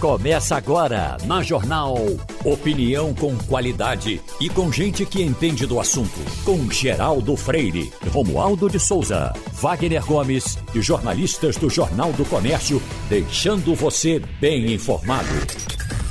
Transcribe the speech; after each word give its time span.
Começa 0.00 0.56
agora 0.56 1.18
na 1.26 1.42
Jornal. 1.42 1.94
Opinião 2.42 3.14
com 3.14 3.36
qualidade 3.36 4.18
e 4.40 4.48
com 4.48 4.72
gente 4.72 5.04
que 5.04 5.22
entende 5.22 5.66
do 5.66 5.78
assunto. 5.78 6.18
Com 6.42 6.70
Geraldo 6.70 7.36
Freire, 7.36 7.92
Romualdo 8.10 8.70
de 8.70 8.80
Souza, 8.80 9.30
Wagner 9.52 10.02
Gomes 10.06 10.56
e 10.74 10.80
jornalistas 10.80 11.58
do 11.58 11.68
Jornal 11.68 12.14
do 12.14 12.24
Comércio, 12.24 12.80
deixando 13.10 13.74
você 13.74 14.18
bem 14.40 14.72
informado. 14.72 15.28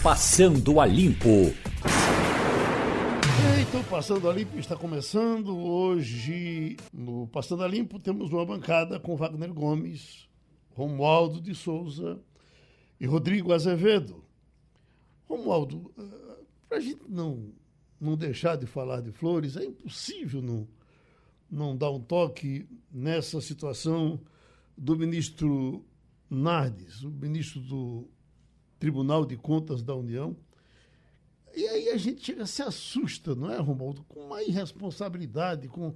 Passando 0.03 0.79
a 0.79 0.85
Limpo. 0.85 1.51
Então, 3.59 3.83
Passando 3.89 4.29
a 4.29 4.33
Limpo 4.33 4.59
está 4.59 4.75
começando. 4.75 5.57
Hoje, 5.57 6.77
no 6.93 7.25
Passando 7.25 7.63
a 7.63 7.67
Limpo, 7.67 7.99
temos 7.99 8.31
uma 8.31 8.45
bancada 8.45 8.99
com 8.99 9.15
Wagner 9.15 9.51
Gomes, 9.51 10.29
Romualdo 10.75 11.41
de 11.41 11.55
Souza 11.55 12.19
e 12.99 13.05
Rodrigo 13.05 13.53
Azevedo. 13.53 14.23
Romualdo, 15.27 15.91
eh, 15.97 16.43
para 16.67 16.77
a 16.79 16.81
gente 16.81 17.01
não, 17.07 17.53
não 17.99 18.17
deixar 18.17 18.57
de 18.57 18.65
falar 18.65 19.01
de 19.01 19.11
flores, 19.11 19.55
é 19.55 19.63
impossível 19.63 20.41
não, 20.41 20.67
não 21.49 21.77
dar 21.77 21.91
um 21.91 21.99
toque 21.99 22.67
nessa 22.91 23.39
situação 23.39 24.19
do 24.77 24.97
ministro 24.97 25.85
Nardes, 26.29 27.03
o 27.03 27.09
ministro 27.09 27.61
do 27.61 28.07
Tribunal 28.79 29.25
de 29.25 29.37
Contas 29.37 29.81
da 29.81 29.95
União. 29.95 30.35
E 31.55 31.67
aí 31.67 31.89
a 31.89 31.97
gente 31.97 32.23
chega, 32.23 32.45
se 32.45 32.61
assusta, 32.61 33.33
não 33.35 33.51
é, 33.51 33.57
Romualdo? 33.57 34.03
Com 34.03 34.33
a 34.33 34.43
irresponsabilidade, 34.43 35.67
com, 35.67 35.95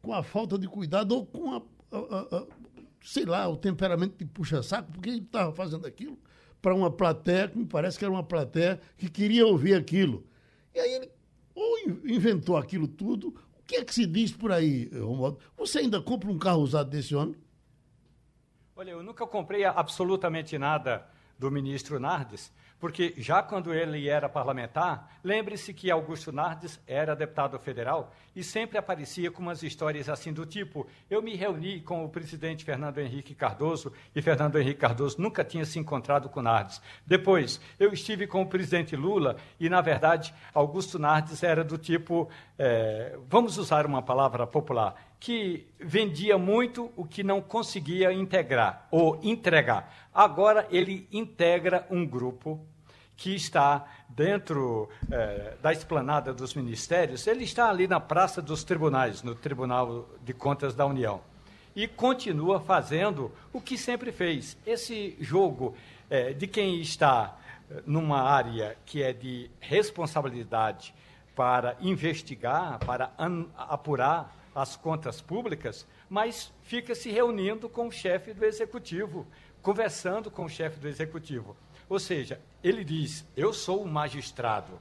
com 0.00 0.12
a 0.12 0.22
falta 0.22 0.58
de 0.58 0.68
cuidado 0.68 1.12
ou 1.12 1.26
com 1.26 1.54
a, 1.54 1.62
a, 1.90 2.36
a 2.38 2.46
sei 3.02 3.24
lá, 3.24 3.48
o 3.48 3.56
temperamento 3.56 4.16
de 4.16 4.24
puxa-saco, 4.24 4.92
porque 4.92 5.08
ele 5.08 5.18
estava 5.18 5.52
fazendo 5.52 5.86
aquilo 5.86 6.18
para 6.62 6.74
uma 6.74 6.90
plateia 6.90 7.48
que 7.48 7.58
me 7.58 7.66
parece 7.66 7.98
que 7.98 8.04
era 8.04 8.14
uma 8.14 8.22
plateia 8.22 8.80
que 8.96 9.10
queria 9.10 9.44
ouvir 9.44 9.74
aquilo. 9.74 10.24
E 10.72 10.78
aí 10.78 10.92
ele 10.94 11.10
ou 11.54 11.78
inventou 12.04 12.56
aquilo 12.56 12.88
tudo. 12.88 13.34
O 13.58 13.62
que 13.66 13.76
é 13.76 13.84
que 13.84 13.94
se 13.94 14.06
diz 14.06 14.32
por 14.32 14.52
aí, 14.52 14.88
Romualdo? 14.94 15.38
Você 15.56 15.80
ainda 15.80 16.00
compra 16.00 16.30
um 16.30 16.38
carro 16.38 16.62
usado 16.62 16.88
desse 16.88 17.14
homem? 17.14 17.36
Olha, 18.76 18.92
eu 18.92 19.02
nunca 19.02 19.26
comprei 19.26 19.64
absolutamente 19.64 20.56
nada 20.56 21.06
do 21.38 21.50
ministro 21.50 21.98
Nardes, 22.00 22.52
porque 22.82 23.14
já 23.16 23.40
quando 23.44 23.72
ele 23.72 24.08
era 24.08 24.28
parlamentar, 24.28 25.08
lembre-se 25.22 25.72
que 25.72 25.88
Augusto 25.88 26.32
Nardes 26.32 26.80
era 26.84 27.14
deputado 27.14 27.56
federal 27.60 28.12
e 28.34 28.42
sempre 28.42 28.76
aparecia 28.76 29.30
com 29.30 29.40
umas 29.40 29.62
histórias 29.62 30.08
assim 30.08 30.32
do 30.32 30.44
tipo: 30.44 30.88
eu 31.08 31.22
me 31.22 31.36
reuni 31.36 31.80
com 31.80 32.04
o 32.04 32.08
presidente 32.08 32.64
Fernando 32.64 32.98
Henrique 32.98 33.36
Cardoso 33.36 33.92
e 34.16 34.20
Fernando 34.20 34.58
Henrique 34.58 34.80
Cardoso 34.80 35.22
nunca 35.22 35.44
tinha 35.44 35.64
se 35.64 35.78
encontrado 35.78 36.28
com 36.28 36.42
Nardes. 36.42 36.82
Depois, 37.06 37.60
eu 37.78 37.92
estive 37.92 38.26
com 38.26 38.42
o 38.42 38.48
presidente 38.48 38.96
Lula 38.96 39.36
e, 39.60 39.68
na 39.68 39.80
verdade, 39.80 40.34
Augusto 40.52 40.98
Nardes 40.98 41.40
era 41.44 41.62
do 41.62 41.78
tipo, 41.78 42.28
é, 42.58 43.16
vamos 43.28 43.58
usar 43.58 43.86
uma 43.86 44.02
palavra 44.02 44.44
popular, 44.44 44.96
que 45.20 45.68
vendia 45.78 46.36
muito 46.36 46.90
o 46.96 47.04
que 47.04 47.22
não 47.22 47.40
conseguia 47.40 48.12
integrar 48.12 48.88
ou 48.90 49.20
entregar. 49.22 50.08
Agora 50.12 50.66
ele 50.68 51.06
integra 51.12 51.86
um 51.88 52.04
grupo 52.04 52.71
que 53.16 53.34
está 53.34 53.86
dentro 54.08 54.88
eh, 55.10 55.54
da 55.62 55.72
esplanada 55.72 56.32
dos 56.32 56.54
ministérios, 56.54 57.26
ele 57.26 57.44
está 57.44 57.68
ali 57.68 57.86
na 57.86 58.00
Praça 58.00 58.42
dos 58.42 58.64
Tribunais, 58.64 59.22
no 59.22 59.34
Tribunal 59.34 60.08
de 60.22 60.32
Contas 60.32 60.74
da 60.74 60.84
União. 60.86 61.20
E 61.74 61.88
continua 61.88 62.60
fazendo 62.60 63.32
o 63.52 63.60
que 63.60 63.78
sempre 63.78 64.12
fez. 64.12 64.56
Esse 64.66 65.16
jogo 65.20 65.74
eh, 66.10 66.32
de 66.32 66.46
quem 66.46 66.80
está 66.80 67.36
eh, 67.70 67.82
numa 67.86 68.22
área 68.22 68.76
que 68.84 69.02
é 69.02 69.12
de 69.12 69.50
responsabilidade 69.60 70.94
para 71.34 71.76
investigar, 71.80 72.78
para 72.80 73.10
apurar 73.56 74.36
as 74.54 74.76
contas 74.76 75.20
públicas, 75.20 75.86
mas 76.10 76.52
fica 76.62 76.94
se 76.94 77.10
reunindo 77.10 77.68
com 77.68 77.88
o 77.88 77.92
chefe 77.92 78.34
do 78.34 78.44
executivo, 78.44 79.26
conversando 79.62 80.30
com 80.30 80.44
o 80.44 80.48
chefe 80.48 80.78
do 80.78 80.88
executivo. 80.88 81.56
Ou 81.88 81.98
seja, 81.98 82.40
ele 82.62 82.84
diz: 82.84 83.24
Eu 83.36 83.52
sou 83.52 83.84
um 83.84 83.88
magistrado. 83.88 84.78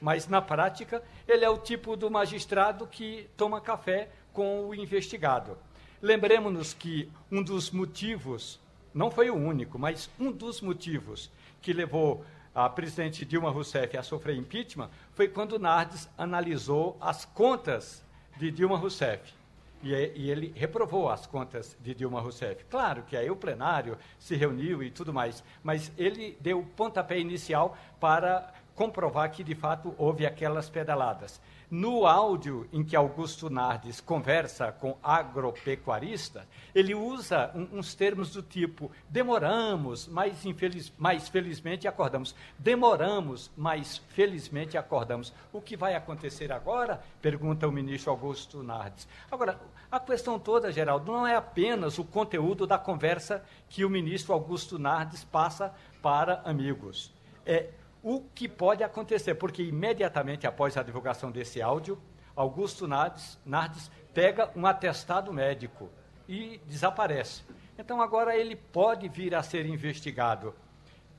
Mas, 0.00 0.28
na 0.28 0.40
prática, 0.40 1.02
ele 1.26 1.44
é 1.44 1.50
o 1.50 1.58
tipo 1.58 1.96
do 1.96 2.10
magistrado 2.10 2.86
que 2.86 3.28
toma 3.36 3.60
café 3.60 4.08
com 4.32 4.68
o 4.68 4.74
investigado. 4.74 5.58
Lembremos-nos 6.00 6.72
que 6.72 7.10
um 7.30 7.42
dos 7.42 7.72
motivos, 7.72 8.60
não 8.94 9.10
foi 9.10 9.30
o 9.30 9.34
único, 9.34 9.78
mas 9.78 10.08
um 10.18 10.30
dos 10.30 10.60
motivos 10.60 11.30
que 11.60 11.72
levou 11.72 12.24
a 12.54 12.68
presidente 12.68 13.24
Dilma 13.24 13.50
Rousseff 13.50 13.96
a 13.96 14.02
sofrer 14.02 14.36
impeachment 14.36 14.90
foi 15.14 15.28
quando 15.28 15.58
Nardes 15.58 16.08
analisou 16.16 16.96
as 17.00 17.24
contas 17.24 18.04
de 18.36 18.50
Dilma 18.50 18.76
Rousseff. 18.76 19.37
E, 19.82 19.92
e, 20.16 20.30
ele 20.30 20.52
reprovou 20.56 21.08
as 21.08 21.26
contas 21.26 21.76
de 21.80 21.94
Dilma 21.94 22.20
Rousseff. 22.20 22.64
Claro 22.64 23.02
que 23.04 23.16
aí 23.16 23.30
o 23.30 23.36
plenário 23.36 23.96
se 24.18 24.34
reuniu 24.34 24.82
e 24.82 24.90
tudo 24.90 25.12
mais, 25.12 25.44
mas 25.62 25.92
ele 25.96 26.36
deu 26.40 26.60
o 26.60 26.66
pontapé 26.66 27.18
inicial 27.18 27.76
para 28.00 28.52
comprovar 28.74 29.30
que, 29.30 29.42
de 29.42 29.54
fato, 29.54 29.94
houve 29.98 30.26
aquelas 30.26 30.68
pedaladas. 30.68 31.40
No 31.70 32.06
áudio 32.06 32.66
em 32.72 32.82
que 32.82 32.96
Augusto 32.96 33.50
Nardes 33.50 34.00
conversa 34.00 34.72
com 34.72 34.96
agropecuarista, 35.02 36.48
ele 36.74 36.94
usa 36.94 37.50
um, 37.54 37.78
uns 37.78 37.94
termos 37.94 38.32
do 38.32 38.42
tipo: 38.42 38.90
demoramos, 39.06 40.08
mas, 40.08 40.46
infeliz, 40.46 40.90
mas 40.96 41.28
felizmente 41.28 41.86
acordamos. 41.86 42.34
Demoramos, 42.58 43.50
mas 43.54 43.98
felizmente 44.08 44.78
acordamos. 44.78 45.34
O 45.52 45.60
que 45.60 45.76
vai 45.76 45.94
acontecer 45.94 46.50
agora? 46.50 47.02
Pergunta 47.20 47.68
o 47.68 47.72
ministro 47.72 48.12
Augusto 48.12 48.62
Nardes. 48.62 49.06
Agora, 49.30 49.60
a 49.90 50.00
questão 50.00 50.38
toda, 50.38 50.72
Geraldo, 50.72 51.12
não 51.12 51.26
é 51.26 51.36
apenas 51.36 51.98
o 51.98 52.04
conteúdo 52.04 52.66
da 52.66 52.78
conversa 52.78 53.44
que 53.68 53.84
o 53.84 53.90
ministro 53.90 54.32
Augusto 54.32 54.78
Nardes 54.78 55.22
passa 55.22 55.74
para 56.00 56.40
amigos. 56.46 57.12
É 57.44 57.70
o 58.08 58.22
que 58.34 58.48
pode 58.48 58.82
acontecer, 58.82 59.34
porque 59.34 59.62
imediatamente 59.62 60.46
após 60.46 60.78
a 60.78 60.82
divulgação 60.82 61.30
desse 61.30 61.60
áudio, 61.60 62.00
Augusto 62.34 62.88
Nardes, 62.88 63.38
Nardes 63.44 63.90
pega 64.14 64.50
um 64.56 64.66
atestado 64.66 65.30
médico 65.30 65.90
e 66.26 66.58
desaparece. 66.66 67.42
Então 67.78 68.00
agora 68.00 68.34
ele 68.34 68.56
pode 68.56 69.10
vir 69.10 69.34
a 69.34 69.42
ser 69.42 69.66
investigado 69.66 70.54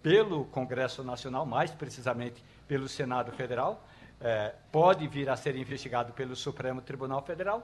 pelo 0.01 0.45
Congresso 0.45 1.03
Nacional, 1.03 1.45
mais 1.45 1.69
precisamente 1.69 2.43
pelo 2.67 2.87
Senado 2.87 3.31
Federal, 3.33 3.85
é, 4.19 4.55
pode 4.71 5.07
vir 5.07 5.29
a 5.29 5.35
ser 5.35 5.55
investigado 5.55 6.11
pelo 6.13 6.35
Supremo 6.35 6.81
Tribunal 6.81 7.21
Federal. 7.21 7.61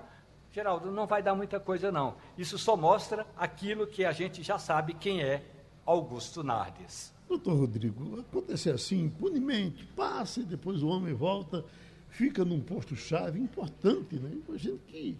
Geraldo, 0.51 0.91
não 0.91 1.07
vai 1.07 1.23
dar 1.23 1.33
muita 1.33 1.59
coisa 1.59 1.91
não. 1.91 2.15
Isso 2.37 2.59
só 2.59 2.77
mostra 2.77 3.25
aquilo 3.35 3.87
que 3.87 4.05
a 4.05 4.11
gente 4.11 4.43
já 4.43 4.59
sabe 4.59 4.93
quem 4.93 5.23
é 5.23 5.41
Augusto 5.83 6.43
Nardes. 6.43 7.14
Doutor 7.27 7.55
Rodrigo, 7.55 8.19
acontecer 8.19 8.71
assim 8.71 9.05
impunemente, 9.05 9.83
passa 9.95 10.41
e 10.41 10.43
depois 10.43 10.83
o 10.83 10.87
homem 10.87 11.13
volta, 11.13 11.65
fica 12.09 12.45
num 12.45 12.61
posto-chave 12.61 13.39
importante, 13.39 14.15
né? 14.15 14.31
Imagina 14.47 14.77
que. 14.87 15.17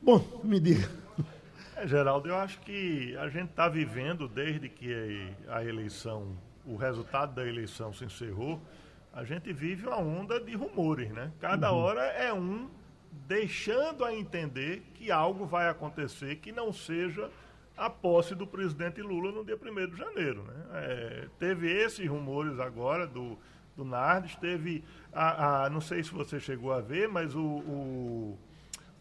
Bom, 0.00 0.24
me 0.44 0.60
diga. 0.60 0.88
É, 1.76 1.86
Geraldo, 1.86 2.28
eu 2.28 2.36
acho 2.36 2.60
que 2.60 3.16
a 3.16 3.28
gente 3.28 3.50
está 3.50 3.68
vivendo, 3.68 4.28
desde 4.28 4.68
que 4.68 5.32
a 5.48 5.64
eleição, 5.64 6.36
o 6.66 6.76
resultado 6.76 7.34
da 7.34 7.46
eleição 7.46 7.92
se 7.92 8.04
encerrou, 8.04 8.60
a 9.12 9.24
gente 9.24 9.52
vive 9.52 9.86
uma 9.86 9.98
onda 9.98 10.38
de 10.38 10.54
rumores, 10.54 11.10
né? 11.10 11.32
Cada 11.40 11.72
uhum. 11.72 11.78
hora 11.78 12.02
é 12.02 12.32
um 12.32 12.68
deixando 13.26 14.04
a 14.04 14.14
entender 14.14 14.82
que 14.94 15.10
algo 15.10 15.46
vai 15.46 15.68
acontecer 15.68 16.36
que 16.36 16.52
não 16.52 16.72
seja 16.72 17.30
a 17.80 17.88
posse 17.88 18.34
do 18.34 18.46
presidente 18.46 19.00
Lula 19.00 19.32
no 19.32 19.42
dia 19.42 19.56
1 19.56 19.90
de 19.90 19.96
janeiro. 19.96 20.42
Né? 20.42 20.54
É, 20.74 21.28
teve 21.38 21.66
esses 21.72 22.06
rumores 22.06 22.60
agora 22.60 23.06
do, 23.06 23.38
do 23.74 23.86
Nardes, 23.86 24.36
teve, 24.36 24.84
a, 25.10 25.64
a, 25.64 25.70
não 25.70 25.80
sei 25.80 26.04
se 26.04 26.12
você 26.12 26.38
chegou 26.38 26.72
a 26.72 26.80
ver, 26.82 27.08
mas 27.08 27.34
o, 27.34 27.40
o, 27.40 28.38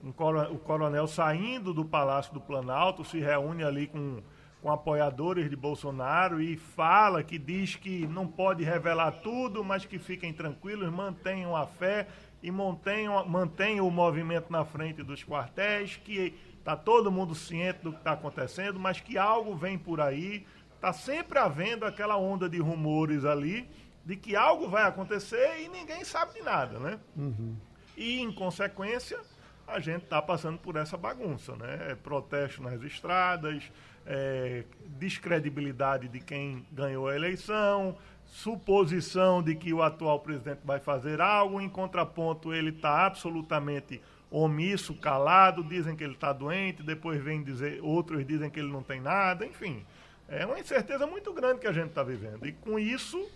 um 0.01 0.13
coronel, 0.13 0.53
o 0.53 0.57
coronel 0.57 1.07
saindo 1.07 1.73
do 1.73 1.83
Palácio 1.83 2.33
do 2.33 2.39
Planalto 2.39 3.03
se 3.03 3.19
reúne 3.19 3.65
ali 3.65 3.85
com, 3.85 4.23
com 4.61 4.71
apoiadores 4.71 5.49
de 5.49 5.57
Bolsonaro 5.57 6.41
e 6.41 6.55
fala 6.55 7.21
que 7.21 7.37
diz 7.37 7.75
que 7.75 8.07
não 8.07 8.25
pode 8.25 8.63
revelar 8.63 9.11
tudo, 9.11 9.61
mas 9.61 9.83
que 9.83 9.99
fiquem 9.99 10.31
tranquilos, 10.31 10.89
mantenham 10.89 11.53
a 11.53 11.67
fé 11.67 12.07
e 12.41 12.49
mantenham, 12.49 13.25
mantenham 13.25 13.85
o 13.85 13.91
movimento 13.91 14.49
na 14.49 14.63
frente 14.63 15.03
dos 15.03 15.21
quartéis, 15.21 15.97
que 15.97 16.33
está 16.69 16.75
todo 16.75 17.11
mundo 17.11 17.33
ciente 17.33 17.79
do 17.81 17.91
que 17.91 17.97
está 17.97 18.11
acontecendo, 18.11 18.79
mas 18.79 19.01
que 19.01 19.17
algo 19.17 19.55
vem 19.55 19.75
por 19.75 19.99
aí, 19.99 20.45
está 20.75 20.93
sempre 20.93 21.39
havendo 21.39 21.83
aquela 21.83 22.15
onda 22.15 22.47
de 22.47 22.59
rumores 22.59 23.25
ali 23.25 23.67
de 24.05 24.15
que 24.15 24.35
algo 24.35 24.69
vai 24.69 24.83
acontecer 24.83 25.61
e 25.61 25.67
ninguém 25.67 26.03
sabe 26.03 26.35
de 26.35 26.41
nada, 26.43 26.79
né? 26.79 26.99
Uhum. 27.17 27.55
E, 27.97 28.21
em 28.21 28.31
consequência, 28.31 29.19
a 29.67 29.79
gente 29.79 30.03
está 30.03 30.21
passando 30.21 30.59
por 30.59 30.75
essa 30.75 30.95
bagunça, 30.95 31.55
né? 31.55 31.87
É 31.89 31.95
protesto 31.95 32.61
nas 32.61 32.81
estradas, 32.83 33.63
é, 34.05 34.63
descredibilidade 34.85 36.07
de 36.07 36.19
quem 36.19 36.65
ganhou 36.71 37.07
a 37.07 37.15
eleição, 37.15 37.97
suposição 38.25 39.41
de 39.41 39.55
que 39.55 39.73
o 39.73 39.81
atual 39.81 40.19
presidente 40.19 40.61
vai 40.63 40.79
fazer 40.79 41.19
algo, 41.19 41.59
em 41.59 41.69
contraponto, 41.69 42.53
ele 42.53 42.69
está 42.69 43.07
absolutamente 43.07 43.99
omisso, 44.31 44.93
calado, 44.93 45.63
dizem 45.63 45.95
que 45.95 46.03
ele 46.03 46.13
está 46.13 46.31
doente, 46.31 46.83
depois 46.83 47.21
vem 47.21 47.43
dizer, 47.43 47.79
outros 47.81 48.25
dizem 48.25 48.49
que 48.49 48.59
ele 48.59 48.71
não 48.71 48.83
tem 48.83 49.01
nada, 49.01 49.45
enfim. 49.45 49.85
É 50.27 50.45
uma 50.45 50.59
incerteza 50.59 51.07
muito 51.07 51.33
grande 51.33 51.59
que 51.59 51.67
a 51.67 51.73
gente 51.73 51.89
está 51.89 52.03
vivendo. 52.03 52.45
E 52.45 52.51
com 52.51 52.77
isso, 52.77 53.27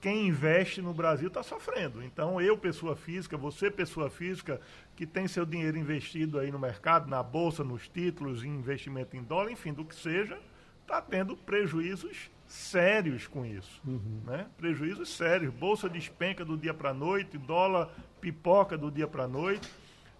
quem 0.00 0.26
investe 0.26 0.82
no 0.82 0.92
Brasil 0.92 1.28
está 1.28 1.42
sofrendo. 1.42 2.02
Então, 2.02 2.40
eu, 2.40 2.58
pessoa 2.58 2.96
física, 2.96 3.36
você, 3.36 3.70
pessoa 3.70 4.10
física, 4.10 4.60
que 4.96 5.06
tem 5.06 5.28
seu 5.28 5.46
dinheiro 5.46 5.78
investido 5.78 6.40
aí 6.40 6.50
no 6.50 6.58
mercado, 6.58 7.08
na 7.08 7.22
bolsa, 7.22 7.62
nos 7.62 7.86
títulos, 7.86 8.42
em 8.42 8.48
investimento 8.48 9.16
em 9.16 9.22
dólar, 9.22 9.52
enfim, 9.52 9.72
do 9.72 9.84
que 9.84 9.94
seja, 9.94 10.38
está 10.82 11.00
tendo 11.00 11.36
prejuízos 11.36 12.30
sérios 12.48 13.28
com 13.28 13.46
isso. 13.46 13.80
Uhum. 13.86 14.22
Né? 14.24 14.46
Prejuízos 14.58 15.10
sérios. 15.10 15.54
Bolsa 15.54 15.88
despenca 15.88 16.44
do 16.44 16.56
dia 16.56 16.74
para 16.74 16.90
a 16.90 16.94
noite, 16.94 17.38
dólar 17.38 17.88
pipoca 18.20 18.76
do 18.76 18.90
dia 18.90 19.06
para 19.06 19.24
a 19.24 19.28
noite. 19.28 19.70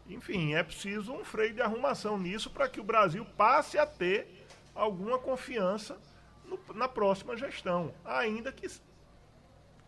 Enfim, 0.09 0.55
é 0.55 0.63
preciso 0.63 1.13
um 1.13 1.25
freio 1.25 1.55
de 1.55 1.63
arrumação 1.63 2.19
nisso 2.19 2.51
para 2.51 2.69
que 2.69 2.81
o 2.81 2.85
Brasil 2.85 3.25
passe 3.37 3.79
a 3.79 3.87
ter 3.87 4.27
alguma 4.75 5.19
confiança 5.19 5.99
no, 6.45 6.59
na 6.75 6.89
próxima 6.89 7.37
gestão, 7.37 7.95
ainda 8.05 8.51
que, 8.51 8.67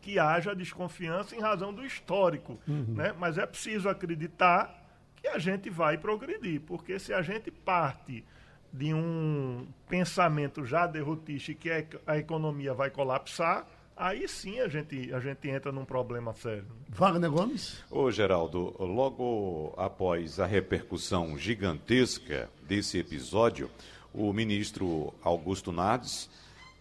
que 0.01 0.19
haja 0.19 0.55
desconfiança 0.55 1.35
em 1.35 1.41
razão 1.41 1.73
do 1.73 1.85
histórico. 1.85 2.59
Uhum. 2.69 2.95
Né? 2.95 3.13
Mas 3.19 3.37
é 3.39 3.47
preciso 3.47 3.89
acreditar 3.89 4.81
que 5.17 5.27
a 5.27 5.39
gente 5.39 5.71
vai 5.71 5.99
progredir, 5.99 6.61
porque 6.61 6.99
se 6.99 7.13
a 7.13 7.23
gente 7.23 7.51
parte 7.51 8.25
de 8.73 8.95
um 8.95 9.67
pensamento 9.89 10.65
já 10.65 10.87
derrotista 10.87 11.53
que 11.53 11.71
a 12.07 12.17
economia 12.17 12.73
vai 12.73 12.91
colapsar, 12.91 13.67
aí 13.97 14.29
sim 14.29 14.61
a 14.61 14.69
gente, 14.69 15.13
a 15.13 15.21
gente 15.21 15.49
entra 15.49 15.73
num 15.73 15.85
problema 15.85 16.33
sério. 16.35 16.67
Wagner 16.89 17.31
Gomes? 17.31 17.83
Ô, 17.91 18.11
Geraldo, 18.11 18.75
logo 18.79 19.75
após 19.77 20.41
a 20.41 20.47
repercussão 20.47 21.37
gigantesca 21.39 22.51
desse 22.63 22.99
episódio, 22.99 23.71
o 24.13 24.33
ministro 24.33 25.15
Augusto 25.23 25.73
Nardes 25.73 26.29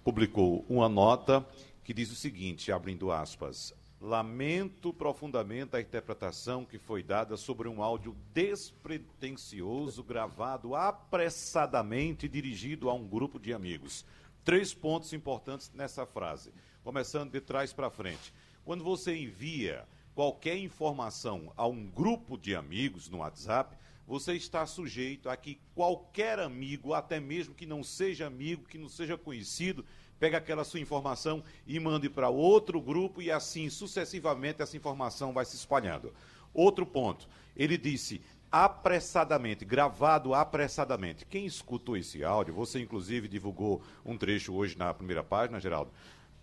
publicou 0.04 0.66
uma 0.70 0.90
nota 0.90 1.46
que 1.84 1.94
diz 1.94 2.12
o 2.12 2.16
seguinte, 2.16 2.72
abrindo 2.72 3.12
aspas, 3.12 3.74
Lamento 4.02 4.92
profundamente 4.92 5.76
a 5.76 5.80
interpretação 5.80 6.66
que 6.66 6.80
foi 6.80 7.04
dada 7.04 7.38
sobre 7.38 7.68
um 7.68 7.84
áudio 7.84 8.18
despretensioso, 8.34 10.04
gravado 10.04 10.74
apressadamente, 10.74 12.28
dirigido 12.28 12.90
a 12.90 12.96
um 12.96 13.08
grupo 13.08 13.40
de 13.40 13.54
amigos. 13.54 14.04
Três 14.44 14.74
pontos 14.74 15.14
importantes 15.14 15.72
nessa 15.76 16.04
frase. 16.04 16.52
Começando 16.84 17.32
de 17.32 17.40
trás 17.40 17.72
para 17.72 17.92
frente. 17.92 18.34
Quando 18.66 18.84
você 18.84 19.16
envia 19.16 19.86
qualquer 20.16 20.58
informação 20.58 21.54
a 21.56 21.68
um 21.68 21.86
grupo 21.86 22.36
de 22.36 22.56
amigos 22.56 23.08
no 23.08 23.20
WhatsApp, 23.20 23.78
você 24.08 24.34
está 24.34 24.66
sujeito 24.66 25.30
a 25.30 25.38
que 25.38 25.60
qualquer 25.76 26.40
amigo, 26.40 26.96
até 26.96 27.20
mesmo 27.20 27.54
que 27.54 27.68
não 27.68 27.84
seja 27.84 28.26
amigo, 28.26 28.66
que 28.66 28.80
não 28.80 28.90
seja 28.90 29.16
conhecido, 29.16 29.86
pega 30.20 30.40
aquela 30.40 30.64
sua 30.64 30.80
informação 30.80 31.44
e 31.68 31.80
mande 31.80 32.10
para 32.10 32.30
outro 32.30 32.82
grupo 32.82 33.22
e 33.22 33.32
assim 33.32 33.70
sucessivamente 33.70 34.64
essa 34.64 34.76
informação 34.76 35.34
vai 35.34 35.46
se 35.46 35.56
espalhando. 35.56 36.12
Outro 36.52 36.86
ponto, 36.86 37.30
ele 37.56 37.78
disse 37.78 38.22
apressadamente, 38.52 39.64
gravado 39.64 40.34
apressadamente. 40.34 41.26
Quem 41.28 41.46
escutou 41.46 41.96
esse 41.96 42.24
áudio, 42.24 42.56
você 42.56 42.82
inclusive 42.82 43.28
divulgou 43.28 43.82
um 44.04 44.18
trecho 44.18 44.54
hoje 44.54 44.78
na 44.78 44.94
primeira 44.94 45.24
página, 45.24 45.60
Geraldo, 45.60 45.92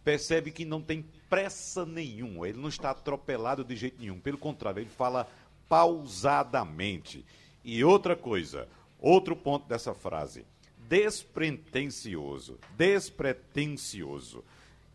percebe 0.09 0.51
que 0.51 0.65
não 0.65 0.81
tem 0.81 1.05
pressa 1.29 1.85
nenhuma, 1.85 2.49
ele 2.49 2.57
não 2.57 2.71
está 2.71 2.89
atropelado 2.89 3.63
de 3.63 3.77
jeito 3.77 4.01
nenhum, 4.01 4.19
pelo 4.19 4.39
contrário, 4.39 4.81
ele 4.81 4.89
fala 4.89 5.29
pausadamente. 5.69 7.27
E 7.63 7.85
outra 7.85 8.17
coisa, 8.17 8.67
outro 8.99 9.37
ponto 9.37 9.69
dessa 9.69 9.93
frase 9.93 10.47
despretensioso. 10.89 12.59
Despretensioso. 12.75 14.43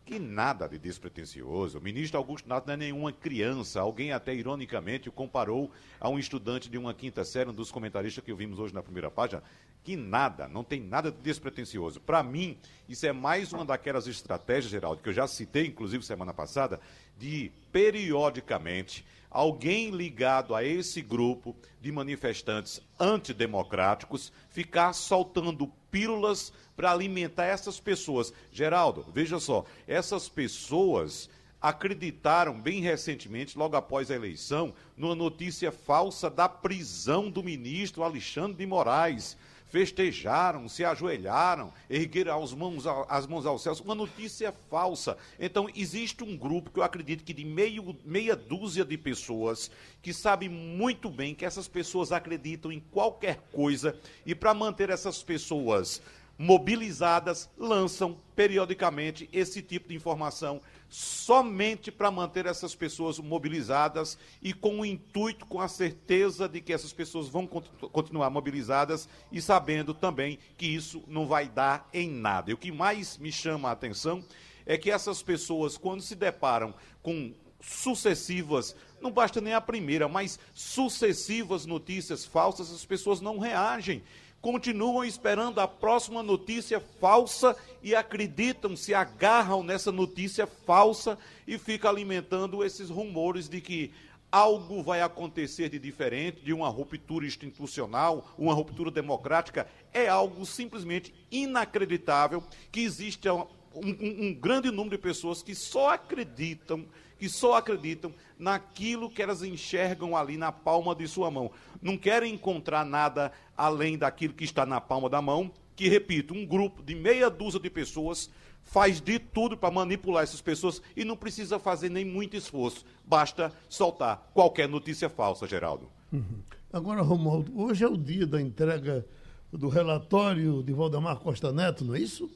Que 0.03 0.17
nada 0.17 0.67
de 0.67 0.79
despretensioso. 0.79 1.77
O 1.77 1.81
ministro 1.81 2.17
Augusto 2.17 2.49
Nato 2.49 2.65
não 2.65 2.73
é 2.73 2.77
nenhuma 2.77 3.13
criança. 3.13 3.81
Alguém 3.81 4.11
até 4.11 4.33
ironicamente 4.33 5.09
o 5.09 5.11
comparou 5.11 5.71
a 5.99 6.09
um 6.09 6.17
estudante 6.17 6.67
de 6.67 6.77
uma 6.79 6.91
quinta 6.91 7.23
série, 7.23 7.51
um 7.51 7.53
dos 7.53 7.71
comentaristas 7.71 8.23
que 8.23 8.31
ouvimos 8.31 8.57
hoje 8.57 8.73
na 8.73 8.81
primeira 8.81 9.11
página. 9.11 9.43
Que 9.83 9.95
nada, 9.97 10.47
não 10.47 10.63
tem 10.63 10.81
nada 10.81 11.11
de 11.11 11.17
despretensioso. 11.17 11.99
Para 11.99 12.23
mim, 12.23 12.57
isso 12.87 13.05
é 13.05 13.11
mais 13.11 13.51
uma 13.51 13.65
daquelas 13.65 14.07
estratégias, 14.07 14.71
Geraldo, 14.71 15.01
que 15.01 15.09
eu 15.09 15.13
já 15.13 15.27
citei, 15.27 15.67
inclusive 15.67 16.05
semana 16.05 16.33
passada, 16.33 16.79
de 17.17 17.51
periodicamente 17.71 19.05
alguém 19.29 19.89
ligado 19.89 20.53
a 20.53 20.63
esse 20.63 21.01
grupo 21.01 21.55
de 21.81 21.91
manifestantes 21.91 22.79
antidemocráticos 22.99 24.31
ficar 24.49 24.93
soltando 24.93 25.67
pílulas 25.89 26.53
para 26.75 26.91
alimentar 26.91 27.45
essas 27.45 27.79
pessoas. 27.79 28.31
Geraldo, 28.51 29.05
veja 29.11 29.39
só, 29.39 29.65
essas 29.87 30.29
pessoas 30.29 31.29
acreditaram 31.59 32.59
bem 32.59 32.81
recentemente, 32.81 33.57
logo 33.57 33.75
após 33.75 34.11
a 34.11 34.15
eleição, 34.15 34.73
numa 34.95 35.15
notícia 35.15 35.71
falsa 35.71 36.29
da 36.29 36.47
prisão 36.47 37.31
do 37.31 37.41
ministro 37.41 38.03
Alexandre 38.03 38.57
de 38.57 38.65
Moraes 38.65 39.37
festejaram, 39.73 40.69
se 40.69 40.85
ajoelharam, 40.85 41.73
ergueram 41.89 42.43
as 42.43 42.53
mãos, 42.53 42.85
as 43.09 43.25
mãos. 43.25 43.43
Uma 43.81 43.95
notícia 43.95 44.53
falsa. 44.69 45.17
Então, 45.39 45.67
existe 45.75 46.23
um 46.23 46.37
grupo 46.37 46.69
que 46.69 46.77
eu 46.77 46.83
acredito 46.83 47.23
que 47.23 47.33
de 47.33 47.43
meio, 47.43 47.97
meia 48.05 48.35
dúzia 48.35 48.85
de 48.85 48.95
pessoas 48.95 49.71
que 49.99 50.13
sabem 50.13 50.47
muito 50.47 51.09
bem 51.09 51.33
que 51.33 51.43
essas 51.43 51.67
pessoas 51.67 52.11
acreditam 52.11 52.71
em 52.71 52.79
qualquer 52.79 53.39
coisa 53.51 53.97
e 54.23 54.35
para 54.35 54.53
manter 54.53 54.91
essas 54.91 55.23
pessoas 55.23 55.99
mobilizadas, 56.37 57.49
lançam 57.57 58.17
periodicamente 58.35 59.29
esse 59.31 59.61
tipo 59.61 59.89
de 59.89 59.95
informação 59.95 60.61
somente 60.89 61.91
para 61.91 62.11
manter 62.11 62.45
essas 62.45 62.75
pessoas 62.75 63.19
mobilizadas 63.19 64.17
e 64.41 64.53
com 64.53 64.79
o 64.79 64.85
intuito, 64.85 65.45
com 65.45 65.59
a 65.59 65.67
certeza 65.67 66.47
de 66.47 66.61
que 66.61 66.73
essas 66.73 66.93
pessoas 66.93 67.27
vão 67.27 67.47
continuar 67.47 68.29
mobilizadas 68.29 69.07
e 69.31 69.41
sabendo 69.41 69.93
também 69.93 70.37
que 70.57 70.67
isso 70.67 71.03
não 71.07 71.25
vai 71.25 71.47
dar 71.47 71.87
em 71.93 72.09
nada. 72.09 72.51
E 72.51 72.53
o 72.53 72.57
que 72.57 72.71
mais 72.71 73.17
me 73.17 73.31
chama 73.31 73.69
a 73.69 73.73
atenção 73.73 74.23
é 74.65 74.77
que 74.77 74.91
essas 74.91 75.21
pessoas, 75.21 75.77
quando 75.77 76.01
se 76.01 76.15
deparam 76.15 76.73
com 77.01 77.33
sucessivas, 77.59 78.75
não 79.01 79.11
basta 79.11 79.39
nem 79.39 79.53
a 79.53 79.61
primeira, 79.61 80.07
mas 80.07 80.37
sucessivas 80.53 81.65
notícias 81.65 82.25
falsas, 82.25 82.71
as 82.71 82.85
pessoas 82.85 83.21
não 83.21 83.39
reagem 83.39 84.03
continuam 84.43 85.05
esperando 85.05 85.61
a 85.61 85.67
próxima 85.69 86.21
notícia 86.21 86.77
falsa 86.99 87.55
e 87.81 87.95
acreditam, 87.95 88.75
se 88.75 88.93
agarram 88.93 89.63
nessa 89.63 89.89
notícia 89.89 90.45
falsa 90.45 91.17
e 91.47 91.57
ficam 91.57 91.89
alimentando 91.89 92.61
esses 92.61 92.89
rumores 92.89 93.47
de 93.47 93.61
que 93.61 93.93
algo 94.29 94.83
vai 94.83 95.01
acontecer 95.01 95.69
de 95.69 95.79
diferente, 95.79 96.41
de 96.43 96.51
uma 96.51 96.67
ruptura 96.67 97.25
institucional, 97.25 98.35
uma 98.37 98.53
ruptura 98.53 98.91
democrática, 98.91 99.65
é 99.93 100.09
algo 100.09 100.45
simplesmente 100.45 101.13
inacreditável 101.31 102.43
que 102.69 102.81
existe 102.81 103.29
um, 103.29 103.47
um, 103.73 104.27
um 104.27 104.33
grande 104.33 104.69
número 104.71 104.97
de 104.97 105.01
pessoas 105.01 105.41
que 105.41 105.55
só 105.55 105.91
acreditam 105.93 106.85
que 107.23 107.29
só 107.29 107.53
acreditam 107.53 108.13
naquilo 108.37 109.09
que 109.09 109.21
elas 109.21 109.41
enxergam 109.41 110.13
ali 110.13 110.35
na 110.35 110.51
palma 110.51 110.93
de 110.93 111.07
sua 111.07 111.31
mão. 111.31 111.51
Não 111.81 111.97
querem 111.97 112.33
encontrar 112.33 112.85
nada 112.85 113.31
além 113.55 113.97
daquilo 113.97 114.33
que 114.33 114.43
está 114.43 114.65
na 114.65 114.81
palma 114.81 115.09
da 115.09 115.21
mão, 115.21 115.49
que, 115.73 115.87
repito, 115.87 116.33
um 116.33 116.45
grupo 116.45 116.83
de 116.83 116.93
meia 116.93 117.29
dúzia 117.29 117.61
de 117.61 117.69
pessoas 117.69 118.29
faz 118.61 118.99
de 118.99 119.19
tudo 119.19 119.55
para 119.55 119.71
manipular 119.73 120.21
essas 120.21 120.41
pessoas 120.41 120.81
e 120.97 121.05
não 121.05 121.15
precisa 121.15 121.57
fazer 121.57 121.87
nem 121.87 122.03
muito 122.03 122.35
esforço. 122.35 122.83
Basta 123.05 123.53
soltar 123.69 124.29
qualquer 124.33 124.67
notícia 124.67 125.07
falsa, 125.07 125.47
Geraldo. 125.47 125.87
Uhum. 126.11 126.41
Agora, 126.73 127.01
Romualdo, 127.01 127.57
hoje 127.57 127.85
é 127.85 127.87
o 127.87 127.95
dia 127.95 128.27
da 128.27 128.41
entrega 128.41 129.07
do 129.49 129.69
relatório 129.69 130.61
de 130.61 130.73
Valdemar 130.73 131.19
Costa 131.19 131.53
Neto, 131.53 131.85
não 131.85 131.95
é 131.95 131.99
isso? 131.99 132.29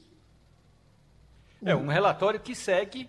É 1.62 1.76
um 1.76 1.88
relatório 1.88 2.40
que 2.40 2.54
segue 2.54 3.06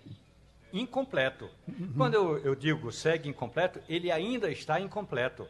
incompleto. 0.72 1.48
Quando 1.96 2.14
eu, 2.14 2.38
eu 2.38 2.54
digo 2.54 2.90
segue 2.92 3.28
incompleto, 3.28 3.80
ele 3.88 4.10
ainda 4.10 4.50
está 4.50 4.80
incompleto. 4.80 5.46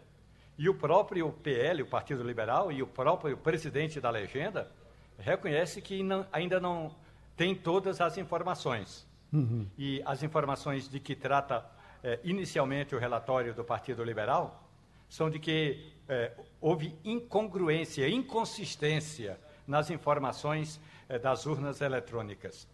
E 0.58 0.68
o 0.68 0.74
próprio 0.74 1.30
PL, 1.32 1.82
o 1.82 1.86
Partido 1.86 2.22
Liberal, 2.22 2.70
e 2.70 2.82
o 2.82 2.86
próprio 2.86 3.36
presidente 3.36 4.00
da 4.00 4.10
legenda 4.10 4.70
reconhece 5.18 5.80
que 5.80 6.02
não, 6.02 6.26
ainda 6.32 6.60
não 6.60 6.94
tem 7.36 7.54
todas 7.54 8.00
as 8.00 8.18
informações. 8.18 9.06
Uhum. 9.32 9.66
E 9.78 10.02
as 10.04 10.22
informações 10.22 10.88
de 10.88 11.00
que 11.00 11.14
trata 11.14 11.64
é, 12.02 12.18
inicialmente 12.24 12.94
o 12.94 12.98
relatório 12.98 13.54
do 13.54 13.64
Partido 13.64 14.02
Liberal 14.02 14.68
são 15.08 15.30
de 15.30 15.38
que 15.38 15.92
é, 16.08 16.32
houve 16.60 16.94
incongruência, 17.04 18.08
inconsistência 18.08 19.38
nas 19.66 19.88
informações 19.88 20.80
eh, 21.08 21.18
das 21.18 21.46
urnas 21.46 21.80
eletrônicas. 21.80 22.68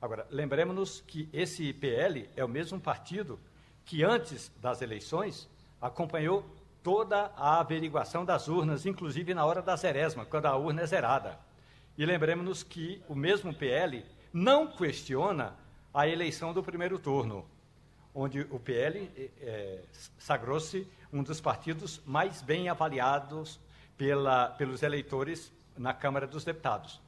Agora, 0.00 0.26
lembremos-nos 0.30 1.00
que 1.00 1.28
esse 1.32 1.72
PL 1.72 2.28
é 2.36 2.44
o 2.44 2.48
mesmo 2.48 2.78
partido 2.78 3.38
que, 3.84 4.04
antes 4.04 4.52
das 4.60 4.82
eleições, 4.82 5.48
acompanhou 5.80 6.44
toda 6.82 7.32
a 7.36 7.60
averiguação 7.60 8.24
das 8.24 8.46
urnas, 8.46 8.86
inclusive 8.86 9.34
na 9.34 9.44
hora 9.44 9.62
da 9.62 9.74
zeresma, 9.74 10.24
quando 10.24 10.46
a 10.46 10.56
urna 10.56 10.82
é 10.82 10.86
zerada. 10.86 11.38
E 11.96 12.04
lembremos-nos 12.04 12.62
que 12.62 13.02
o 13.08 13.14
mesmo 13.14 13.54
PL 13.54 14.04
não 14.32 14.66
questiona 14.66 15.56
a 15.92 16.06
eleição 16.06 16.52
do 16.52 16.62
primeiro 16.62 16.98
turno, 16.98 17.46
onde 18.14 18.42
o 18.50 18.60
PL 18.60 19.10
é, 19.40 19.80
sagrou-se 20.18 20.86
um 21.12 21.22
dos 21.22 21.40
partidos 21.40 22.02
mais 22.04 22.42
bem 22.42 22.68
avaliados 22.68 23.58
pela, 23.96 24.50
pelos 24.50 24.82
eleitores 24.82 25.50
na 25.76 25.94
Câmara 25.94 26.26
dos 26.26 26.44
Deputados. 26.44 27.00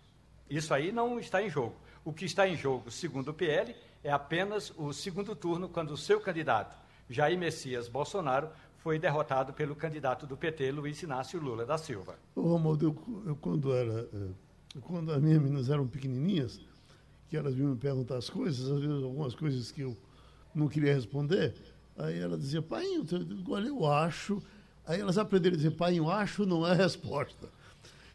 Isso 0.49 0.73
aí 0.73 0.91
não 0.91 1.19
está 1.19 1.43
em 1.43 1.51
jogo. 1.51 1.77
O 2.09 2.13
que 2.15 2.25
está 2.25 2.49
em 2.49 2.57
jogo, 2.57 2.91
segundo 2.91 3.33
o 3.33 3.35
PL, 3.35 3.77
é 4.03 4.11
apenas 4.11 4.73
o 4.79 4.95
segundo 4.95 5.37
turno, 5.37 5.69
quando 5.69 5.91
o 5.91 5.97
seu 5.99 6.19
candidato, 6.19 6.75
Jair 7.07 7.39
Messias 7.39 7.87
Bolsonaro, 7.87 8.49
foi 8.79 8.99
derrotado 8.99 9.53
pelo 9.53 9.77
candidato 9.77 10.27
do 10.27 10.35
PT, 10.35 10.73
Luiz 10.73 11.03
Inácio 11.03 11.39
Lula 11.39 11.67
da 11.67 11.77
Silva. 11.77 12.19
Ô, 12.35 12.41
Romualdo, 12.41 12.87
eu, 12.87 13.23
eu, 13.27 13.37
quando 13.37 13.75
era. 13.75 14.09
Quando 14.81 15.13
as 15.13 15.21
minhas 15.21 15.43
meninas 15.43 15.69
eram 15.69 15.87
pequenininhas, 15.87 16.59
que 17.29 17.37
elas 17.37 17.55
vinham 17.55 17.73
me 17.73 17.77
perguntar 17.77 18.17
as 18.17 18.31
coisas, 18.31 18.71
às 18.71 18.81
vezes 18.81 19.05
algumas 19.05 19.35
coisas 19.35 19.71
que 19.71 19.83
eu 19.83 19.95
não 20.55 20.67
queria 20.67 20.95
responder, 20.95 21.55
aí 21.99 22.19
ela 22.19 22.39
dizia, 22.39 22.63
pai, 22.63 22.87
olha, 23.51 23.69
eu 23.69 23.85
acho. 23.85 24.43
Aí 24.87 24.99
elas 24.99 25.19
aprenderam 25.19 25.57
a 25.57 25.59
dizer, 25.59 25.73
pai, 25.73 25.99
eu 25.99 26.11
acho 26.11 26.47
não 26.47 26.67
é 26.67 26.73
resposta. 26.73 27.51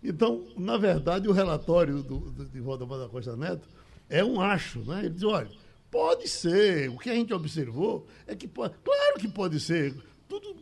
Então, 0.03 0.47
na 0.57 0.77
verdade, 0.77 1.29
o 1.29 1.31
relatório 1.31 2.01
do, 2.01 2.31
do, 2.31 2.45
de 2.47 2.59
Valdemar 2.59 2.97
da 2.97 3.07
Costa 3.07 3.37
Neto 3.37 3.69
é 4.09 4.23
um 4.23 4.39
acho, 4.39 4.79
né? 4.79 4.99
Ele 4.99 5.09
diz, 5.09 5.23
olha, 5.23 5.49
pode 5.89 6.27
ser, 6.27 6.89
o 6.89 6.97
que 6.97 7.09
a 7.09 7.13
gente 7.13 7.33
observou 7.33 8.07
é 8.25 8.35
que 8.35 8.47
pode, 8.47 8.73
claro 8.83 9.19
que 9.19 9.27
pode 9.27 9.59
ser, 9.59 9.93
tudo, 10.27 10.55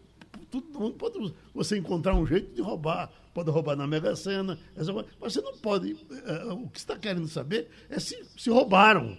tudo 0.50 0.92
pode 0.92 1.34
você 1.54 1.78
encontrar 1.78 2.16
um 2.16 2.26
jeito 2.26 2.54
de 2.54 2.62
roubar, 2.62 3.12
pode 3.34 3.50
roubar 3.50 3.76
na 3.76 3.88
Mega 3.88 4.16
Sena, 4.16 4.60
mas 4.76 5.34
você 5.34 5.42
não 5.42 5.58
pode, 5.58 5.96
é, 6.26 6.54
o 6.54 6.68
que 6.68 6.80
está 6.80 6.98
querendo 6.98 7.28
saber 7.28 7.70
é 7.90 8.00
se, 8.00 8.26
se 8.38 8.50
roubaram, 8.50 9.18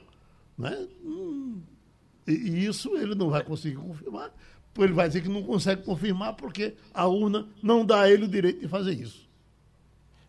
né? 0.59 0.87
Hum, 1.03 1.63
e 2.27 2.67
isso 2.67 2.97
ele 2.97 3.15
não 3.15 3.31
vai 3.31 3.43
conseguir 3.43 3.77
confirmar, 3.77 4.33
ele 4.79 4.93
vai 4.93 5.09
dizer 5.09 5.23
que 5.23 5.29
não 5.29 5.43
consegue 5.43 5.83
confirmar 5.83 6.35
porque 6.35 6.75
a 6.93 7.07
urna 7.07 7.49
não 7.63 7.85
dá 7.85 8.03
a 8.03 8.11
ele 8.11 8.25
o 8.25 8.29
direito 8.29 8.61
de 8.61 8.69
fazer 8.69 8.93
isso. 8.93 9.29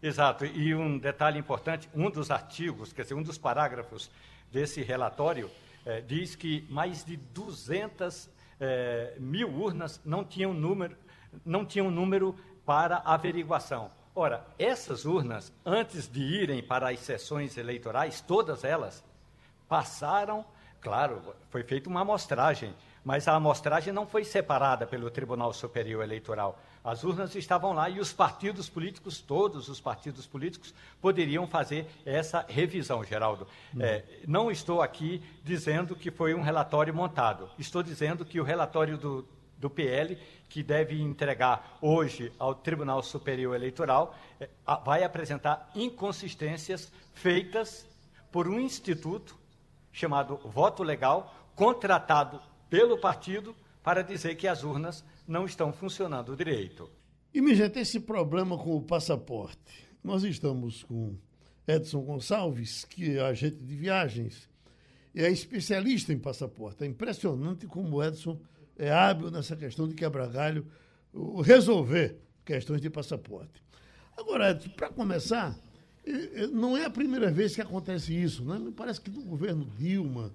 Exato. 0.03 0.45
E 0.45 0.75
um 0.75 0.98
detalhe 0.98 1.39
importante: 1.39 1.89
um 1.95 2.10
dos 2.10 2.29
artigos, 2.29 2.91
quer 2.91 3.03
dizer, 3.03 3.13
um 3.13 3.24
dos 3.24 3.38
parágrafos 3.38 4.12
desse 4.51 4.83
relatório 4.83 5.50
eh, 5.86 6.01
diz 6.01 6.36
que 6.36 6.67
mais 6.69 7.05
de 7.05 7.15
200 7.15 8.29
eh, 8.60 9.15
mil 9.17 9.50
urnas 9.50 10.01
não 10.03 10.25
tinham 10.25 10.53
número, 10.53 10.98
não 11.45 11.65
tinham 11.65 11.89
número 11.89 12.36
para 12.65 12.98
averiguação. 12.98 13.89
Ora, 14.13 14.45
essas 14.60 15.05
urnas, 15.05 15.53
antes 15.65 16.07
de 16.12 16.22
irem 16.22 16.62
para 16.62 16.89
as 16.89 17.00
sessões 17.00 17.57
eleitorais, 17.57 18.19
todas 18.19 18.65
elas 18.65 19.03
passaram, 19.69 20.45
claro, 20.81 21.33
foi 21.50 21.63
feita 21.63 21.89
uma 21.89 22.01
amostragem, 22.01 22.75
mas 23.03 23.27
a 23.27 23.36
amostragem 23.36 23.91
não 23.91 24.05
foi 24.05 24.24
separada 24.24 24.86
pelo 24.86 25.10
Tribunal 25.10 25.51
Superior 25.53 26.03
Eleitoral. 26.03 26.60
As 26.84 27.04
urnas 27.04 27.34
estavam 27.36 27.72
lá 27.72 27.90
e 27.90 28.00
os 28.00 28.12
partidos 28.12 28.68
políticos, 28.68 29.22
todos 29.22 29.70
os 29.70 29.80
partidos 29.80 30.25
políticos, 30.25 30.74
poderiam 31.00 31.48
fazer 31.48 31.88
essa 32.06 32.46
revisão, 32.48 33.04
Geraldo. 33.04 33.48
Hum. 33.74 33.82
É, 33.82 34.04
não 34.28 34.52
estou 34.52 34.82
aqui 34.82 35.24
dizendo 35.46 35.96
que 35.96 36.12
foi 36.12 36.34
um 36.34 36.42
relatório 36.42 36.94
montado. 36.94 37.50
Estou 37.58 37.82
dizendo 37.82 38.25
que 38.25 38.40
o 38.40 38.44
relatório 38.44 38.98
do, 38.98 39.25
do 39.58 39.70
PL, 39.70 40.18
que 40.50 40.62
deve 40.62 41.02
entregar 41.02 41.78
hoje 41.82 42.34
ao 42.38 42.54
Tribunal 42.54 43.02
Superior 43.02 43.56
Eleitoral, 43.56 44.13
é, 44.38 44.50
vai 44.84 45.06
apresentar 45.06 45.72
inconsistências 45.74 46.92
feitas 47.13 47.88
por 48.30 48.46
um 48.46 48.60
instituto 48.60 49.38
chamado 49.94 50.38
Voto 50.44 50.84
Legal, 50.84 51.34
contratado 51.56 52.42
pelo 52.70 52.98
partido 52.98 53.56
para 53.82 54.04
dizer 54.04 54.36
que 54.36 54.48
as 54.48 54.63
urnas 54.63 55.06
não 55.27 55.46
estão 55.46 55.72
funcionando 55.72 56.36
direito. 56.36 56.89
E, 57.34 57.56
gente, 57.56 57.80
esse 57.80 58.00
problema 58.00 58.58
com 58.58 58.75
o 58.75 58.82
passaporte. 58.82 59.88
Nós 60.03 60.24
estamos 60.24 60.84
com 60.84 61.15
Edson 61.68 62.01
Gonçalves, 62.01 62.86
que 62.86 63.18
é 63.18 63.22
agente 63.22 63.58
de 63.58 63.75
viagens 63.75 64.50
e 65.15 65.22
é 65.22 65.32
especialista 65.32 66.12
em 66.12 66.20
passaporte. 66.20 66.84
É 66.84 66.88
impressionante 66.88 67.65
como 67.68 67.98
o 67.98 68.03
Edson 68.03 68.39
é 68.77 68.92
hábil 68.92 69.32
nessa 69.32 69.56
questão 69.56 69.88
de 69.88 69.96
quebrar 69.96 70.27
galho, 70.27 70.65
resolver 71.44 72.20
questões 72.44 72.82
de 72.82 72.89
passaporte. 72.89 73.63
Agora, 74.18 74.51
Edson, 74.51 74.70
para 74.70 74.89
começar, 74.89 75.58
não 76.51 76.75
é 76.75 76.86
a 76.86 76.89
primeira 76.89 77.32
vez 77.32 77.56
que 77.56 77.62
acontece 77.62 78.13
isso, 78.13 78.44
né? 78.44 78.60
Me 78.60 78.72
parece 78.72 79.00
que 79.00 79.10
no 79.10 79.22
governo 79.22 79.65
Dilma 79.77 80.34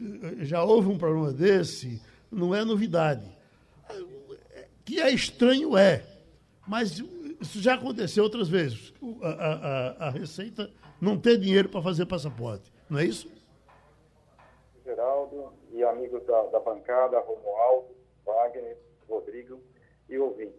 eh, 0.00 0.44
já 0.44 0.62
houve 0.62 0.88
um 0.88 0.96
problema 0.96 1.32
desse, 1.32 2.00
não 2.30 2.54
é 2.54 2.64
novidade. 2.64 3.28
Que 4.88 5.02
é 5.02 5.10
estranho, 5.10 5.76
é. 5.76 6.02
Mas 6.66 6.92
isso 7.38 7.60
já 7.60 7.74
aconteceu 7.74 8.24
outras 8.24 8.48
vezes. 8.48 8.94
A, 9.22 9.28
a, 9.28 10.06
a 10.06 10.10
Receita 10.10 10.70
não 10.98 11.20
tem 11.20 11.38
dinheiro 11.38 11.68
para 11.68 11.82
fazer 11.82 12.06
passaporte, 12.06 12.72
não 12.88 12.98
é 12.98 13.04
isso? 13.04 13.30
Geraldo 14.86 15.52
e 15.72 15.84
amigos 15.84 16.24
da, 16.24 16.42
da 16.44 16.60
bancada, 16.60 17.20
Romualdo, 17.20 17.94
Wagner, 18.24 18.78
Rodrigo 19.06 19.60
e 20.08 20.16
ouvintes. 20.16 20.58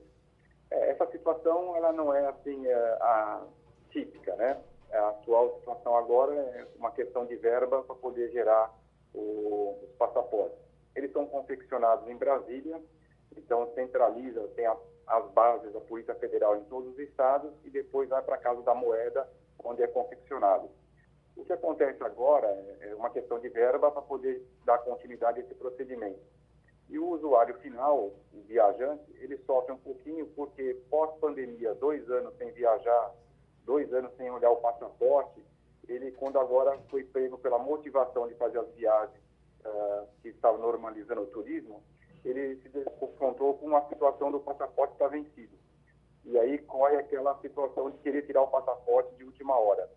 É, 0.70 0.92
essa 0.92 1.08
situação 1.08 1.76
ela 1.76 1.92
não 1.92 2.14
é 2.14 2.28
assim 2.28 2.68
é, 2.68 2.76
a 3.02 3.42
típica, 3.90 4.36
né? 4.36 4.62
A 4.94 5.10
atual 5.10 5.56
situação 5.58 5.98
agora 5.98 6.36
é 6.36 6.68
uma 6.78 6.92
questão 6.92 7.26
de 7.26 7.36
verba 7.36 7.82
para 7.82 7.96
poder 7.96 8.32
gerar 8.32 8.72
o, 9.12 9.80
os 9.82 9.90
passaportes. 9.98 10.60
Eles 10.96 11.12
são 11.14 11.26
confeccionados 11.26 12.08
em 12.08 12.16
Brasília 12.16 12.80
então, 13.36 13.72
centraliza, 13.74 14.48
tem 14.56 14.66
a, 14.66 14.78
as 15.08 15.32
bases 15.32 15.74
da 15.74 15.80
Polícia 15.82 16.16
Federal 16.16 16.58
em 16.58 16.64
todos 16.66 16.94
os 16.94 17.00
estados 17.00 17.52
e 17.64 17.70
depois 17.70 18.10
vai 18.10 18.22
para 18.22 18.36
a 18.36 18.40
Casa 18.40 18.62
da 18.62 18.76
Moeda, 18.76 19.28
onde 19.64 19.82
é 19.82 19.88
confeccionado. 19.88 20.70
O 21.36 21.46
que 21.46 21.54
acontece 21.54 22.04
agora 22.04 22.48
é 22.82 22.94
uma 22.96 23.10
questão 23.10 23.40
de 23.40 23.50
verba 23.50 23.92
para 23.92 24.02
poder 24.02 24.46
dar 24.66 24.78
continuidade 24.80 25.40
a 25.40 25.44
esse 25.44 25.56
procedimento. 25.56 26.20
E 26.90 26.98
o 26.98 27.08
usuário 27.08 27.56
final, 27.60 28.12
o 28.34 28.42
viajante, 28.48 29.04
ele 29.20 29.38
sofre 29.46 29.72
um 29.72 29.78
pouquinho 29.78 30.26
porque 30.36 30.76
pós-pandemia, 30.90 31.76
dois 31.76 32.10
anos 32.10 32.36
sem 32.38 32.52
viajar, 32.52 33.14
dois 33.64 33.94
anos 33.94 34.12
sem 34.18 34.30
olhar 34.32 34.50
o 34.50 34.58
passaporte, 34.58 35.46
ele, 35.88 36.12
quando 36.12 36.40
agora 36.40 36.78
foi 36.90 37.04
pego 37.04 37.38
pela 37.38 37.60
motivação 37.60 38.28
de 38.28 38.36
fazer 38.36 38.60
as 38.60 38.70
viagens 38.74 39.24
uh, 39.66 40.08
que 40.22 40.30
estavam 40.30 40.60
normalizando 40.60 41.22
o 41.22 41.28
turismo, 41.28 41.82
ele 42.24 42.58
se 42.58 42.70
confrontou 43.00 43.56
com 43.56 43.76
a 43.76 43.88
situação 43.88 44.32
do 44.32 44.40
passaporte 44.40 44.94
estar 44.94 45.08
vencido. 45.08 45.58
E 46.26 46.38
aí 46.38 46.58
corre 46.60 46.98
aquela 46.98 47.40
situação 47.40 47.90
de 47.90 47.98
querer 48.00 48.24
tirar 48.26 48.44
o 48.44 48.48
passaporte 48.48 49.16
de 49.16 49.24
última 49.24 49.58
hora. 49.58 49.90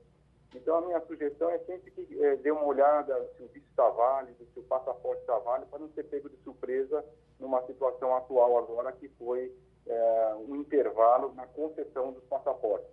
Então, 0.55 0.77
a 0.77 0.81
minha 0.83 1.01
sugestão 1.07 1.51
é 1.51 1.59
sempre 1.61 1.91
que 1.91 2.25
é, 2.25 2.37
dê 2.37 2.51
uma 2.51 2.65
olhada 2.65 3.15
se 3.37 3.43
o 3.43 3.49
visto 3.49 3.69
está 3.69 3.89
válido, 3.89 4.47
se 4.53 4.61
o 4.61 4.63
passaporte 4.65 5.21
está 5.23 5.39
válido, 5.39 5.71
para 5.71 5.79
não 5.79 5.89
ser 5.91 6.05
pego 6.05 6.29
de 6.29 6.37
surpresa 6.39 7.05
numa 7.41 7.65
situação 7.67 8.15
atual 8.15 8.59
agora, 8.59 8.93
que 8.93 9.09
foi 9.11 9.55
é, 9.87 10.35
um 10.49 10.57
intervalo 10.57 11.33
na 11.35 11.47
concessão 11.47 12.13
dos 12.13 12.25
passaportes. 12.25 12.89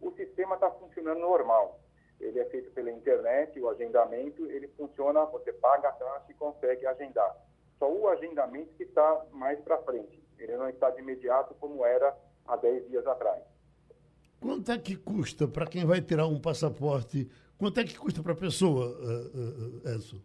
O 0.00 0.10
sistema 0.12 0.54
está 0.54 0.70
funcionando 0.70 1.20
normal. 1.20 1.78
Ele 2.18 2.40
é 2.40 2.44
feito 2.46 2.70
pela 2.70 2.90
internet, 2.90 3.60
o 3.60 3.68
agendamento, 3.68 4.46
ele 4.46 4.68
funciona, 4.68 5.24
você 5.26 5.52
paga 5.52 5.88
a 5.88 5.92
taxa 5.92 6.26
e 6.30 6.34
consegue 6.34 6.86
agendar 6.86 7.36
só 7.84 7.92
o 7.92 8.08
agendamento 8.08 8.72
que 8.76 8.84
está 8.84 9.26
mais 9.30 9.60
para 9.60 9.76
frente. 9.82 10.22
Ele 10.38 10.56
não 10.56 10.68
está 10.70 10.88
de 10.90 11.00
imediato 11.00 11.54
como 11.56 11.84
era 11.84 12.16
há 12.46 12.56
10 12.56 12.88
dias 12.88 13.06
atrás. 13.06 13.42
Quanto 14.40 14.72
é 14.72 14.78
que 14.78 14.96
custa 14.96 15.46
para 15.46 15.66
quem 15.66 15.84
vai 15.84 16.00
tirar 16.00 16.26
um 16.26 16.40
passaporte? 16.40 17.30
Quanto 17.58 17.80
é 17.80 17.84
que 17.84 17.98
custa 17.98 18.22
para 18.22 18.32
a 18.32 18.36
pessoa, 18.36 18.86
uh, 18.86 19.88
uh, 19.88 19.94
Edson? 19.94 20.18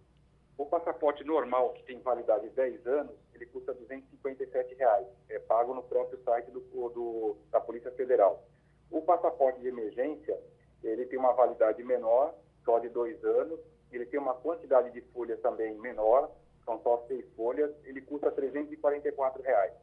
O 0.57 0.65
passaporte 0.65 1.23
normal, 1.23 1.73
que 1.73 1.83
tem 1.83 1.99
validade 1.99 2.49
de 2.49 2.55
10 2.55 2.87
anos, 2.87 3.15
ele 3.33 3.45
custa 3.45 3.73
257 3.73 4.75
reais. 4.75 5.07
É 5.29 5.39
pago 5.39 5.73
no 5.73 5.83
próprio 5.83 6.21
site 6.23 6.51
do, 6.51 6.59
do, 6.61 7.35
da 7.51 7.59
Polícia 7.59 7.91
Federal. 7.91 8.45
O 8.89 9.01
passaporte 9.01 9.59
de 9.59 9.67
emergência, 9.67 10.37
ele 10.83 11.05
tem 11.05 11.19
uma 11.19 11.33
validade 11.33 11.83
menor, 11.83 12.33
só 12.65 12.79
de 12.79 12.89
dois 12.89 13.23
anos. 13.23 13.59
Ele 13.91 14.05
tem 14.05 14.19
uma 14.19 14.33
quantidade 14.33 14.91
de 14.91 15.01
folhas 15.13 15.39
também 15.39 15.77
menor, 15.77 16.29
são 16.69 16.79
só 16.83 17.03
seis 17.07 17.25
folhas, 17.35 17.71
ele 17.83 18.01
custa 18.01 18.29
344 18.31 19.41
reais. 19.41 19.73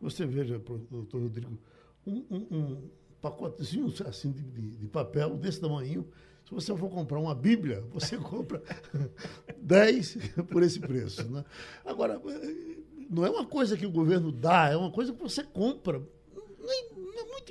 Você 0.00 0.24
veja, 0.24 0.58
doutor 0.58 1.22
Rodrigo, 1.22 1.58
um, 2.06 2.24
um, 2.30 2.56
um, 2.56 2.90
pacotezinhos 3.20 4.00
assim 4.02 4.30
de, 4.30 4.42
de, 4.42 4.76
de 4.76 4.86
papel 4.86 5.36
desse 5.36 5.60
tamanho. 5.60 6.08
Se 6.44 6.52
você 6.52 6.76
for 6.76 6.90
comprar 6.90 7.18
uma 7.18 7.34
Bíblia, 7.34 7.80
você 7.90 8.16
compra 8.16 8.62
10 9.58 10.18
por 10.50 10.62
esse 10.62 10.78
preço. 10.78 11.28
Né? 11.30 11.44
Agora, 11.84 12.20
não 13.10 13.24
é 13.26 13.30
uma 13.30 13.46
coisa 13.46 13.76
que 13.76 13.86
o 13.86 13.90
governo 13.90 14.30
dá, 14.30 14.70
é 14.70 14.76
uma 14.76 14.90
coisa 14.90 15.12
que 15.12 15.20
você 15.20 15.42
compra. 15.42 16.00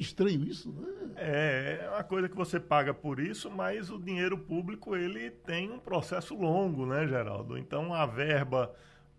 Muito 0.02 0.08
estranho 0.08 0.44
isso, 0.44 0.72
né? 0.72 0.88
É, 1.16 1.82
é 1.84 1.90
uma 1.90 2.04
coisa 2.04 2.28
que 2.28 2.36
você 2.36 2.60
paga 2.60 2.92
por 2.92 3.20
isso, 3.20 3.52
mas 3.52 3.92
o 3.92 4.00
dinheiro 4.00 4.36
público 4.36 4.96
ele 4.96 5.30
tem 5.30 5.72
um 5.72 5.80
processo 5.80 6.34
longo, 6.34 6.88
né, 6.88 7.08
Geraldo? 7.08 7.56
Então 7.56 7.94
a 7.94 8.08
verba 8.08 8.74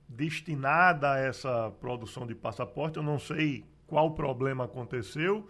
destinada 0.08 1.12
a 1.12 1.18
essa 1.18 1.70
produção 1.80 2.26
de 2.26 2.34
passaporte, 2.34 2.96
eu 2.96 3.02
não 3.02 3.18
sei 3.18 3.64
qual 3.86 4.10
problema 4.12 4.64
aconteceu, 4.64 5.48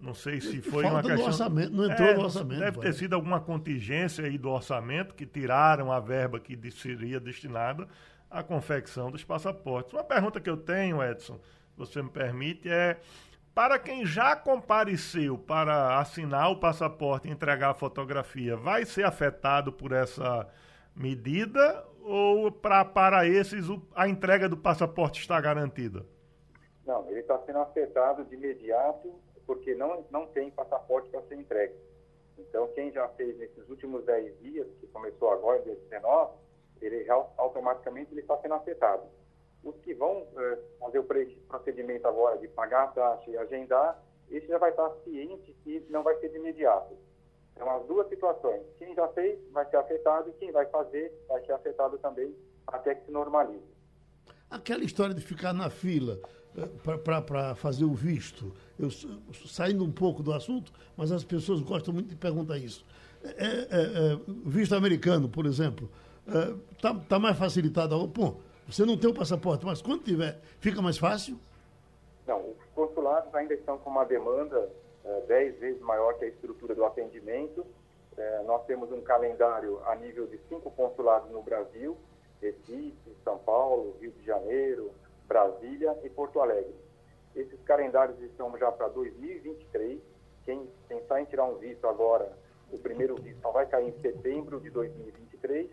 não 0.00 0.14
sei 0.14 0.40
se 0.40 0.62
foi 0.62 0.84
Falta 0.84 0.96
uma 0.96 1.02
questão... 1.02 1.26
orçamento, 1.26 1.72
não 1.72 1.84
entrou 1.84 2.08
é, 2.08 2.14
no 2.14 2.22
orçamento. 2.22 2.60
Deve 2.60 2.80
ter 2.80 2.94
sido 2.94 3.12
alguma 3.14 3.38
contingência 3.38 4.24
aí 4.24 4.38
do 4.38 4.48
orçamento 4.48 5.14
que 5.14 5.26
tiraram 5.26 5.92
a 5.92 6.00
verba 6.00 6.40
que 6.40 6.58
seria 6.70 7.20
destinada 7.20 7.86
à 8.30 8.42
confecção 8.42 9.10
dos 9.10 9.22
passaportes. 9.22 9.92
Uma 9.92 10.04
pergunta 10.04 10.40
que 10.40 10.48
eu 10.48 10.56
tenho, 10.56 11.02
Edson, 11.02 11.34
se 11.34 11.76
você 11.76 12.02
me 12.02 12.08
permite, 12.08 12.68
é 12.68 12.98
para 13.54 13.78
quem 13.78 14.06
já 14.06 14.36
compareceu 14.36 15.36
para 15.36 15.98
assinar 15.98 16.50
o 16.50 16.60
passaporte 16.60 17.28
e 17.28 17.30
entregar 17.30 17.70
a 17.70 17.74
fotografia, 17.74 18.56
vai 18.56 18.84
ser 18.84 19.04
afetado 19.04 19.72
por 19.72 19.92
essa 19.92 20.48
medida 20.94 21.84
ou 22.02 22.50
pra, 22.50 22.84
para 22.84 23.26
esses 23.26 23.66
a 23.94 24.08
entrega 24.08 24.48
do 24.48 24.56
passaporte 24.56 25.20
está 25.20 25.40
garantida? 25.40 26.04
Não, 26.86 27.08
ele 27.10 27.20
está 27.20 27.38
sendo 27.40 27.58
afetado 27.58 28.24
de 28.24 28.34
imediato 28.34 29.20
porque 29.46 29.74
não, 29.74 30.04
não 30.10 30.26
tem 30.26 30.50
passaporte 30.50 31.08
para 31.10 31.22
ser 31.22 31.34
entregue. 31.34 31.74
Então, 32.38 32.68
quem 32.68 32.90
já 32.92 33.08
fez 33.10 33.36
nesses 33.36 33.68
últimos 33.68 34.04
10 34.04 34.38
dias, 34.40 34.66
que 34.80 34.86
começou 34.86 35.30
agora, 35.30 35.60
dia 35.62 35.74
19, 35.74 36.34
ele 36.80 37.06
automaticamente 37.36 38.12
ele 38.12 38.20
está 38.20 38.36
sendo 38.38 38.54
afetado. 38.54 39.02
Os 39.62 39.76
que 39.80 39.94
vão 39.94 40.26
é, 40.36 40.58
fazer 40.78 40.98
o 40.98 41.04
procedimento 41.04 42.06
agora 42.06 42.38
de 42.38 42.48
pagar 42.48 42.84
a 42.84 42.88
taxa 42.88 43.30
e 43.30 43.36
agendar, 43.36 44.02
esse 44.30 44.46
já 44.46 44.58
vai 44.58 44.70
estar 44.70 44.90
ciente 45.04 45.54
que 45.64 45.84
não 45.90 46.02
vai 46.02 46.18
ser 46.18 46.30
de 46.30 46.36
imediato. 46.36 46.94
Então, 47.54 47.68
as 47.76 47.86
duas 47.86 48.08
situações. 48.08 48.62
Quem 48.78 48.94
já 48.94 49.06
fez 49.08 49.38
vai 49.50 49.68
ser 49.68 49.76
afetado 49.76 50.30
e 50.30 50.32
quem 50.34 50.50
vai 50.50 50.64
fazer 50.66 51.12
vai 51.28 51.44
ser 51.44 51.52
afetado 51.52 51.98
também 51.98 52.34
até 52.66 52.94
que 52.94 53.04
se 53.04 53.10
normalize. 53.10 53.64
Aquela 54.48 54.82
história 54.82 55.14
de 55.14 55.20
ficar 55.20 55.52
na 55.52 55.68
fila 55.68 56.20
eh, 56.56 56.96
para 57.20 57.54
fazer 57.54 57.84
o 57.84 57.92
visto, 57.92 58.52
eu, 58.78 58.88
saindo 59.46 59.84
um 59.84 59.92
pouco 59.92 60.22
do 60.22 60.32
assunto, 60.32 60.72
mas 60.96 61.12
as 61.12 61.22
pessoas 61.22 61.60
gostam 61.60 61.92
muito 61.92 62.08
de 62.08 62.16
perguntar 62.16 62.58
isso. 62.58 62.84
É, 63.22 63.28
é, 63.28 64.14
é, 64.14 64.20
visto 64.46 64.74
americano, 64.74 65.28
por 65.28 65.44
exemplo, 65.44 65.90
está 66.72 66.94
tá 66.94 67.18
mais 67.18 67.36
facilitado. 67.36 68.08
Pô, 68.08 68.36
você 68.70 68.84
não 68.84 68.96
tem 68.96 69.10
o 69.10 69.14
passaporte, 69.14 69.66
mas 69.66 69.82
quando 69.82 70.04
tiver, 70.04 70.38
fica 70.60 70.80
mais 70.80 70.96
fácil? 70.96 71.38
Não, 72.26 72.50
os 72.50 72.64
consulados 72.74 73.34
ainda 73.34 73.54
estão 73.54 73.76
com 73.78 73.90
uma 73.90 74.04
demanda 74.04 74.70
é, 75.04 75.20
dez 75.22 75.58
vezes 75.58 75.80
maior 75.80 76.14
que 76.14 76.24
a 76.24 76.28
estrutura 76.28 76.74
do 76.74 76.84
atendimento. 76.84 77.66
É, 78.16 78.42
nós 78.44 78.64
temos 78.66 78.92
um 78.92 79.00
calendário 79.00 79.80
a 79.86 79.94
nível 79.96 80.26
de 80.26 80.38
cinco 80.48 80.70
consulados 80.70 81.30
no 81.30 81.42
Brasil, 81.42 81.96
Recife, 82.40 83.16
São 83.24 83.38
Paulo, 83.38 83.96
Rio 84.00 84.12
de 84.12 84.24
Janeiro, 84.24 84.92
Brasília 85.26 85.96
e 86.04 86.08
Porto 86.08 86.40
Alegre. 86.40 86.74
Esses 87.34 87.60
calendários 87.62 88.20
estão 88.20 88.56
já 88.58 88.70
para 88.70 88.88
2023. 88.88 90.00
Quem 90.44 90.68
pensar 90.88 91.20
em 91.20 91.24
tirar 91.24 91.44
um 91.44 91.56
visto 91.56 91.86
agora, 91.86 92.36
o 92.72 92.78
primeiro 92.78 93.14
visto 93.16 93.40
só 93.40 93.50
vai 93.50 93.66
cair 93.66 93.88
em 93.88 94.00
setembro 94.00 94.60
de 94.60 94.70
2023. 94.70 95.70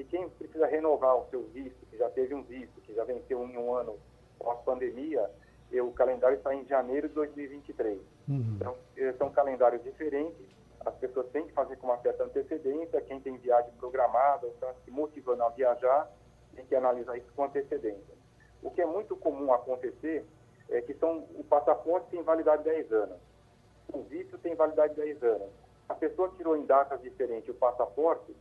E 0.00 0.04
quem 0.04 0.30
precisa 0.30 0.66
renovar 0.66 1.14
o 1.14 1.28
seu 1.28 1.42
visto, 1.48 1.84
que 1.90 1.98
já 1.98 2.08
teve 2.08 2.34
um 2.34 2.42
visto, 2.42 2.80
que 2.80 2.94
já 2.94 3.04
venceu 3.04 3.44
em 3.44 3.58
um 3.58 3.74
ano 3.74 3.98
pós-pandemia, 4.38 5.30
o 5.72 5.92
calendário 5.92 6.38
está 6.38 6.54
em 6.54 6.64
janeiro 6.64 7.06
de 7.06 7.14
2023. 7.14 8.00
Uhum. 8.26 8.56
Então, 8.56 8.76
são 9.18 9.30
calendários 9.30 9.82
diferentes, 9.82 10.40
as 10.86 10.94
pessoas 10.94 11.28
têm 11.32 11.46
que 11.46 11.52
fazer 11.52 11.76
com 11.76 11.88
uma 11.88 11.98
certa 11.98 12.24
antecedência, 12.24 12.98
quem 13.02 13.20
tem 13.20 13.36
viagem 13.36 13.70
programada 13.74 14.46
está 14.46 14.72
se 14.82 14.90
motivando 14.90 15.42
a 15.42 15.50
viajar, 15.50 16.10
tem 16.54 16.64
que 16.64 16.74
analisar 16.74 17.18
isso 17.18 17.30
com 17.36 17.44
antecedência. 17.44 18.14
O 18.62 18.70
que 18.70 18.80
é 18.80 18.86
muito 18.86 19.14
comum 19.16 19.52
acontecer 19.52 20.24
é 20.70 20.80
que 20.80 20.94
são, 20.94 21.28
o 21.34 21.44
passaporte 21.44 22.08
tem 22.10 22.22
validade 22.22 22.64
de 22.64 22.70
10 22.70 22.92
anos, 22.92 23.18
o 23.92 24.00
visto 24.04 24.38
tem 24.38 24.54
validade 24.54 24.94
de 24.94 25.02
10 25.02 25.22
anos. 25.24 25.50
A 25.90 25.94
pessoa 25.94 26.32
tirou 26.38 26.56
em 26.56 26.64
datas 26.64 27.02
diferentes 27.02 27.50
o 27.50 27.54
passaporte 27.54 28.34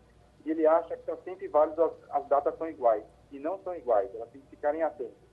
e 0.49 0.51
ele 0.51 0.65
acha 0.65 0.97
que 0.97 1.05
são 1.05 1.15
sempre 1.23 1.47
válidos, 1.47 1.77
as, 1.77 1.91
as 2.09 2.27
datas 2.27 2.57
são 2.57 2.67
iguais. 2.67 3.03
E 3.31 3.38
não 3.38 3.59
são 3.59 3.75
iguais, 3.75 4.09
elas 4.15 4.27
têm 4.29 4.41
que 4.41 4.47
ficarem 4.47 4.81
atentas. 4.81 5.29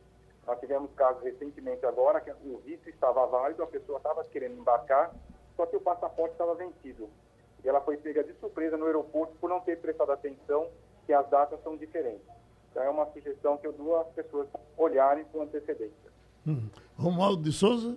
Nós 0.46 0.60
tivemos 0.60 0.92
casos 0.92 1.22
recentemente 1.22 1.86
agora 1.86 2.20
que 2.20 2.30
o 2.30 2.58
visto 2.58 2.86
estava 2.90 3.26
válido, 3.26 3.62
a 3.62 3.66
pessoa 3.66 3.96
estava 3.96 4.22
querendo 4.24 4.58
embarcar, 4.58 5.14
só 5.56 5.64
que 5.64 5.74
o 5.74 5.80
passaporte 5.80 6.32
estava 6.32 6.54
vencido. 6.54 7.08
E 7.64 7.68
ela 7.68 7.80
foi 7.80 7.96
pega 7.96 8.22
de 8.22 8.34
surpresa 8.34 8.76
no 8.76 8.84
aeroporto 8.84 9.34
por 9.40 9.48
não 9.48 9.58
ter 9.60 9.80
prestado 9.80 10.12
atenção 10.12 10.68
que 11.06 11.14
as 11.14 11.26
datas 11.30 11.62
são 11.62 11.78
diferentes. 11.78 12.28
Então 12.70 12.82
é 12.82 12.90
uma 12.90 13.06
sugestão 13.06 13.56
que 13.56 13.66
eu 13.66 13.72
dou 13.72 13.98
às 13.98 14.08
pessoas 14.08 14.46
olharem 14.76 15.24
com 15.32 15.40
antecedência. 15.40 16.12
Hum. 16.46 16.68
Romualdo 16.98 17.42
de 17.42 17.52
Souza? 17.52 17.96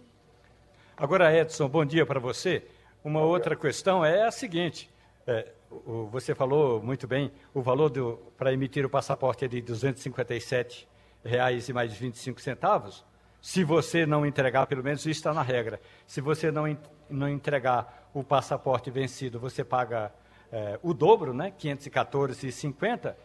Agora, 0.95 1.36
Edson, 1.36 1.67
bom 1.67 1.84
dia 1.84 2.05
para 2.05 2.19
você. 2.19 2.65
Uma 3.03 3.19
bom 3.19 3.27
outra 3.27 3.55
dia. 3.55 3.62
questão 3.62 4.05
é 4.05 4.23
a 4.23 4.32
seguinte. 4.32 4.89
É, 5.27 5.51
o, 5.69 6.08
você 6.08 6.34
falou 6.34 6.82
muito 6.82 7.08
bem, 7.08 7.32
o 7.53 7.62
valor 7.62 7.91
para 8.38 8.53
emitir 8.53 8.86
o 8.86 8.89
passaporte 8.89 9.45
é 9.45 9.47
de 9.47 9.62
257 9.62 10.88
reais 11.23 11.69
e 11.69 11.73
mais 11.73 11.93
25 11.93 12.41
centavos. 12.41 13.05
Se 13.41 13.63
você 13.63 14.05
não 14.05 14.25
entregar, 14.25 14.67
pelo 14.67 14.84
menos 14.84 15.01
isso 15.01 15.10
está 15.12 15.34
na 15.34 15.41
regra. 15.41 15.79
Se 16.05 16.19
você 16.19 16.51
não, 16.51 16.77
não 17.10 17.29
entregar 17.29 18.10
o 18.13 18.23
passaporte 18.23 18.91
vencido, 18.91 19.39
você 19.39 19.63
paga 19.63 20.12
é, 20.51 20.79
o 20.84 20.93
dobro, 20.93 21.34
né? 21.34 21.53
514,50. 21.58 23.15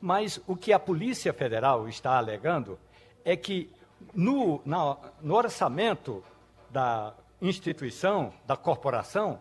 Mas 0.00 0.40
o 0.46 0.54
que 0.54 0.72
a 0.72 0.78
Polícia 0.78 1.32
Federal 1.32 1.88
está 1.88 2.18
alegando 2.18 2.78
é 3.24 3.36
que 3.36 3.72
no, 4.14 4.60
na, 4.64 4.96
no 5.22 5.34
orçamento 5.34 6.22
da 6.70 7.14
instituição, 7.40 8.32
da 8.46 8.56
corporação, 8.56 9.40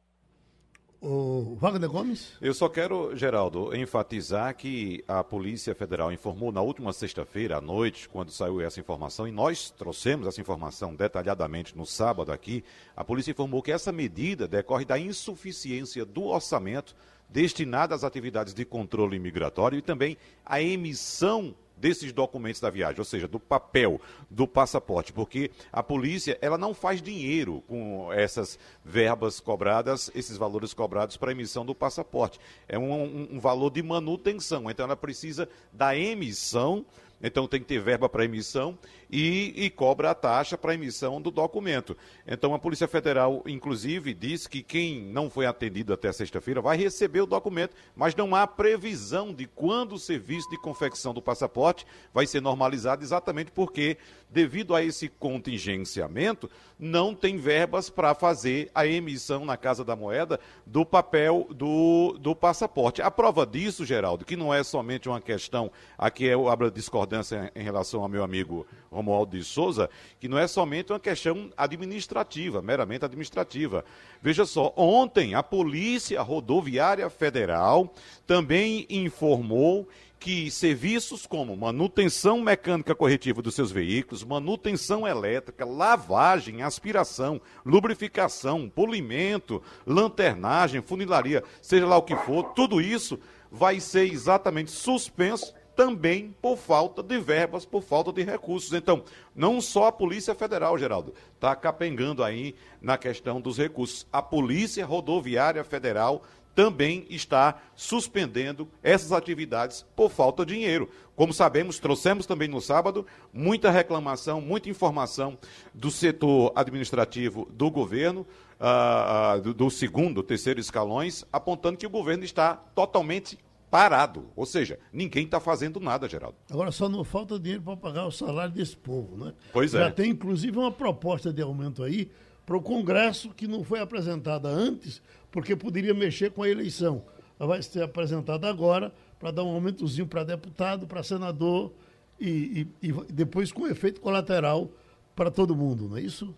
O 1.02 1.56
Wagner 1.56 1.90
Gomes? 1.90 2.38
Eu 2.40 2.54
só 2.54 2.70
quero, 2.70 3.16
Geraldo, 3.16 3.76
enfatizar 3.76 4.56
que 4.56 5.04
a 5.08 5.22
Polícia 5.24 5.76
Federal 5.76 6.14
informou 6.14 6.52
na 6.52 6.62
última 6.62 6.94
sexta-feira 6.94 7.58
à 7.58 7.62
noite, 7.62 8.08
quando 8.08 8.32
saiu 8.32 8.62
essa 8.62 8.80
informação, 8.80 9.28
e 9.28 9.32
nós 9.32 9.70
trouxemos 9.72 10.28
essa 10.28 10.40
informação 10.40 10.96
detalhadamente 10.96 11.76
no 11.76 11.86
sábado 11.86 12.32
aqui. 12.32 12.64
A 12.96 13.04
polícia 13.04 13.32
informou 13.32 13.62
que 13.62 13.72
essa 13.72 13.92
medida 13.92 14.48
decorre 14.48 14.86
da 14.86 14.98
insuficiência 14.98 16.06
do 16.06 16.26
orçamento 16.26 16.96
destinado 17.28 17.94
às 17.94 18.04
atividades 18.04 18.54
de 18.54 18.64
controle 18.64 19.20
migratório 19.20 19.80
e 19.80 19.82
também 19.82 20.16
à 20.46 20.62
emissão 20.62 21.54
desses 21.76 22.12
documentos 22.12 22.62
da 22.62 22.70
viagem, 22.70 23.00
ou 23.00 23.06
seja, 23.06 23.28
do 23.28 23.40
papel 23.40 24.00
do 24.30 24.48
passaporte, 24.48 25.12
porque 25.12 25.52
a 25.72 25.84
polícia 25.84 26.38
ela 26.42 26.58
não 26.58 26.74
faz 26.74 27.02
dinheiro 27.02 27.64
com 27.68 28.12
essas 28.14 28.58
verbas 28.84 29.40
cobradas, 29.40 30.10
esses 30.16 30.38
valores 30.38 30.74
cobrados 30.74 31.18
para 31.18 31.32
emissão 31.32 31.66
do 31.66 31.76
passaporte. 31.76 32.40
É 32.68 32.78
um, 32.78 32.92
um, 32.92 33.28
um 33.34 33.40
valor 33.40 33.70
de 33.70 33.84
manutenção, 33.84 34.70
então 34.70 34.86
ela 34.86 34.96
precisa 34.96 35.50
da 35.72 35.96
emissão 35.98 36.86
então 37.24 37.48
tem 37.48 37.62
que 37.62 37.66
ter 37.66 37.80
verba 37.80 38.10
para 38.10 38.26
emissão 38.26 38.78
e, 39.10 39.54
e, 39.56 39.70
cobra 39.70 40.12
a 40.12 40.16
taxa 40.16 40.58
para 40.58 40.74
emissão 40.74 41.22
do 41.22 41.32
documento. 41.32 41.96
Então 42.28 42.54
a 42.54 42.60
Polícia 42.60 42.88
Federal, 42.88 43.42
inclusive, 43.48 44.14
disse 44.14 44.50
que 44.50 44.62
quem 44.62 45.02
não 45.02 45.30
foi 45.30 45.46
atendido 45.46 45.94
até 45.94 46.12
sexta-feira 46.12 46.62
vai 46.62 46.76
receber 46.76 47.22
o 47.22 47.26
documento, 47.26 47.76
mas 47.96 48.14
não 48.14 48.36
há 48.36 48.46
previsão 48.46 49.34
de 49.34 49.48
quando 49.48 49.94
o 49.94 50.00
serviço 50.00 50.50
de 50.50 50.58
confecção 50.58 51.14
do 51.14 51.22
passaporte 51.22 51.86
vai 52.14 52.28
ser 52.28 52.42
normalizado, 52.42 53.04
exatamente 53.04 53.52
porque, 53.52 53.98
devido 54.30 54.76
a 54.76 54.84
esse 54.84 55.08
contingenciamento, 55.08 56.50
não 56.84 57.16
tem 57.16 57.38
verbas 57.38 57.90
para 57.90 58.14
fazer 58.14 58.70
a 58.76 58.86
emissão 58.86 59.46
na 59.46 59.56
Casa 59.56 59.86
da 59.86 59.96
Moeda 59.96 60.38
do 60.66 60.86
papel 60.86 61.48
do, 61.50 62.18
do 62.20 62.36
passaporte. 62.36 63.02
A 63.02 63.10
prova 63.10 63.46
disso, 63.46 63.86
Geraldo, 63.86 64.26
que 64.26 64.36
não 64.36 64.54
é 64.54 64.62
somente 64.64 65.08
uma 65.08 65.22
questão, 65.22 65.72
aqui 65.98 66.26
eu 66.26 66.50
abro 66.50 66.68
a 66.68 66.70
discordância 66.70 67.50
em 67.56 67.64
relação 67.64 68.02
ao 68.02 68.10
meu 68.10 68.22
amigo 68.22 68.68
Romualdo 68.92 69.38
de 69.38 69.46
Souza, 69.46 69.90
que 70.20 70.28
não 70.28 70.38
é 70.38 70.46
somente 70.46 70.92
uma 70.92 71.00
questão 71.00 71.50
administrativa, 71.56 72.62
meramente 72.62 73.06
administrativa. 73.06 73.86
Veja 74.22 74.46
só, 74.46 74.74
ontem 74.76 75.36
a 75.36 75.42
Polícia 75.42 76.22
Rodoviária 76.22 77.10
Federal 77.10 77.94
também 78.28 78.86
informou 78.90 79.88
que 80.24 80.50
serviços 80.50 81.26
como 81.26 81.58
manutenção 81.58 82.40
mecânica 82.40 82.96
corretiva 82.96 83.42
dos 83.42 83.56
seus 83.56 83.74
veículos, 83.74 84.24
manutenção 84.24 85.06
elétrica, 85.06 85.66
lavagem, 85.66 86.62
aspiração, 86.62 87.42
lubrificação, 87.66 88.70
polimento, 88.70 89.62
lanternagem, 89.86 90.82
funilaria, 90.82 91.44
seja 91.62 91.86
lá 91.86 91.98
o 91.98 92.04
que 92.04 92.16
for, 92.16 92.54
tudo 92.54 92.80
isso 92.80 93.20
vai 93.52 93.82
ser 93.82 94.10
exatamente 94.10 94.72
suspenso 94.72 95.54
também 95.76 96.34
por 96.42 96.56
falta 96.56 97.04
de 97.04 97.20
verbas, 97.20 97.66
por 97.66 97.84
falta 97.84 98.14
de 98.14 98.24
recursos. 98.24 98.72
Então, 98.72 99.04
não 99.36 99.60
só 99.60 99.88
a 99.88 99.92
Polícia 99.92 100.34
Federal, 100.34 100.78
Geraldo, 100.78 101.14
está 101.36 101.54
capengando 101.54 102.24
aí 102.24 102.56
na 102.82 102.98
questão 102.98 103.42
dos 103.42 103.58
recursos. 103.58 104.08
A 104.10 104.22
Polícia 104.22 104.86
Rodoviária 104.86 105.66
Federal 105.66 106.24
também 106.56 107.06
está 107.10 107.62
suspendendo 107.76 108.68
essas 108.82 109.12
atividades 109.12 109.86
por 109.96 110.10
falta 110.10 110.46
de 110.46 110.54
dinheiro. 110.54 110.90
Como 111.16 111.34
sabemos, 111.34 111.80
trouxemos 111.80 112.26
também 112.26 112.48
no 112.48 112.60
sábado 112.60 113.06
muita 113.32 113.70
reclamação, 113.70 114.42
muita 114.42 114.70
informação 114.70 115.38
do 115.74 115.92
setor 115.92 116.52
administrativo 116.56 117.48
do 117.52 117.70
governo, 117.70 118.26
uh, 118.60 119.42
do, 119.42 119.54
do 119.54 119.70
segundo, 119.70 120.24
terceiro 120.24 120.60
escalões, 120.60 121.24
apontando 121.32 121.78
que 121.78 121.86
o 121.86 121.90
governo 121.90 122.24
está 122.24 122.56
totalmente 122.56 123.38
parado. 123.70 124.28
Ou 124.36 124.46
seja, 124.46 124.80
ninguém 124.92 125.26
está 125.26 125.40
fazendo 125.40 125.80
nada, 125.80 126.08
Geraldo. 126.08 126.38
Agora 126.50 126.72
só 126.72 126.88
não 126.88 127.04
falta 127.04 127.40
dinheiro 127.40 127.64
para 127.64 127.78
pagar 127.78 128.06
o 128.06 128.12
salário 128.12 128.54
desse 128.54 128.78
povo, 128.78 129.18
né? 129.18 129.34
Pois 129.52 129.74
é. 129.74 129.80
Já 129.80 129.92
tem 129.92 130.12
inclusive 130.12 130.58
uma 130.58 130.72
proposta 130.72 131.34
de 131.34 131.42
aumento 131.42 131.84
aí 131.84 132.12
para 132.46 132.58
o 132.58 132.62
Congresso 132.62 133.30
que 133.30 133.48
não 133.48 133.64
foi 133.64 133.80
apresentada 133.80 134.48
antes, 134.48 135.02
porque 135.34 135.56
poderia 135.56 135.96
mexer 135.96 136.32
com 136.32 136.44
a 136.44 136.48
eleição. 136.48 137.04
Ela 137.40 137.50
vai 137.50 137.62
ser 137.64 137.82
apresentada 137.82 138.48
agora 138.48 138.94
para 139.20 139.32
dar 139.32 139.44
um 139.44 139.56
aumentozinho 139.56 140.06
para 140.08 140.24
deputado, 140.24 140.86
para 140.86 141.02
senador 141.02 141.74
e, 142.20 142.68
e, 142.82 142.90
e, 142.90 142.94
depois 143.12 143.52
com 143.52 143.68
efeito 143.68 144.00
colateral 144.00 144.70
para 145.16 145.32
todo 145.32 145.56
mundo, 145.56 145.90
não 145.90 145.98
é 145.98 146.02
isso? 146.02 146.34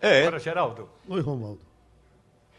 É. 0.00 0.22
Agora, 0.22 0.38
Geraldo. 0.38 0.88
Oi, 1.06 1.20
Romualdo. 1.20 1.60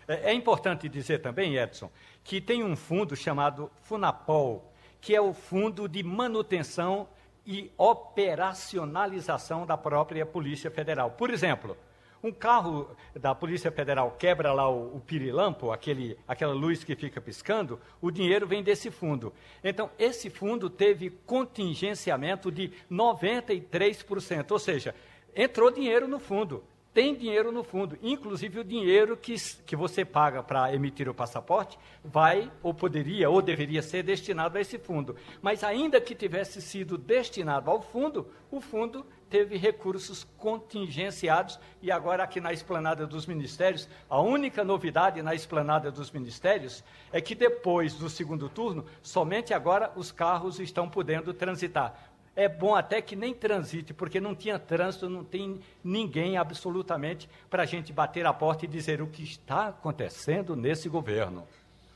É, 0.07 0.29
é 0.29 0.33
importante 0.33 0.87
dizer 0.87 1.23
também, 1.23 1.57
Edson, 1.57 1.89
que 2.23 2.39
tem 2.39 2.63
um 2.63 2.75
fundo 2.75 3.15
chamado 3.15 3.71
Funapol, 3.81 4.71
que 5.01 5.15
é 5.15 5.19
o 5.19 5.33
Fundo 5.33 5.89
de 5.89 6.03
Manutenção 6.03 7.07
e 7.47 7.71
Operacionalização 7.75 9.65
da 9.65 9.75
própria 9.75 10.23
Polícia 10.23 10.69
Federal. 10.69 11.09
Por 11.11 11.31
exemplo, 11.31 11.75
um 12.23 12.31
carro 12.31 12.89
da 13.15 13.33
Polícia 13.33 13.71
Federal 13.71 14.15
quebra 14.17 14.53
lá 14.53 14.69
o, 14.69 14.97
o 14.97 14.99
pirilampo, 14.99 15.71
aquele, 15.71 16.17
aquela 16.27 16.53
luz 16.53 16.83
que 16.83 16.95
fica 16.95 17.19
piscando, 17.19 17.79
o 18.01 18.11
dinheiro 18.11 18.45
vem 18.47 18.63
desse 18.63 18.91
fundo. 18.91 19.33
Então, 19.63 19.89
esse 19.97 20.29
fundo 20.29 20.69
teve 20.69 21.09
contingenciamento 21.25 22.51
de 22.51 22.71
93%, 22.91 24.51
ou 24.51 24.59
seja, 24.59 24.93
entrou 25.35 25.71
dinheiro 25.71 26.07
no 26.07 26.19
fundo 26.19 26.63
tem 26.93 27.15
dinheiro 27.15 27.51
no 27.51 27.63
fundo. 27.63 27.97
Inclusive, 28.01 28.59
o 28.59 28.63
dinheiro 28.63 29.15
que, 29.15 29.35
que 29.65 29.75
você 29.75 30.03
paga 30.03 30.43
para 30.43 30.73
emitir 30.73 31.07
o 31.07 31.13
passaporte 31.13 31.79
vai, 32.03 32.51
ou 32.61 32.73
poderia, 32.73 33.29
ou 33.29 33.41
deveria 33.41 33.81
ser 33.81 34.03
destinado 34.03 34.57
a 34.57 34.61
esse 34.61 34.77
fundo. 34.77 35.15
Mas, 35.41 35.63
ainda 35.63 36.01
que 36.01 36.13
tivesse 36.13 36.61
sido 36.61 36.97
destinado 36.97 37.71
ao 37.71 37.81
fundo, 37.81 38.27
o 38.51 38.59
fundo 38.59 39.05
teve 39.31 39.55
recursos 39.55 40.27
contingenciados. 40.37 41.57
E 41.81 41.89
agora, 41.89 42.23
aqui 42.23 42.41
na 42.41 42.51
esplanada 42.51 43.07
dos 43.07 43.25
ministérios, 43.25 43.87
a 44.09 44.21
única 44.21 44.63
novidade 44.63 45.23
na 45.23 45.33
esplanada 45.33 45.89
dos 45.89 46.11
ministérios 46.11 46.83
é 47.11 47.21
que 47.21 47.33
depois 47.33 47.95
do 47.95 48.09
segundo 48.09 48.49
turno, 48.49 48.85
somente 49.01 49.53
agora 49.53 49.91
os 49.95 50.11
carros 50.11 50.59
estão 50.59 50.87
podendo 50.89 51.33
transitar 51.33 52.11
é 52.35 52.47
bom 52.47 52.73
até 52.73 53.01
que 53.01 53.15
nem 53.15 53.33
transite, 53.33 53.93
porque 53.93 54.19
não 54.19 54.33
tinha 54.33 54.57
trânsito, 54.57 55.09
não 55.09 55.23
tem 55.23 55.59
ninguém 55.83 56.37
absolutamente 56.37 57.29
para 57.49 57.63
a 57.63 57.65
gente 57.65 57.91
bater 57.91 58.25
a 58.25 58.33
porta 58.33 58.65
e 58.65 58.67
dizer 58.67 59.01
o 59.01 59.07
que 59.07 59.21
está 59.21 59.67
acontecendo 59.67 60.55
nesse 60.55 60.87
governo. 60.87 61.45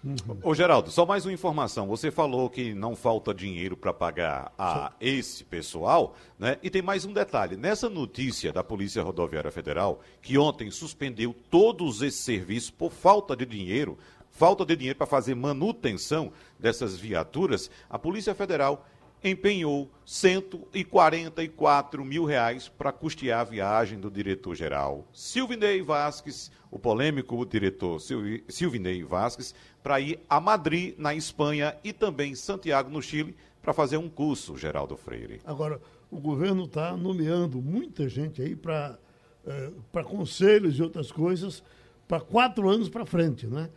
Uhum. 0.06 0.38
Ô 0.44 0.54
Geraldo, 0.54 0.91
só 0.91 1.04
mais 1.04 1.26
uma 1.26 1.34
informação. 1.34 1.88
Você 1.88 2.12
falou 2.12 2.48
que 2.48 2.76
não 2.76 2.96
falta 2.96 3.34
dinheiro 3.34 3.76
para 3.76 3.91
pagar 3.91 4.54
a 4.56 4.94
esse 5.02 5.44
pessoal, 5.44 6.15
né? 6.38 6.60
E 6.62 6.70
tem 6.70 6.84
mais 6.84 7.06
um 7.06 7.12
detalhe. 7.12 7.58
Nessa 7.58 7.89
notícia 7.89 8.54
da 8.54 8.63
Polícia 8.63 9.02
Rodoviária 9.02 9.50
Federal, 9.50 10.00
que 10.22 10.38
ontem 10.38 10.70
suspendeu 10.70 11.36
todos 11.50 12.04
esses 12.04 12.20
serviços 12.20 12.70
por 12.70 12.91
falta 12.91 13.36
de 13.36 13.48
dinheiro, 13.48 13.98
falta 14.30 14.63
de 14.63 14.76
dinheiro 14.76 15.00
para 15.00 15.08
fazer 15.08 15.34
manutenção 15.34 16.32
dessas 16.60 16.96
viaturas, 16.96 17.72
a 17.89 17.98
Polícia 17.98 18.36
Federal 18.36 18.86
empenhou 19.24 19.89
144 20.06 22.06
mil 22.06 22.26
reais 22.26 22.70
para 22.70 22.91
custear 22.91 23.39
a 23.39 23.44
viagem 23.44 24.00
do 24.00 24.12
diretor-geral 24.12 25.08
Silvinei 25.12 25.82
Vasques, 25.82 26.52
o 26.70 26.78
polêmico 26.78 27.44
diretor 27.44 28.00
Silvinei 28.48 29.04
Vasques, 29.04 29.56
para 29.86 30.00
ir 30.00 30.19
a 30.28 30.41
Madrid, 30.41 30.95
na 30.98 31.13
Espanha, 31.13 31.78
e 31.84 31.93
também 31.93 32.34
Santiago, 32.34 32.89
no 32.89 33.04
Chile, 33.04 33.36
para 33.62 33.71
fazer 33.71 33.98
um 33.98 34.10
curso, 34.10 34.58
Geraldo 34.58 34.98
Freire. 34.98 35.39
Agora, 35.45 35.80
o 36.10 36.19
governo 36.19 36.63
está 36.63 36.98
nomeando 36.98 37.62
muita 37.62 38.10
gente 38.10 38.41
aí 38.41 38.56
para 38.56 38.98
é, 39.45 39.69
para 39.91 40.04
conselhos 40.04 40.80
e 40.80 40.82
outras 40.82 41.12
coisas 41.12 41.62
para 42.08 42.19
quatro 42.19 42.67
anos 42.67 42.89
para 42.89 43.06
frente, 43.06 43.45
né? 43.45 43.69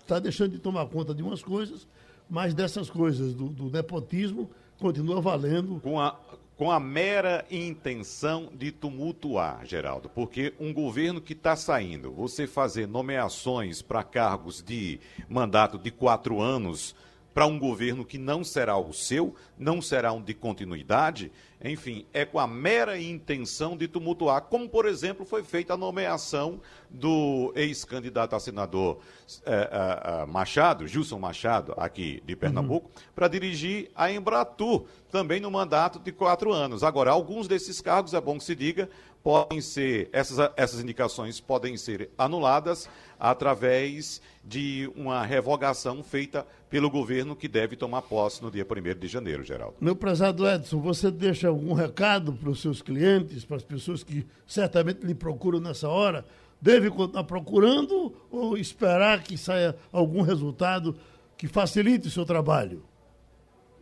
Está 0.00 0.16
é, 0.16 0.18
é, 0.18 0.18
é, 0.18 0.20
deixando 0.20 0.50
de 0.50 0.58
tomar 0.58 0.84
conta 0.86 1.14
de 1.14 1.22
umas 1.22 1.40
coisas 1.40 1.86
mas 2.28 2.54
dessas 2.54 2.90
coisas 2.90 3.34
do, 3.34 3.48
do 3.48 3.70
nepotismo 3.70 4.50
continua 4.80 5.20
valendo. 5.20 5.80
Com 5.80 6.00
a, 6.00 6.18
com 6.56 6.70
a 6.70 6.80
mera 6.80 7.44
intenção 7.50 8.50
de 8.54 8.72
tumultuar, 8.72 9.66
Geraldo, 9.66 10.08
porque 10.08 10.54
um 10.58 10.72
governo 10.72 11.20
que 11.20 11.34
está 11.34 11.54
saindo, 11.54 12.10
você 12.10 12.46
fazer 12.46 12.88
nomeações 12.88 13.82
para 13.82 14.02
cargos 14.02 14.62
de 14.62 14.98
mandato 15.28 15.78
de 15.78 15.90
quatro 15.90 16.40
anos, 16.40 16.96
para 17.34 17.46
um 17.46 17.58
governo 17.58 18.06
que 18.06 18.16
não 18.16 18.42
será 18.42 18.78
o 18.78 18.94
seu, 18.94 19.34
não 19.58 19.82
será 19.82 20.14
um 20.14 20.22
de 20.22 20.32
continuidade, 20.32 21.30
enfim, 21.62 22.06
é 22.12 22.24
com 22.24 22.38
a 22.38 22.46
mera 22.46 23.00
intenção 23.00 23.76
de 23.76 23.88
tumultuar, 23.88 24.42
como, 24.42 24.68
por 24.68 24.86
exemplo, 24.86 25.24
foi 25.24 25.42
feita 25.42 25.74
a 25.74 25.76
nomeação 25.76 26.60
do 26.90 27.52
ex-candidato 27.56 28.36
a 28.36 28.40
senador 28.40 28.98
eh, 29.44 29.70
eh, 29.72 30.00
eh, 30.04 30.26
Machado, 30.26 30.86
Gilson 30.86 31.18
Machado, 31.18 31.74
aqui 31.76 32.22
de 32.26 32.36
Pernambuco, 32.36 32.86
uhum. 32.86 33.02
para 33.14 33.28
dirigir 33.28 33.90
a 33.94 34.10
Embratur, 34.10 34.84
também 35.10 35.40
no 35.40 35.50
mandato 35.50 35.98
de 35.98 36.12
quatro 36.12 36.52
anos. 36.52 36.84
Agora, 36.84 37.10
alguns 37.10 37.48
desses 37.48 37.80
cargos, 37.80 38.12
é 38.12 38.20
bom 38.20 38.36
que 38.36 38.44
se 38.44 38.54
diga, 38.54 38.88
podem 39.26 39.60
ser, 39.60 40.08
essas, 40.12 40.52
essas 40.56 40.80
indicações 40.80 41.40
podem 41.40 41.76
ser 41.76 42.10
anuladas 42.16 42.88
através 43.18 44.22
de 44.44 44.88
uma 44.94 45.26
revogação 45.26 46.00
feita 46.00 46.46
pelo 46.70 46.88
governo 46.88 47.34
que 47.34 47.48
deve 47.48 47.74
tomar 47.74 48.02
posse 48.02 48.40
no 48.40 48.52
dia 48.52 48.64
1 48.64 48.96
de 48.96 49.08
janeiro, 49.08 49.42
Geraldo. 49.42 49.74
Meu 49.80 49.96
prezado 49.96 50.48
Edson, 50.48 50.80
você 50.80 51.10
deixa 51.10 51.48
algum 51.48 51.72
recado 51.72 52.34
para 52.34 52.50
os 52.50 52.62
seus 52.62 52.80
clientes, 52.80 53.44
para 53.44 53.56
as 53.56 53.64
pessoas 53.64 54.04
que 54.04 54.24
certamente 54.46 55.04
lhe 55.04 55.12
procuram 55.12 55.58
nessa 55.58 55.88
hora? 55.88 56.24
Deve 56.60 56.88
continuar 56.88 57.24
procurando 57.24 58.14
ou 58.30 58.56
esperar 58.56 59.24
que 59.24 59.36
saia 59.36 59.74
algum 59.90 60.22
resultado 60.22 60.94
que 61.36 61.48
facilite 61.48 62.06
o 62.06 62.12
seu 62.12 62.24
trabalho? 62.24 62.84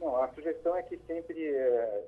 Não, 0.00 0.16
a 0.22 0.28
sugestão 0.28 0.74
é 0.74 0.82
que 0.82 0.98
sempre 1.06 1.38
é, 1.38 2.02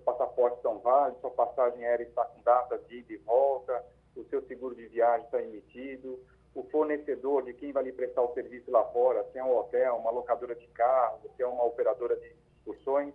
seus 0.00 0.04
passaportes 0.04 0.62
são 0.62 0.78
válidos, 0.78 1.20
sua 1.20 1.30
passagem 1.30 1.84
aérea 1.84 2.04
está 2.04 2.24
com 2.24 2.40
data 2.42 2.78
de 2.78 2.98
ida 2.98 3.12
e 3.12 3.16
volta, 3.18 3.84
o 4.16 4.24
seu 4.24 4.42
seguro 4.46 4.74
de 4.74 4.86
viagem 4.86 5.24
está 5.26 5.40
emitido, 5.40 6.18
o 6.54 6.64
fornecedor 6.64 7.44
de 7.44 7.54
quem 7.54 7.72
vai 7.72 7.84
lhe 7.84 7.92
prestar 7.92 8.22
o 8.22 8.34
serviço 8.34 8.70
lá 8.70 8.84
fora, 8.86 9.24
se 9.30 9.38
é 9.38 9.44
um 9.44 9.56
hotel, 9.56 9.96
uma 9.96 10.10
locadora 10.10 10.54
de 10.54 10.66
carro, 10.68 11.20
se 11.36 11.42
é 11.42 11.46
uma 11.46 11.64
operadora 11.64 12.16
de 12.16 12.34
excursões, 12.58 13.14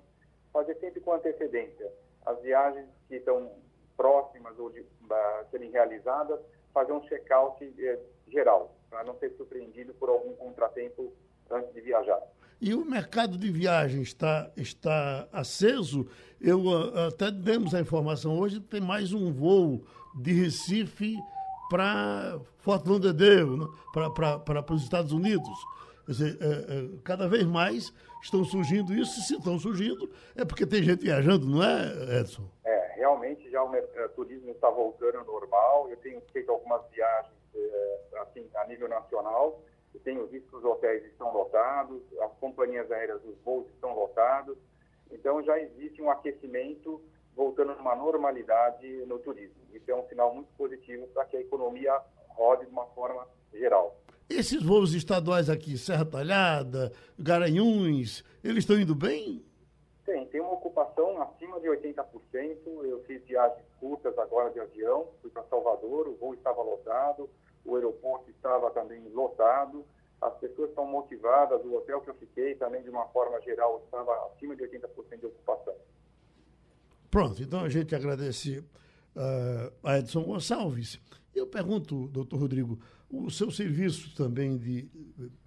fazer 0.53 0.75
sempre 0.79 1.01
com 1.01 1.13
antecedência. 1.13 1.91
As 2.25 2.39
viagens 2.41 2.87
que 3.07 3.15
estão 3.15 3.51
próximas 3.97 4.57
ou 4.57 4.69
de 4.69 4.85
serem 5.51 5.69
realizadas, 5.71 6.39
fazer 6.73 6.93
um 6.93 7.01
check-out 7.01 7.63
eh, 7.77 7.99
geral, 8.27 8.75
para 8.89 9.03
não 9.03 9.17
ser 9.19 9.31
surpreendido 9.35 9.93
por 9.95 10.09
algum 10.09 10.33
contratempo 10.35 11.13
antes 11.49 11.73
de 11.73 11.81
viajar. 11.81 12.21
E 12.59 12.73
o 12.73 12.85
mercado 12.85 13.37
de 13.37 13.51
viagem 13.51 14.01
está, 14.01 14.49
está 14.55 15.27
aceso. 15.31 16.07
Eu 16.41 16.65
uh, 16.65 17.07
até 17.07 17.31
demos 17.31 17.73
a 17.73 17.79
informação 17.79 18.37
hoje, 18.37 18.59
tem 18.59 18.81
mais 18.81 19.13
um 19.13 19.31
voo 19.31 19.83
de 20.15 20.33
Recife 20.33 21.17
para 21.69 22.39
Fort 22.59 22.85
Lauderdale, 22.85 23.57
né? 23.57 23.65
para 23.93 24.73
os 24.73 24.83
Estados 24.83 25.11
Unidos. 25.11 25.49
Quer 26.05 26.11
dizer, 26.11 26.37
é, 26.39 26.45
é, 26.45 26.89
cada 27.03 27.27
vez 27.27 27.45
mais 27.45 27.91
estão 28.21 28.43
surgindo 28.43 28.93
isso, 28.93 29.21
se 29.21 29.35
estão 29.35 29.57
surgindo, 29.57 30.09
é 30.35 30.45
porque 30.45 30.65
tem 30.65 30.83
gente 30.83 31.01
viajando, 31.03 31.47
não 31.47 31.63
é, 31.63 32.19
Edson? 32.19 32.43
É, 32.63 32.93
realmente 32.95 33.49
já 33.49 33.63
o 33.63 33.75
é, 33.75 34.07
turismo 34.09 34.51
está 34.51 34.69
voltando 34.69 35.17
ao 35.17 35.25
normal. 35.25 35.89
Eu 35.89 35.97
tenho 35.97 36.21
feito 36.31 36.51
algumas 36.51 36.81
viagens 36.91 37.33
é, 37.55 37.99
assim, 38.21 38.47
a 38.55 38.67
nível 38.67 38.87
nacional, 38.87 39.61
eu 39.93 39.99
tenho 40.01 40.27
visto 40.27 40.47
que 40.49 40.55
os 40.57 40.63
hotéis 40.63 41.03
estão 41.05 41.33
lotados, 41.33 42.01
as 42.21 42.31
companhias 42.33 42.91
aéreas, 42.91 43.23
os 43.23 43.37
voos 43.43 43.67
estão 43.69 43.95
lotados. 43.95 44.57
Então 45.11 45.41
já 45.43 45.59
existe 45.59 46.01
um 46.01 46.09
aquecimento 46.09 47.01
voltando 47.35 47.71
a 47.71 47.75
uma 47.75 47.95
normalidade 47.95 48.87
no 49.05 49.19
turismo. 49.19 49.55
Isso 49.73 49.89
é 49.91 49.95
um 49.95 50.07
sinal 50.07 50.33
muito 50.33 50.49
positivo 50.57 51.07
para 51.07 51.25
que 51.25 51.37
a 51.37 51.41
economia 51.41 51.99
rode 52.29 52.65
de 52.65 52.71
uma 52.71 52.85
forma 52.87 53.27
geral. 53.53 53.99
Esses 54.29 54.63
voos 54.63 54.93
estaduais 54.93 55.49
aqui, 55.49 55.77
Serra 55.77 56.05
Talhada, 56.05 56.91
Garanhuns, 57.19 58.23
eles 58.43 58.59
estão 58.59 58.79
indo 58.79 58.95
bem? 58.95 59.45
Tem, 60.03 60.25
tem 60.27 60.41
uma 60.41 60.53
ocupação 60.53 61.21
acima 61.21 61.59
de 61.59 61.67
80%. 61.67 62.03
Eu 62.83 63.03
fiz 63.03 63.23
viagens 63.23 63.65
curtas 63.79 64.17
agora 64.17 64.49
de 64.49 64.59
avião, 64.59 65.07
fui 65.21 65.29
para 65.29 65.43
Salvador, 65.43 66.07
o 66.07 66.15
voo 66.15 66.33
estava 66.33 66.61
lotado, 66.61 67.29
o 67.63 67.75
aeroporto 67.75 68.29
estava 68.31 68.71
também 68.71 69.01
lotado, 69.09 69.85
as 70.21 70.33
pessoas 70.35 70.69
estão 70.69 70.85
motivadas, 70.85 71.63
o 71.63 71.75
hotel 71.75 72.01
que 72.01 72.09
eu 72.09 72.15
fiquei 72.15 72.55
também, 72.55 72.81
de 72.81 72.89
uma 72.89 73.05
forma 73.07 73.39
geral, 73.41 73.81
estava 73.85 74.11
acima 74.27 74.55
de 74.55 74.63
80% 74.63 75.19
de 75.19 75.25
ocupação. 75.25 75.75
Pronto, 77.11 77.41
então 77.41 77.61
a 77.61 77.69
gente 77.69 77.95
agradece 77.95 78.59
uh, 78.59 79.73
a 79.83 79.99
Edson 79.99 80.23
Gonçalves. 80.23 80.99
Eu 81.33 81.47
pergunto, 81.47 82.07
doutor 82.07 82.39
Rodrigo, 82.39 82.79
o 83.09 83.29
seu 83.29 83.51
serviço 83.51 84.15
também 84.15 84.57
de 84.57 84.89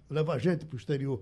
levar 0.08 0.38
gente 0.38 0.64
para 0.64 0.76
o 0.76 0.78
exterior, 0.78 1.20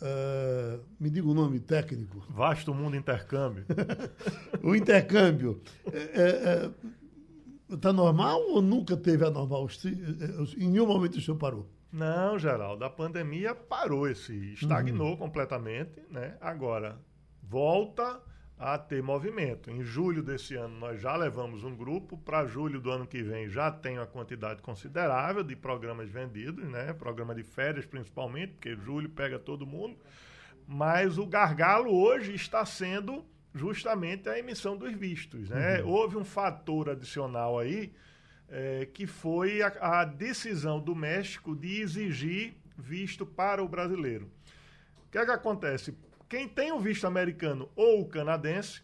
uh, 0.00 0.84
me 0.98 1.10
diga 1.10 1.28
o 1.28 1.34
nome 1.34 1.60
técnico. 1.60 2.24
Vasto 2.30 2.74
Mundo 2.74 2.96
Intercâmbio. 2.96 3.64
o 4.62 4.74
intercâmbio. 4.74 5.60
Está 7.68 7.88
é, 7.88 7.90
é, 7.90 7.92
normal 7.92 8.40
ou 8.50 8.62
nunca 8.62 8.96
teve 8.96 9.24
a 9.24 9.30
normal? 9.30 9.68
Em 10.56 10.68
nenhum 10.68 10.86
momento 10.86 11.16
o 11.16 11.20
senhor 11.20 11.36
parou? 11.36 11.66
Não, 11.90 12.38
Geraldo, 12.38 12.84
a 12.84 12.90
pandemia 12.90 13.54
parou 13.54 14.08
esse, 14.08 14.52
estagnou 14.52 15.12
uhum. 15.12 15.16
completamente, 15.16 16.02
né? 16.10 16.36
Agora, 16.40 16.98
volta 17.42 18.20
a 18.58 18.76
ter 18.76 19.02
movimento. 19.02 19.70
Em 19.70 19.82
julho 19.82 20.22
desse 20.22 20.54
ano, 20.56 20.78
nós 20.78 21.00
já 21.00 21.14
levamos 21.16 21.62
um 21.62 21.74
grupo, 21.74 22.18
para 22.18 22.44
julho 22.44 22.80
do 22.80 22.90
ano 22.90 23.06
que 23.06 23.22
vem 23.22 23.48
já 23.48 23.70
tem 23.70 23.98
uma 23.98 24.06
quantidade 24.06 24.60
considerável 24.60 25.44
de 25.44 25.54
programas 25.54 26.10
vendidos, 26.10 26.68
né? 26.68 26.92
programa 26.92 27.34
de 27.34 27.44
férias 27.44 27.86
principalmente, 27.86 28.54
porque 28.54 28.74
julho 28.74 29.08
pega 29.08 29.38
todo 29.38 29.66
mundo. 29.66 29.96
Mas 30.66 31.16
o 31.18 31.26
gargalo 31.26 31.94
hoje 31.94 32.34
está 32.34 32.66
sendo 32.66 33.24
justamente 33.54 34.28
a 34.28 34.38
emissão 34.38 34.76
dos 34.76 34.92
vistos. 34.92 35.48
Né? 35.48 35.80
Uhum. 35.80 35.90
Houve 35.90 36.16
um 36.16 36.24
fator 36.24 36.90
adicional 36.90 37.58
aí, 37.58 37.92
é, 38.48 38.86
que 38.86 39.06
foi 39.06 39.62
a, 39.62 40.00
a 40.00 40.04
decisão 40.04 40.80
do 40.80 40.94
México 40.94 41.54
de 41.54 41.80
exigir 41.80 42.54
visto 42.76 43.26
para 43.26 43.62
o 43.62 43.68
brasileiro. 43.68 44.30
O 45.06 45.10
que 45.10 45.18
é 45.18 45.24
que 45.24 45.30
acontece? 45.30 45.96
Quem 46.28 46.48
tem 46.48 46.72
o 46.72 46.80
visto 46.80 47.06
americano 47.06 47.68
ou 47.74 48.06
canadense 48.06 48.82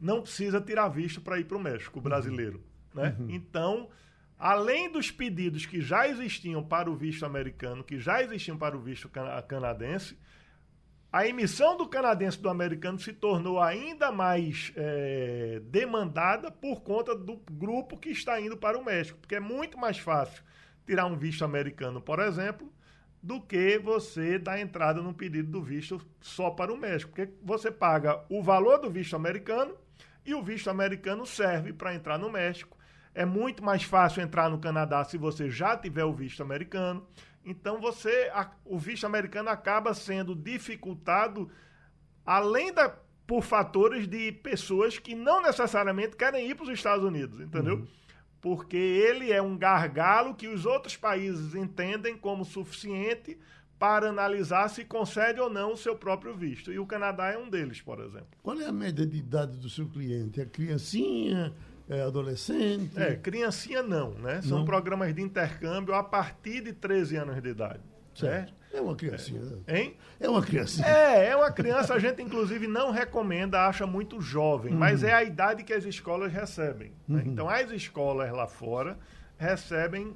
não 0.00 0.22
precisa 0.22 0.60
tirar 0.60 0.88
visto 0.88 1.20
para 1.20 1.38
ir 1.38 1.44
para 1.44 1.56
o 1.56 1.60
México, 1.60 1.98
o 1.98 2.02
brasileiro. 2.02 2.62
Uhum. 2.94 3.02
Né? 3.02 3.16
Uhum. 3.18 3.30
Então, 3.30 3.88
além 4.38 4.90
dos 4.90 5.10
pedidos 5.10 5.66
que 5.66 5.80
já 5.80 6.08
existiam 6.08 6.62
para 6.62 6.90
o 6.90 6.96
visto 6.96 7.24
americano, 7.24 7.82
que 7.82 7.98
já 7.98 8.22
existiam 8.22 8.56
para 8.56 8.76
o 8.76 8.80
visto 8.80 9.10
canadense, 9.48 10.16
a 11.10 11.26
emissão 11.26 11.76
do 11.76 11.88
canadense 11.88 12.38
do 12.38 12.50
americano 12.50 12.98
se 12.98 13.12
tornou 13.12 13.60
ainda 13.60 14.12
mais 14.12 14.72
é, 14.76 15.60
demandada 15.64 16.50
por 16.50 16.82
conta 16.82 17.14
do 17.14 17.40
grupo 17.50 17.96
que 17.96 18.10
está 18.10 18.38
indo 18.40 18.56
para 18.56 18.78
o 18.78 18.84
México, 18.84 19.18
porque 19.18 19.36
é 19.36 19.40
muito 19.40 19.78
mais 19.78 19.98
fácil 19.98 20.42
tirar 20.86 21.06
um 21.06 21.16
visto 21.16 21.44
americano, 21.44 22.00
por 22.00 22.18
exemplo, 22.18 22.70
do 23.22 23.40
que 23.40 23.78
você 23.78 24.38
dar 24.38 24.60
entrada 24.60 25.02
no 25.02 25.14
pedido 25.14 25.50
do 25.50 25.62
visto 25.62 26.00
só 26.20 26.50
para 26.50 26.72
o 26.72 26.76
México. 26.76 27.10
Porque 27.10 27.32
você 27.42 27.70
paga 27.70 28.22
o 28.28 28.42
valor 28.42 28.78
do 28.78 28.90
visto 28.90 29.16
americano 29.16 29.74
e 30.24 30.34
o 30.34 30.42
visto 30.42 30.68
americano 30.68 31.26
serve 31.26 31.72
para 31.72 31.94
entrar 31.94 32.18
no 32.18 32.30
México. 32.30 32.76
É 33.14 33.24
muito 33.24 33.64
mais 33.64 33.82
fácil 33.82 34.22
entrar 34.22 34.48
no 34.48 34.58
Canadá 34.58 35.02
se 35.04 35.18
você 35.18 35.50
já 35.50 35.76
tiver 35.76 36.04
o 36.04 36.12
visto 36.12 36.42
americano. 36.42 37.06
Então 37.44 37.80
você 37.80 38.30
a, 38.32 38.50
o 38.64 38.78
visto 38.78 39.06
americano 39.06 39.48
acaba 39.48 39.94
sendo 39.94 40.34
dificultado 40.34 41.50
além 42.24 42.72
da 42.72 42.94
por 43.26 43.42
fatores 43.42 44.08
de 44.08 44.32
pessoas 44.32 44.98
que 44.98 45.14
não 45.14 45.42
necessariamente 45.42 46.16
querem 46.16 46.48
ir 46.48 46.54
para 46.54 46.64
os 46.64 46.70
Estados 46.70 47.04
Unidos, 47.04 47.40
entendeu? 47.40 47.76
Uhum 47.76 47.86
porque 48.40 48.76
ele 48.76 49.32
é 49.32 49.42
um 49.42 49.56
gargalo 49.56 50.34
que 50.34 50.48
os 50.48 50.64
outros 50.64 50.96
países 50.96 51.54
entendem 51.54 52.16
como 52.16 52.44
suficiente 52.44 53.38
para 53.78 54.08
analisar 54.08 54.68
se 54.68 54.84
concede 54.84 55.40
ou 55.40 55.48
não 55.48 55.72
o 55.72 55.76
seu 55.76 55.96
próprio 55.96 56.34
visto. 56.34 56.72
E 56.72 56.78
o 56.78 56.86
Canadá 56.86 57.28
é 57.28 57.38
um 57.38 57.48
deles, 57.48 57.80
por 57.80 58.00
exemplo. 58.00 58.28
Qual 58.42 58.60
é 58.60 58.66
a 58.66 58.72
média 58.72 59.06
de 59.06 59.18
idade 59.18 59.56
do 59.56 59.68
seu 59.68 59.88
cliente? 59.88 60.40
É 60.40 60.46
criancinha? 60.46 61.54
É 61.88 62.02
adolescente? 62.02 63.00
É, 63.00 63.16
criancinha 63.16 63.82
não, 63.82 64.10
né? 64.10 64.42
São 64.42 64.58
não. 64.58 64.64
programas 64.64 65.14
de 65.14 65.22
intercâmbio 65.22 65.94
a 65.94 66.02
partir 66.02 66.62
de 66.62 66.72
13 66.72 67.16
anos 67.16 67.42
de 67.42 67.48
idade. 67.48 67.80
Certo. 68.14 68.52
É 68.72 68.80
uma 68.80 68.94
criancinha. 68.94 69.40
É. 69.66 69.78
Hein? 69.78 69.96
É 70.20 70.28
uma 70.28 70.42
criancinha. 70.42 70.86
É, 70.86 71.28
é 71.28 71.36
uma 71.36 71.50
criança, 71.50 71.94
a 71.94 71.98
gente 71.98 72.22
inclusive 72.22 72.66
não 72.66 72.90
recomenda, 72.90 73.66
acha 73.66 73.86
muito 73.86 74.20
jovem, 74.20 74.72
uhum. 74.72 74.78
mas 74.78 75.02
é 75.02 75.12
a 75.14 75.24
idade 75.24 75.64
que 75.64 75.72
as 75.72 75.84
escolas 75.84 76.32
recebem. 76.32 76.92
Né? 77.06 77.22
Uhum. 77.22 77.32
Então, 77.32 77.48
as 77.48 77.70
escolas 77.70 78.30
lá 78.30 78.46
fora 78.46 78.98
recebem 79.38 80.14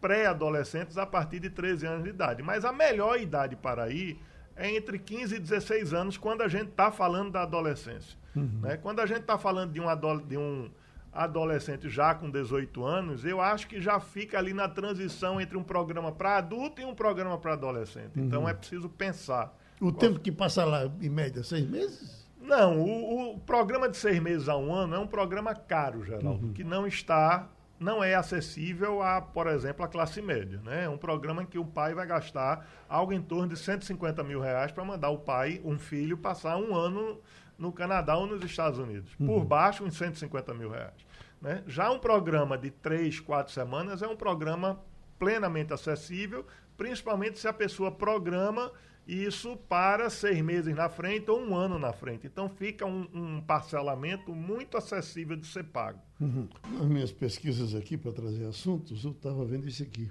pré-adolescentes 0.00 0.96
a 0.96 1.04
partir 1.04 1.40
de 1.40 1.50
13 1.50 1.86
anos 1.86 2.04
de 2.04 2.10
idade. 2.10 2.42
Mas 2.42 2.64
a 2.64 2.72
melhor 2.72 3.20
idade 3.20 3.54
para 3.54 3.90
ir 3.90 4.18
é 4.56 4.74
entre 4.74 4.98
15 4.98 5.36
e 5.36 5.38
16 5.38 5.92
anos, 5.92 6.16
quando 6.16 6.42
a 6.42 6.48
gente 6.48 6.70
está 6.70 6.90
falando 6.90 7.32
da 7.32 7.42
adolescência. 7.42 8.16
Uhum. 8.34 8.60
Né? 8.62 8.76
Quando 8.78 9.00
a 9.00 9.06
gente 9.06 9.20
está 9.20 9.36
falando 9.36 9.72
de 9.72 9.80
um, 9.80 10.18
de 10.26 10.36
um 10.36 10.70
adolescente 11.12 11.90
já 11.90 12.14
com 12.14 12.30
18 12.30 12.84
anos, 12.84 13.24
eu 13.24 13.40
acho 13.40 13.68
que 13.68 13.80
já 13.80 14.00
fica 14.00 14.38
ali 14.38 14.54
na 14.54 14.68
transição 14.68 15.40
entre 15.40 15.56
um 15.58 15.62
programa 15.62 16.10
para 16.10 16.38
adulto 16.38 16.80
e 16.80 16.84
um 16.84 16.94
programa 16.94 17.36
para 17.36 17.52
adolescente. 17.52 18.12
Então, 18.12 18.22
uhum. 18.22 18.26
Então 18.26 18.48
é 18.48 18.54
preciso 18.54 18.88
pensar. 18.88 19.54
O 19.80 19.92
tempo 19.92 20.20
que 20.20 20.32
passa 20.32 20.64
lá, 20.64 20.90
em 21.00 21.08
média, 21.08 21.42
seis 21.42 21.68
meses? 21.68 22.22
Não, 22.40 22.80
o, 22.80 23.34
o, 23.34 23.38
programa 23.40 23.88
de 23.88 23.96
seis 23.96 24.18
meses 24.20 24.48
a 24.48 24.56
um 24.56 24.74
ano 24.74 24.94
é 24.94 24.98
um 24.98 25.06
programa 25.06 25.54
caro, 25.54 26.04
Geraldo, 26.04 26.46
uhum. 26.46 26.52
que 26.52 26.64
não 26.64 26.86
está, 26.86 27.48
não 27.82 28.02
é 28.02 28.14
acessível 28.14 29.02
a, 29.02 29.20
por 29.20 29.46
exemplo, 29.46 29.84
a 29.84 29.88
classe 29.88 30.22
média. 30.22 30.60
Né? 30.64 30.84
É 30.84 30.88
um 30.88 30.96
programa 30.96 31.42
em 31.42 31.46
que 31.46 31.58
o 31.58 31.64
pai 31.64 31.94
vai 31.94 32.06
gastar 32.06 32.66
algo 32.88 33.12
em 33.12 33.20
torno 33.20 33.48
de 33.48 33.56
150 33.56 34.22
mil 34.22 34.40
reais 34.40 34.72
para 34.72 34.84
mandar 34.84 35.10
o 35.10 35.18
pai, 35.18 35.60
um 35.64 35.78
filho, 35.78 36.16
passar 36.16 36.56
um 36.56 36.74
ano 36.74 37.20
no 37.58 37.72
Canadá 37.72 38.16
ou 38.16 38.26
nos 38.26 38.42
Estados 38.44 38.78
Unidos. 38.78 39.12
Uhum. 39.18 39.26
Por 39.26 39.44
baixo, 39.44 39.84
uns 39.84 39.96
150 39.96 40.54
mil 40.54 40.70
reais. 40.70 41.06
Né? 41.40 41.62
Já 41.66 41.90
um 41.90 41.98
programa 41.98 42.56
de 42.56 42.70
três, 42.70 43.20
quatro 43.20 43.52
semanas 43.52 44.00
é 44.02 44.06
um 44.06 44.16
programa 44.16 44.80
plenamente 45.18 45.72
acessível, 45.72 46.46
principalmente 46.76 47.38
se 47.38 47.46
a 47.46 47.52
pessoa 47.52 47.90
programa 47.90 48.72
isso 49.06 49.56
para 49.68 50.08
seis 50.08 50.40
meses 50.40 50.74
na 50.74 50.88
frente 50.88 51.30
ou 51.30 51.40
um 51.40 51.54
ano 51.54 51.78
na 51.78 51.92
frente. 51.92 52.26
Então 52.26 52.48
fica 52.48 52.86
um, 52.86 53.08
um 53.12 53.40
parcelamento 53.40 54.34
muito 54.34 54.76
acessível 54.76 55.36
de 55.36 55.46
ser 55.46 55.64
pago. 55.64 56.00
Uhum. 56.20 56.48
Nas 56.78 56.86
minhas 56.86 57.12
pesquisas 57.12 57.74
aqui 57.74 57.96
para 57.96 58.12
trazer 58.12 58.46
assuntos, 58.46 59.04
eu 59.04 59.10
estava 59.10 59.44
vendo 59.44 59.68
isso 59.68 59.82
aqui. 59.82 60.10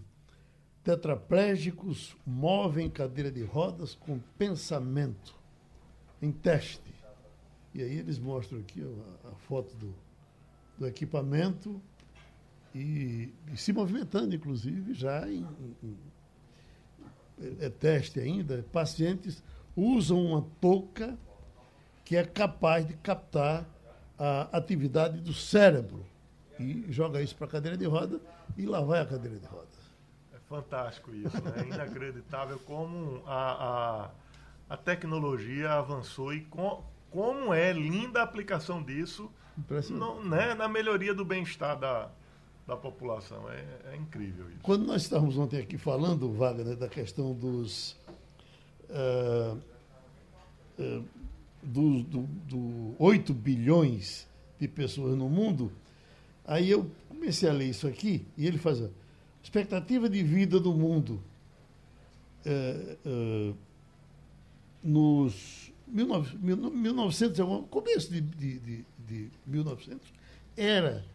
Tetraplégicos 0.83 2.15
movem 2.25 2.89
cadeira 2.89 3.31
de 3.31 3.43
rodas 3.43 3.95
com 3.95 4.19
pensamento 4.37 5.35
em 6.21 6.31
teste. 6.31 6.91
E 7.73 7.81
aí 7.81 7.97
eles 7.97 8.19
mostram 8.19 8.59
aqui 8.59 8.81
a, 8.81 9.29
a 9.29 9.35
foto 9.35 9.73
do, 9.75 9.95
do 10.77 10.87
equipamento 10.87 11.81
e, 12.73 13.33
e, 13.51 13.57
se 13.57 13.73
movimentando, 13.73 14.35
inclusive, 14.35 14.93
já 14.93 15.29
em, 15.29 15.45
em 15.83 15.97
é, 17.59 17.69
teste 17.69 18.19
ainda, 18.19 18.65
pacientes 18.71 19.43
usam 19.75 20.23
uma 20.23 20.45
touca 20.59 21.17
que 22.03 22.15
é 22.15 22.23
capaz 22.23 22.85
de 22.85 22.93
captar 22.95 23.65
a 24.17 24.57
atividade 24.57 25.19
do 25.19 25.33
cérebro 25.33 26.05
e 26.59 26.85
joga 26.89 27.21
isso 27.21 27.35
para 27.35 27.47
a 27.47 27.49
cadeira 27.49 27.77
de 27.77 27.85
roda 27.85 28.19
e 28.57 28.65
lá 28.65 28.81
vai 28.81 28.99
a 28.99 29.05
cadeira 29.05 29.37
de 29.39 29.47
roda. 29.47 29.67
É 30.33 30.37
fantástico 30.47 31.13
isso, 31.15 31.41
né? 31.41 31.53
É 31.57 31.67
inacreditável 31.67 32.59
como 32.59 33.23
a, 33.25 34.09
a, 34.69 34.73
a 34.73 34.77
tecnologia 34.77 35.71
avançou 35.71 36.33
e 36.33 36.41
com, 36.41 36.83
como 37.09 37.53
é 37.53 37.71
linda 37.73 38.19
a 38.19 38.23
aplicação 38.23 38.83
disso 38.83 39.31
no, 39.89 40.23
né, 40.23 40.53
na 40.53 40.67
melhoria 40.67 41.13
do 41.13 41.25
bem-estar 41.25 41.77
da, 41.77 42.09
da 42.71 42.77
população. 42.77 43.49
É, 43.51 43.65
é, 43.91 43.97
incrível 43.97 44.49
isso. 44.49 44.59
Quando 44.63 44.85
nós 44.85 45.01
estávamos 45.01 45.37
ontem 45.37 45.59
aqui 45.59 45.77
falando, 45.77 46.31
Wagner, 46.31 46.77
da 46.77 46.87
questão 46.87 47.33
dos. 47.33 47.97
Uh, 48.89 49.57
uh, 50.79 51.03
do, 51.61 52.01
do, 52.01 52.21
do 52.47 52.95
8 52.97 53.33
bilhões 53.33 54.27
de 54.59 54.67
pessoas 54.67 55.15
no 55.15 55.29
mundo, 55.29 55.71
aí 56.43 56.71
eu 56.71 56.89
comecei 57.07 57.47
a 57.47 57.53
ler 57.53 57.69
isso 57.69 57.85
aqui 57.87 58.25
e 58.35 58.47
ele 58.47 58.57
faz 58.57 58.81
a 58.81 58.89
expectativa 59.43 60.09
de 60.09 60.23
vida 60.23 60.59
do 60.59 60.73
mundo 60.73 61.21
uh, 63.05 63.55
nos 64.83 65.71
1900, 65.87 67.39
começo 67.69 68.11
de, 68.11 68.21
de, 68.21 68.59
de, 68.59 68.85
de 69.07 69.31
1900, 69.45 70.11
era 70.57 71.05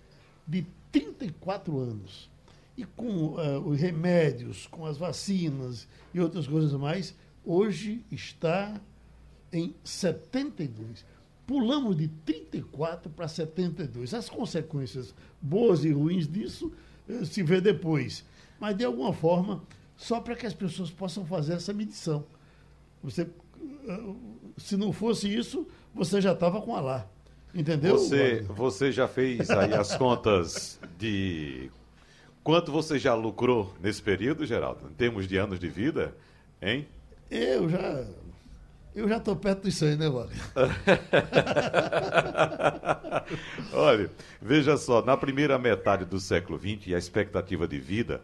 de 0.46 0.64
34 1.00 1.78
anos. 1.78 2.30
E 2.76 2.84
com 2.84 3.34
uh, 3.34 3.60
os 3.66 3.80
remédios, 3.80 4.66
com 4.66 4.86
as 4.86 4.96
vacinas 4.96 5.86
e 6.14 6.20
outras 6.20 6.46
coisas 6.46 6.72
mais, 6.72 7.14
hoje 7.44 8.04
está 8.10 8.80
em 9.52 9.74
72. 9.84 11.04
Pulamos 11.46 11.96
de 11.96 12.08
34 12.08 13.10
para 13.10 13.28
72. 13.28 14.14
As 14.14 14.28
consequências 14.28 15.14
boas 15.40 15.84
e 15.84 15.92
ruins 15.92 16.26
disso 16.26 16.72
uh, 17.08 17.24
se 17.26 17.42
vê 17.42 17.60
depois. 17.60 18.24
Mas, 18.58 18.76
de 18.76 18.84
alguma 18.84 19.12
forma, 19.12 19.62
só 19.96 20.20
para 20.20 20.34
que 20.34 20.46
as 20.46 20.54
pessoas 20.54 20.90
possam 20.90 21.24
fazer 21.26 21.54
essa 21.54 21.72
medição. 21.72 22.24
Você 23.02 23.22
uh, 23.22 24.16
se 24.56 24.76
não 24.76 24.92
fosse 24.92 25.34
isso, 25.34 25.66
você 25.94 26.20
já 26.20 26.32
estava 26.32 26.60
com 26.60 26.74
a 26.74 26.80
lá. 26.80 27.10
Entendeu? 27.56 27.96
Você, 27.96 28.44
você 28.50 28.92
já 28.92 29.08
fez 29.08 29.48
aí 29.48 29.72
as 29.72 29.96
contas 29.96 30.78
de 30.98 31.70
quanto 32.44 32.70
você 32.70 32.98
já 32.98 33.14
lucrou 33.14 33.74
nesse 33.80 34.02
período, 34.02 34.44
Geraldo, 34.44 34.86
em 34.90 34.92
termos 34.92 35.26
de 35.26 35.38
anos 35.38 35.58
de 35.58 35.66
vida, 35.66 36.14
hein? 36.60 36.86
Eu 37.30 37.66
já. 37.66 38.04
Eu 38.94 39.08
já 39.08 39.16
estou 39.16 39.36
perto 39.36 39.64
disso 39.64 39.86
aí, 39.86 39.96
né, 39.96 40.08
Wagner? 40.08 40.38
Olha, 43.72 44.10
veja 44.40 44.76
só, 44.76 45.02
na 45.02 45.16
primeira 45.16 45.58
metade 45.58 46.04
do 46.04 46.20
século 46.20 46.58
XX, 46.58 46.94
a 46.94 46.98
expectativa 46.98 47.66
de 47.66 47.78
vida 47.78 48.20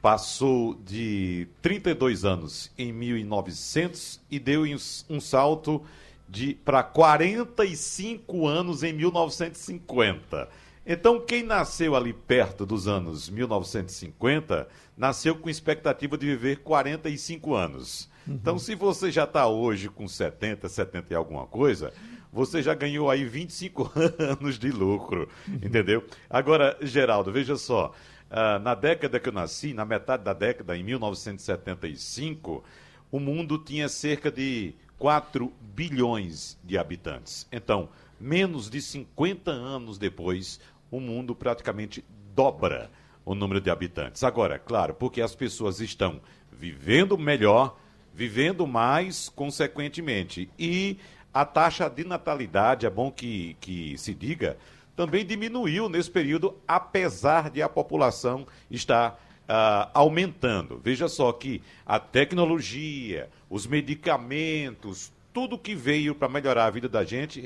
passou 0.00 0.74
de 0.84 1.48
32 1.62 2.24
anos 2.24 2.70
em 2.76 2.92
1900 2.92 4.20
e 4.30 4.38
deu 4.38 4.64
um 5.08 5.20
salto 5.20 5.82
de 6.28 6.54
para 6.54 6.82
45 6.82 8.46
anos 8.46 8.82
em 8.82 8.92
1950. 8.92 10.48
Então, 10.86 11.18
quem 11.18 11.42
nasceu 11.42 11.96
ali 11.96 12.12
perto 12.12 12.66
dos 12.66 12.86
anos 12.86 13.30
1950, 13.30 14.68
nasceu 14.96 15.34
com 15.34 15.48
expectativa 15.48 16.18
de 16.18 16.26
viver 16.26 16.58
45 16.58 17.54
anos. 17.54 18.10
Uhum. 18.26 18.34
Então, 18.34 18.58
se 18.58 18.74
você 18.74 19.10
já 19.10 19.24
está 19.24 19.46
hoje 19.46 19.88
com 19.88 20.06
70, 20.06 20.68
70 20.68 21.12
e 21.12 21.16
alguma 21.16 21.46
coisa, 21.46 21.92
você 22.30 22.62
já 22.62 22.74
ganhou 22.74 23.10
aí 23.10 23.24
25 23.24 23.90
anos 24.18 24.58
de 24.58 24.70
lucro, 24.70 25.28
uhum. 25.48 25.54
entendeu? 25.62 26.04
Agora, 26.28 26.76
Geraldo, 26.82 27.32
veja 27.32 27.56
só, 27.56 27.94
Uh, 28.34 28.58
na 28.58 28.74
década 28.74 29.20
que 29.20 29.28
eu 29.28 29.32
nasci, 29.32 29.72
na 29.72 29.84
metade 29.84 30.24
da 30.24 30.32
década, 30.32 30.76
em 30.76 30.82
1975, 30.82 32.64
o 33.08 33.20
mundo 33.20 33.58
tinha 33.58 33.88
cerca 33.88 34.28
de 34.28 34.74
4 34.98 35.52
bilhões 35.60 36.58
de 36.62 36.78
habitantes. 36.78 37.46
Então, 37.50 37.88
menos 38.20 38.70
de 38.70 38.80
50 38.80 39.50
anos 39.50 39.98
depois, 39.98 40.60
o 40.90 41.00
mundo 41.00 41.34
praticamente 41.34 42.04
dobra 42.34 42.90
o 43.24 43.34
número 43.34 43.60
de 43.60 43.70
habitantes. 43.70 44.22
Agora, 44.22 44.58
claro, 44.58 44.94
porque 44.94 45.20
as 45.20 45.34
pessoas 45.34 45.80
estão 45.80 46.20
vivendo 46.52 47.16
melhor, 47.16 47.78
vivendo 48.12 48.66
mais, 48.66 49.28
consequentemente. 49.28 50.48
E 50.58 50.98
a 51.32 51.44
taxa 51.44 51.88
de 51.88 52.04
natalidade, 52.04 52.86
é 52.86 52.90
bom 52.90 53.10
que, 53.10 53.56
que 53.60 53.98
se 53.98 54.14
diga, 54.14 54.56
também 54.94 55.26
diminuiu 55.26 55.88
nesse 55.88 56.10
período, 56.10 56.56
apesar 56.68 57.50
de 57.50 57.60
a 57.60 57.68
população 57.68 58.46
estar 58.70 59.20
Uh, 59.44 59.90
aumentando. 59.92 60.80
Veja 60.82 61.06
só 61.06 61.30
que 61.30 61.60
a 61.84 62.00
tecnologia, 62.00 63.28
os 63.50 63.66
medicamentos, 63.66 65.12
tudo 65.34 65.58
que 65.58 65.74
veio 65.74 66.14
para 66.14 66.28
melhorar 66.28 66.64
a 66.64 66.70
vida 66.70 66.88
da 66.88 67.04
gente 67.04 67.42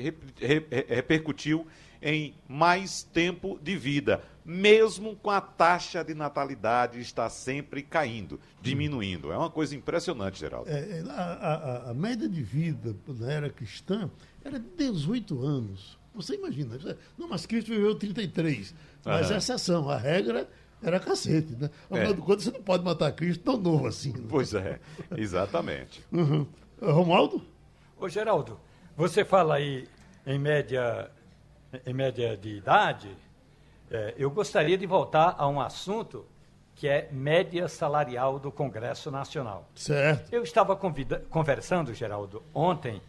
repercutiu 0.87 1.67
em 2.01 2.33
mais 2.47 3.03
tempo 3.03 3.59
de 3.61 3.75
vida, 3.75 4.23
mesmo 4.45 5.15
com 5.15 5.29
a 5.29 5.41
taxa 5.41 6.03
de 6.03 6.13
natalidade 6.13 6.99
está 6.99 7.29
sempre 7.29 7.83
caindo, 7.83 8.39
diminuindo. 8.61 9.31
É 9.31 9.37
uma 9.37 9.49
coisa 9.49 9.75
impressionante, 9.75 10.39
Geraldo. 10.39 10.69
É, 10.69 10.99
é 10.99 11.03
a, 11.09 11.13
a, 11.13 11.91
a 11.91 11.93
média 11.93 12.29
de 12.29 12.41
vida 12.41 12.95
na 13.07 13.31
era 13.31 13.49
cristã 13.49 14.09
era 14.43 14.59
de 14.59 14.69
18 14.77 15.45
anos. 15.45 15.99
Você 16.15 16.35
imagina, 16.35 16.77
não, 17.17 17.27
mas 17.27 17.45
Cristo 17.45 17.69
viveu 17.69 17.95
33. 17.95 18.73
Mas 19.05 19.29
uhum. 19.29 19.37
exceção, 19.37 19.89
a 19.89 19.97
regra 19.97 20.49
era 20.81 20.99
cacete, 20.99 21.55
né? 21.55 21.69
Afinal 21.89 22.11
é. 22.11 22.13
de 22.13 22.21
contas, 22.21 22.43
você 22.43 22.51
não 22.51 22.61
pode 22.61 22.83
matar 22.83 23.11
Cristo 23.11 23.43
tão 23.43 23.57
novo 23.57 23.87
assim. 23.87 24.13
Né? 24.13 24.25
Pois 24.29 24.53
é, 24.53 24.79
exatamente. 25.17 26.03
uhum. 26.11 26.45
Romualdo? 26.81 27.41
Ô, 27.97 28.07
Geraldo, 28.07 28.59
você 28.95 29.25
fala 29.25 29.55
aí 29.55 29.87
em 30.25 30.39
média, 30.39 31.11
em 31.85 31.93
média 31.93 32.37
de 32.37 32.55
idade, 32.55 33.09
é, 33.91 34.13
eu 34.17 34.29
gostaria 34.29 34.77
de 34.77 34.85
voltar 34.85 35.35
a 35.37 35.47
um 35.47 35.59
assunto 35.59 36.25
que 36.75 36.87
é 36.87 37.09
média 37.11 37.67
salarial 37.67 38.39
do 38.39 38.51
Congresso 38.51 39.11
Nacional. 39.11 39.69
Certo. 39.75 40.33
Eu 40.33 40.43
estava 40.43 40.77
conversando, 41.29 41.93
Geraldo, 41.93 42.41
ontem 42.53 43.01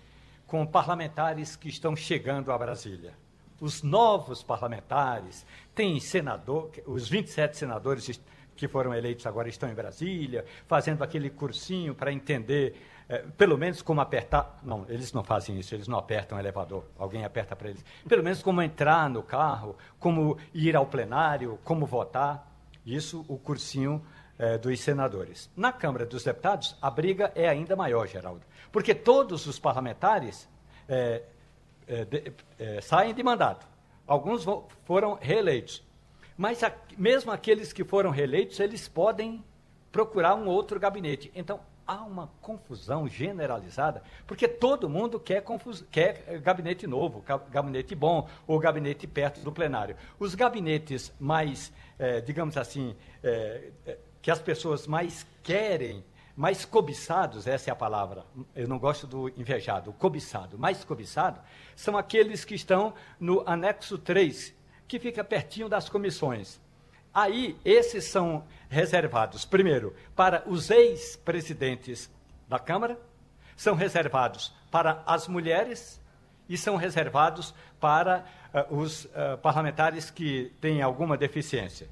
com 0.45 0.67
parlamentares 0.67 1.55
que 1.55 1.69
estão 1.69 1.95
chegando 1.95 2.51
a 2.51 2.59
Brasília. 2.59 3.15
Os 3.61 3.83
novos 3.83 4.43
parlamentares, 4.43 5.47
tem 5.75 6.01
senador, 6.01 6.71
os 6.87 7.09
27 7.09 7.57
senadores 7.57 8.21
que 8.57 8.69
foram 8.69 8.95
eleitos 8.95 9.27
agora 9.27 9.49
estão 9.49 9.69
em 9.69 9.75
Brasília, 9.75 10.45
fazendo 10.67 11.03
aquele 11.03 11.31
cursinho 11.31 11.95
para 11.95 12.13
entender 12.13 12.75
é, 13.09 13.19
pelo 13.37 13.59
menos 13.59 13.83
como 13.83 14.01
apertar. 14.01 14.61
Não, 14.63 14.87
eles 14.89 15.13
não 15.13 15.25
fazem 15.25 15.59
isso, 15.59 15.75
eles 15.75 15.89
não 15.89 15.99
apertam 15.99 16.39
o 16.39 16.41
elevador, 16.41 16.85
alguém 16.99 17.25
aperta 17.25 17.57
para 17.57 17.71
eles. 17.71 17.85
Pelo 18.09 18.23
menos 18.23 18.43
como 18.43 18.63
entrar 18.63 19.11
no 19.11 19.23
carro, 19.23 19.77
como 19.99 20.39
ir 20.55 20.77
ao 20.77 20.87
plenário, 20.87 21.59
como 21.65 21.87
votar. 21.87 22.49
Isso 22.87 23.25
o 23.29 23.37
cursinho 23.37 24.05
é, 24.39 24.57
dos 24.57 24.79
senadores. 24.81 25.51
Na 25.57 25.73
Câmara 25.73 26.07
dos 26.07 26.23
Deputados, 26.23 26.77
a 26.81 26.91
briga 26.91 27.33
é 27.35 27.49
ainda 27.49 27.75
maior, 27.75 28.07
Geraldo, 28.07 28.43
porque 28.71 28.95
todos 28.95 29.47
os 29.47 29.59
parlamentares 29.59 30.49
é, 30.89 31.23
é, 31.91 32.05
de, 32.05 32.33
é, 32.59 32.81
saem 32.81 33.13
de 33.13 33.23
mandato. 33.23 33.67
Alguns 34.07 34.45
foram 34.85 35.15
reeleitos. 35.21 35.83
Mas 36.37 36.63
a, 36.63 36.73
mesmo 36.97 37.33
aqueles 37.33 37.73
que 37.73 37.85
foram 37.85 38.11
reeleitos, 38.11 38.61
eles 38.61 38.89
podem 38.89 39.45
procurar 39.91 40.37
um 40.37 40.47
outro 40.47 40.79
gabinete. 40.79 41.33
Então, 41.35 41.61
há 41.87 42.05
uma 42.05 42.31
confusão 42.41 43.09
generalizada, 43.09 44.03
porque 44.25 44.47
todo 44.47 44.89
mundo 44.89 45.19
quer, 45.19 45.43
confus... 45.43 45.85
quer 45.91 46.39
gabinete 46.41 46.87
novo, 46.87 47.25
gabinete 47.51 47.97
bom, 47.97 48.29
ou 48.47 48.61
gabinete 48.61 49.09
perto 49.09 49.41
do 49.41 49.51
plenário. 49.51 49.97
Os 50.17 50.37
gabinetes 50.37 51.13
mais, 51.19 51.73
eh, 51.99 52.21
digamos 52.21 52.57
assim, 52.57 52.95
eh, 53.25 53.73
que 54.23 54.31
as 54.31 54.41
pessoas 54.41 54.87
mais 54.87 55.27
querem, 55.43 56.05
mais 56.37 56.65
cobiçados, 56.65 57.47
essa 57.47 57.71
é 57.71 57.73
a 57.73 57.77
palavra, 57.77 58.25
eu 58.55 58.69
não 58.69 58.79
gosto 58.79 59.07
do 59.07 59.29
invejado, 59.31 59.93
cobiçado, 59.93 60.59
mais 60.59 60.85
cobiçado, 60.85 61.41
são 61.77 61.97
aqueles 61.97 62.45
que 62.45 62.55
estão 62.55 62.95
no 63.19 63.43
anexo 63.47 63.99
3, 63.99 64.55
que 64.87 64.99
fica 64.99 65.23
pertinho 65.23 65.69
das 65.69 65.89
comissões. 65.89 66.61
Aí, 67.13 67.59
esses 67.65 68.05
são 68.05 68.45
reservados, 68.69 69.45
primeiro, 69.45 69.95
para 70.15 70.45
os 70.47 70.71
ex-presidentes 70.71 72.11
da 72.49 72.59
Câmara, 72.59 72.99
são 73.57 73.75
reservados 73.75 74.55
para 74.71 75.03
as 75.05 75.29
mulheres 75.29 76.01
e 76.49 76.57
são 76.57 76.77
reservados 76.77 77.55
para 77.79 78.25
uh, 78.55 78.77
os 78.77 79.05
uh, 79.05 79.39
parlamentares 79.43 80.11
que 80.11 80.53
têm 80.61 80.83
alguma 80.83 81.17
deficiência. 81.17 81.89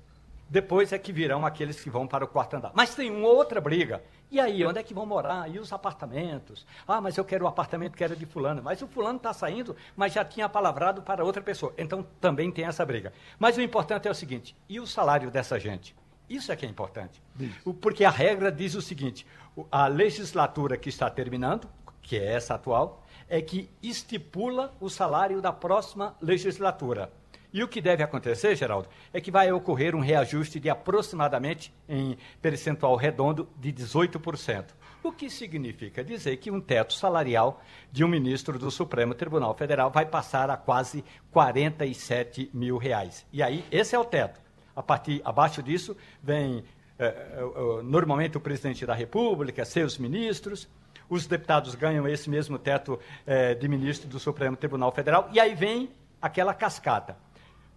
Depois 0.49 0.93
é 0.93 0.99
que 0.99 1.12
virão 1.12 1.45
aqueles 1.45 1.80
que 1.80 1.91
vão 1.91 2.07
para 2.07 2.24
o 2.24 2.28
quarto 2.28 2.57
andar. 2.57 2.72
Mas 2.74 2.95
tem 2.95 3.11
uma 3.11 3.28
outra 3.28 3.61
briga. 3.61 4.03
E 4.31 4.39
aí, 4.39 4.64
onde 4.64 4.79
é 4.79 4.83
que 4.83 4.93
vão 4.93 5.07
morar? 5.07 5.51
E 5.51 5.59
os 5.59 5.72
apartamentos? 5.72 6.66
Ah, 6.87 7.01
mas 7.01 7.16
eu 7.16 7.24
quero 7.24 7.45
o 7.45 7.49
apartamento 7.49 7.97
que 7.97 8.05
era 8.05 8.14
de 8.14 8.26
fulano. 8.26 8.62
Mas 8.62 8.83
o 8.83 8.87
fulano 8.87 9.16
está 9.16 9.33
saindo, 9.33 9.74
mas 9.97 10.12
já 10.12 10.24
tinha 10.24 10.49
palavrado 10.49 11.01
para 11.01 11.24
outra 11.24 11.43
pessoa. 11.43 11.72
Então 11.79 12.07
também 12.20 12.51
tem 12.51 12.66
essa 12.66 12.85
briga. 12.85 13.12
Mas 13.39 13.57
o 13.57 13.62
importante 13.62 14.07
é 14.07 14.11
o 14.11 14.14
seguinte: 14.14 14.55
e 14.68 14.79
o 14.79 14.87
salário 14.87 15.31
dessa 15.31 15.59
gente? 15.59 15.97
Isso 16.29 16.53
é 16.53 16.57
que 16.57 16.66
é 16.66 16.68
importante. 16.68 17.22
Isso. 17.41 17.72
Porque 17.74 18.05
a 18.05 18.11
regra 18.11 18.53
diz 18.53 18.74
o 18.74 18.83
seguinte: 18.83 19.26
a 19.70 19.87
legislatura 19.87 20.76
que 20.76 20.91
está 20.91 21.09
terminando, 21.09 21.66
que 22.03 22.18
é 22.18 22.35
essa 22.35 22.55
atual, 22.55 23.05
é 23.29 23.41
que 23.41 23.70
estipula 23.83 24.74
o 24.79 24.91
salário 24.91 25.41
da 25.41 25.53
próxima 25.53 26.14
legislatura. 26.20 27.11
E 27.53 27.62
o 27.62 27.68
que 27.68 27.80
deve 27.80 28.03
acontecer, 28.03 28.55
Geraldo, 28.55 28.88
é 29.12 29.20
que 29.20 29.30
vai 29.30 29.51
ocorrer 29.51 29.94
um 29.94 30.01
reajuste 30.01 30.61
de 30.61 30.68
aproximadamente, 30.68 31.72
em 31.88 32.16
percentual 32.42 32.94
redondo, 32.94 33.49
de 33.59 33.72
18%. 33.72 34.66
O 35.03 35.12
que 35.12 35.30
significa 35.30 36.05
dizer 36.05 36.36
que 36.36 36.51
um 36.51 36.61
teto 36.61 36.92
salarial 36.92 37.62
de 37.90 38.05
um 38.05 38.09
ministro 38.09 38.59
do 38.59 38.70
Supremo 38.70 39.14
Tribunal 39.14 39.55
Federal 39.55 39.90
vai 39.90 40.05
passar 40.05 40.51
a 40.51 40.57
quase 40.57 41.03
47 41.30 42.51
mil 42.53 42.76
reais. 42.76 43.24
E 43.32 43.42
aí, 43.42 43.64
esse 43.70 43.94
é 43.94 43.99
o 43.99 44.05
teto. 44.05 44.40
A 44.76 44.82
partir, 44.82 45.22
abaixo 45.24 45.62
disso, 45.62 45.96
vem 46.22 46.62
eh, 46.99 47.07
eh, 47.07 47.82
normalmente 47.82 48.36
o 48.36 48.40
presidente 48.40 48.84
da 48.84 48.94
República, 48.94 49.64
seus 49.64 49.96
ministros, 49.96 50.68
os 51.09 51.26
deputados 51.26 51.74
ganham 51.74 52.07
esse 52.07 52.28
mesmo 52.28 52.59
teto 52.59 52.99
eh, 53.26 53.55
de 53.55 53.66
ministro 53.66 54.09
do 54.09 54.18
Supremo 54.18 54.57
Tribunal 54.57 54.92
Federal, 54.92 55.30
e 55.32 55.40
aí 55.40 55.55
vem 55.55 55.90
aquela 56.20 56.53
cascata 56.53 57.16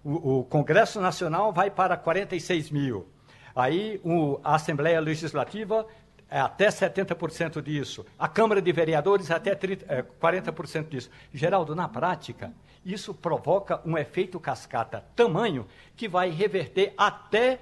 o, 0.04 0.44
Congresso 0.44 1.00
Nacional 1.00 1.52
vai 1.54 1.70
para 1.70 1.96
46 1.96 2.72
mil. 2.72 3.08
Aí 3.56 4.00
o, 4.04 4.40
a 4.44 4.56
Assembleia 4.56 5.00
Legislativa 5.00 5.86
é 6.30 6.40
até 6.40 6.68
70% 6.68 7.62
disso. 7.62 8.06
A 8.18 8.28
Câmara 8.28 8.62
de 8.62 8.72
Vereadores 8.72 9.30
até 9.30 9.54
30, 9.54 9.86
é, 9.88 10.02
40% 10.02 10.90
disso. 10.90 11.10
Geraldo, 11.34 11.76
na 11.76 11.88
prática, 11.88 12.54
isso 12.86 13.14
provoca 13.14 13.82
um 13.86 13.98
efeito 13.98 14.40
cascata 14.40 15.04
tamanho 15.16 15.68
que 15.96 16.08
vai 16.08 16.30
reverter 16.30 16.94
até 16.98 17.60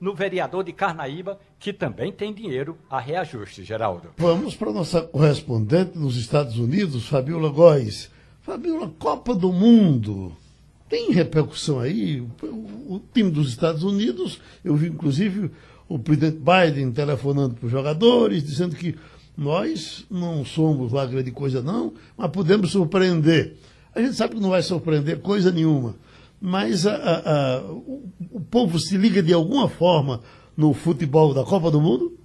no 0.00 0.14
vereador 0.14 0.64
de 0.64 0.72
Carnaíba, 0.72 1.38
que 1.60 1.72
também 1.72 2.10
tem 2.10 2.32
dinheiro 2.32 2.76
a 2.90 2.98
reajuste, 2.98 3.62
Geraldo. 3.62 4.10
Vamos 4.16 4.56
para 4.56 4.70
a 4.70 4.72
nossa 4.72 5.00
correspondente 5.00 5.96
nos 5.96 6.16
Estados 6.16 6.58
Unidos, 6.58 7.08
Fabiola 7.08 7.50
Góes. 7.50 8.10
Fabiola, 8.40 8.92
Copa 8.98 9.32
do 9.32 9.52
Mundo 9.52 10.36
tem 10.92 11.10
repercussão 11.10 11.80
aí. 11.80 12.20
O, 12.20 12.96
o 12.96 13.02
time 13.14 13.30
dos 13.30 13.48
Estados 13.48 13.82
Unidos, 13.82 14.38
eu 14.62 14.76
vi 14.76 14.88
inclusive 14.88 15.50
o 15.88 15.98
presidente 15.98 16.36
Biden 16.36 16.92
telefonando 16.92 17.54
para 17.54 17.64
os 17.64 17.72
jogadores, 17.72 18.44
dizendo 18.44 18.76
que 18.76 18.94
nós 19.34 20.04
não 20.10 20.44
somos 20.44 20.92
lá 20.92 21.06
grande 21.06 21.30
coisa 21.30 21.62
não, 21.62 21.94
mas 22.14 22.30
podemos 22.30 22.72
surpreender. 22.72 23.56
A 23.94 24.02
gente 24.02 24.14
sabe 24.14 24.34
que 24.34 24.40
não 24.42 24.50
vai 24.50 24.62
surpreender 24.62 25.20
coisa 25.20 25.50
nenhuma, 25.50 25.96
mas 26.38 26.86
a, 26.86 26.94
a, 26.94 27.56
a, 27.56 27.62
o, 27.62 28.12
o 28.30 28.40
povo 28.42 28.78
se 28.78 28.98
liga 28.98 29.22
de 29.22 29.32
alguma 29.32 29.70
forma 29.70 30.20
no 30.54 30.74
futebol 30.74 31.32
da 31.32 31.42
Copa 31.42 31.70
do 31.70 31.80
Mundo? 31.80 32.18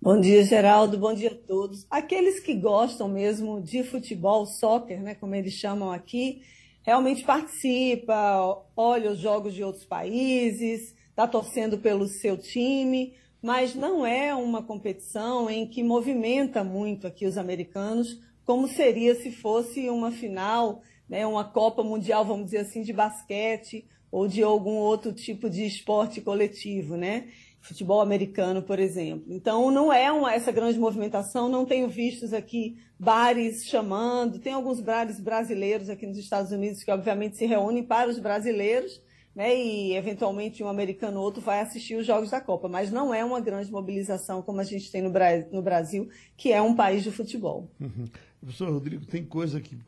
Bom 0.00 0.20
dia, 0.20 0.42
Geraldo. 0.44 0.98
Bom 0.98 1.14
dia 1.14 1.30
a 1.30 1.46
todos. 1.46 1.86
Aqueles 1.88 2.40
que 2.40 2.54
gostam 2.54 3.08
mesmo 3.08 3.62
de 3.62 3.84
futebol, 3.84 4.44
soccer, 4.44 5.00
né, 5.00 5.14
como 5.14 5.36
eles 5.36 5.52
chamam 5.52 5.92
aqui, 5.92 6.42
realmente 6.82 7.24
participa, 7.24 8.64
olha 8.76 9.12
os 9.12 9.18
jogos 9.18 9.54
de 9.54 9.62
outros 9.62 9.84
países, 9.84 10.94
está 11.10 11.26
torcendo 11.26 11.78
pelo 11.78 12.06
seu 12.06 12.36
time, 12.36 13.14
mas 13.40 13.74
não 13.74 14.06
é 14.06 14.34
uma 14.34 14.62
competição 14.62 15.50
em 15.50 15.66
que 15.66 15.82
movimenta 15.82 16.62
muito 16.62 17.06
aqui 17.06 17.26
os 17.26 17.36
americanos, 17.36 18.20
como 18.44 18.68
seria 18.68 19.14
se 19.14 19.30
fosse 19.30 19.88
uma 19.88 20.10
final, 20.10 20.82
né, 21.08 21.26
uma 21.26 21.44
Copa 21.44 21.82
Mundial, 21.82 22.24
vamos 22.24 22.46
dizer 22.46 22.58
assim, 22.58 22.82
de 22.82 22.92
basquete 22.92 23.86
ou 24.10 24.28
de 24.28 24.42
algum 24.42 24.74
outro 24.74 25.12
tipo 25.12 25.48
de 25.48 25.64
esporte 25.64 26.20
coletivo, 26.20 26.96
né? 26.96 27.28
Futebol 27.62 28.00
americano, 28.00 28.60
por 28.60 28.78
exemplo. 28.78 29.32
Então, 29.32 29.70
não 29.70 29.92
é 29.92 30.10
uma, 30.10 30.34
essa 30.34 30.50
grande 30.50 30.78
movimentação, 30.78 31.48
não 31.48 31.64
tenho 31.64 31.88
vistos 31.88 32.34
aqui 32.34 32.76
bares 32.98 33.64
chamando, 33.64 34.40
tem 34.40 34.52
alguns 34.52 34.80
bares 34.80 35.20
brasileiros 35.20 35.88
aqui 35.88 36.04
nos 36.04 36.18
Estados 36.18 36.50
Unidos 36.50 36.82
que, 36.82 36.90
obviamente, 36.90 37.38
se 37.38 37.46
reúnem 37.46 37.84
para 37.84 38.10
os 38.10 38.18
brasileiros, 38.18 39.00
né, 39.34 39.56
e 39.56 39.96
eventualmente 39.96 40.62
um 40.62 40.68
americano 40.68 41.18
ou 41.18 41.24
outro 41.24 41.40
vai 41.40 41.60
assistir 41.60 41.94
os 41.94 42.04
Jogos 42.04 42.30
da 42.30 42.40
Copa, 42.40 42.68
mas 42.68 42.90
não 42.90 43.14
é 43.14 43.24
uma 43.24 43.40
grande 43.40 43.70
mobilização 43.70 44.42
como 44.42 44.60
a 44.60 44.64
gente 44.64 44.90
tem 44.90 45.00
no, 45.00 45.08
Bra 45.08 45.38
no 45.50 45.62
Brasil, 45.62 46.10
que 46.36 46.52
é 46.52 46.60
um 46.60 46.74
país 46.74 47.02
de 47.02 47.10
futebol. 47.10 47.70
Uhum. 47.80 48.06
Professor 48.40 48.70
Rodrigo, 48.70 49.06
tem 49.06 49.24
coisa 49.24 49.60
que, 49.60 49.78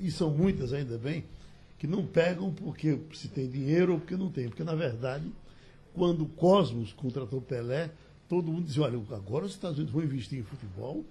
e 0.00 0.10
são 0.10 0.30
muitas 0.30 0.72
ainda 0.72 0.98
bem, 0.98 1.22
que 1.78 1.86
não 1.86 2.04
pegam 2.04 2.52
porque 2.52 2.98
se 3.12 3.28
tem 3.28 3.48
dinheiro 3.48 3.92
ou 3.92 3.98
porque 4.00 4.16
não 4.16 4.30
tem, 4.30 4.48
porque 4.48 4.64
na 4.64 4.74
verdade 4.74 5.30
quando 5.96 6.24
o 6.24 6.28
Cosmos 6.28 6.92
contratou 6.92 7.40
Pelé, 7.40 7.90
todo 8.28 8.52
mundo 8.52 8.66
dizia, 8.66 8.82
olha, 8.82 8.98
agora 9.12 9.46
os 9.46 9.52
Estados 9.52 9.78
Unidos 9.78 9.94
vão 9.94 10.04
investir 10.04 10.38
em 10.38 10.42
futebol 10.42 11.02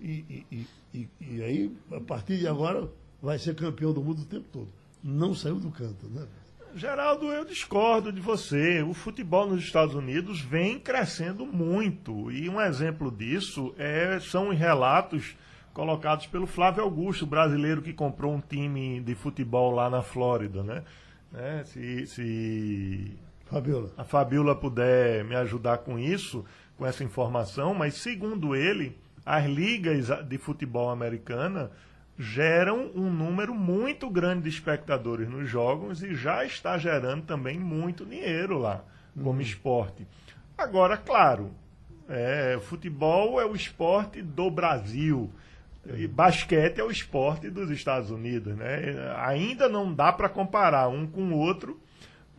e, 0.00 0.46
e, 0.50 0.66
e, 0.94 1.08
e 1.20 1.42
aí, 1.42 1.76
a 1.92 2.00
partir 2.00 2.38
de 2.38 2.48
agora, 2.48 2.88
vai 3.22 3.38
ser 3.38 3.54
campeão 3.54 3.92
do 3.92 4.02
mundo 4.02 4.22
o 4.22 4.24
tempo 4.24 4.46
todo. 4.50 4.68
Não 5.04 5.34
saiu 5.34 5.56
do 5.56 5.70
canto, 5.70 6.06
né? 6.08 6.26
Geraldo, 6.74 7.26
eu 7.26 7.44
discordo 7.44 8.10
de 8.10 8.20
você. 8.20 8.82
O 8.82 8.94
futebol 8.94 9.46
nos 9.46 9.62
Estados 9.62 9.94
Unidos 9.94 10.40
vem 10.40 10.78
crescendo 10.78 11.44
muito. 11.44 12.30
E 12.30 12.48
um 12.48 12.60
exemplo 12.60 13.10
disso 13.10 13.74
é, 13.76 14.18
são 14.20 14.48
os 14.48 14.58
relatos 14.58 15.36
colocados 15.74 16.26
pelo 16.26 16.46
Flávio 16.46 16.82
Augusto, 16.82 17.26
brasileiro 17.26 17.82
que 17.82 17.92
comprou 17.92 18.34
um 18.34 18.40
time 18.40 19.00
de 19.00 19.14
futebol 19.14 19.72
lá 19.72 19.90
na 19.90 20.00
Flórida, 20.00 20.62
né? 20.62 20.84
né? 21.32 21.64
Se, 21.64 22.06
se 22.06 23.18
Fabiola. 23.50 23.90
a 23.96 24.04
Fabiola 24.04 24.54
puder 24.54 25.24
me 25.24 25.34
ajudar 25.36 25.78
com 25.78 25.98
isso, 25.98 26.44
com 26.76 26.86
essa 26.86 27.02
informação, 27.02 27.74
mas 27.74 27.94
segundo 27.94 28.54
ele, 28.54 28.96
as 29.26 29.44
ligas 29.44 30.08
de 30.26 30.38
futebol 30.38 30.88
americana 30.88 31.70
geram 32.18 32.90
um 32.94 33.10
número 33.10 33.54
muito 33.54 34.08
grande 34.10 34.42
de 34.42 34.48
espectadores 34.50 35.28
nos 35.28 35.48
jogos 35.48 36.02
e 36.02 36.14
já 36.14 36.44
está 36.44 36.76
gerando 36.76 37.24
também 37.24 37.58
muito 37.58 38.04
dinheiro 38.04 38.58
lá 38.58 38.84
como 39.14 39.30
uhum. 39.30 39.40
esporte. 39.40 40.06
Agora, 40.56 40.96
claro, 40.96 41.50
é, 42.08 42.58
futebol 42.60 43.40
é 43.40 43.46
o 43.46 43.54
esporte 43.54 44.22
do 44.22 44.50
Brasil. 44.50 45.30
E 45.96 46.06
basquete 46.06 46.78
é 46.78 46.84
o 46.84 46.90
esporte 46.90 47.48
dos 47.48 47.70
Estados 47.70 48.10
Unidos, 48.10 48.54
né? 48.54 49.14
Ainda 49.16 49.68
não 49.68 49.92
dá 49.92 50.12
para 50.12 50.28
comparar 50.28 50.88
um 50.88 51.06
com 51.06 51.32
o 51.32 51.38
outro, 51.38 51.80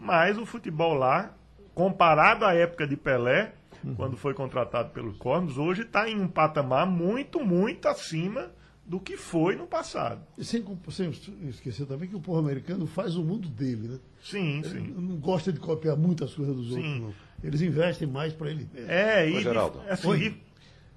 mas 0.01 0.37
o 0.37 0.45
futebol 0.45 0.93
lá, 0.93 1.33
comparado 1.75 2.43
à 2.43 2.53
época 2.53 2.87
de 2.87 2.97
Pelé, 2.97 3.53
uhum. 3.83 3.95
quando 3.95 4.17
foi 4.17 4.33
contratado 4.33 4.89
pelo 4.89 5.13
Cosmos, 5.13 5.57
hoje 5.57 5.83
está 5.83 6.09
em 6.09 6.19
um 6.19 6.27
patamar 6.27 6.87
muito, 6.87 7.39
muito 7.39 7.87
acima 7.87 8.51
do 8.83 8.99
que 8.99 9.15
foi 9.15 9.55
no 9.55 9.67
passado. 9.67 10.21
E 10.37 10.43
sem, 10.43 10.65
sem 10.89 11.11
esquecer 11.47 11.85
também 11.85 12.09
que 12.09 12.15
o 12.15 12.19
povo 12.19 12.39
americano 12.39 12.87
faz 12.87 13.15
o 13.15 13.23
mundo 13.23 13.47
dele, 13.47 13.87
né? 13.87 13.99
Sim, 14.21 14.61
sim. 14.63 14.77
Ele 14.77 14.93
não 14.97 15.17
gosta 15.17 15.53
de 15.53 15.59
copiar 15.59 15.95
muitas 15.95 16.33
coisas 16.33 16.55
dos 16.55 16.73
sim. 16.73 16.75
outros, 16.75 16.99
não. 17.01 17.13
Eles 17.43 17.61
investem 17.61 18.07
mais 18.07 18.33
para 18.33 18.51
ele 18.51 18.67
mesmo. 18.73 18.91
É, 18.91 19.29
e, 19.29 19.41
Geraldo. 19.41 19.81
Assim, 19.87 20.35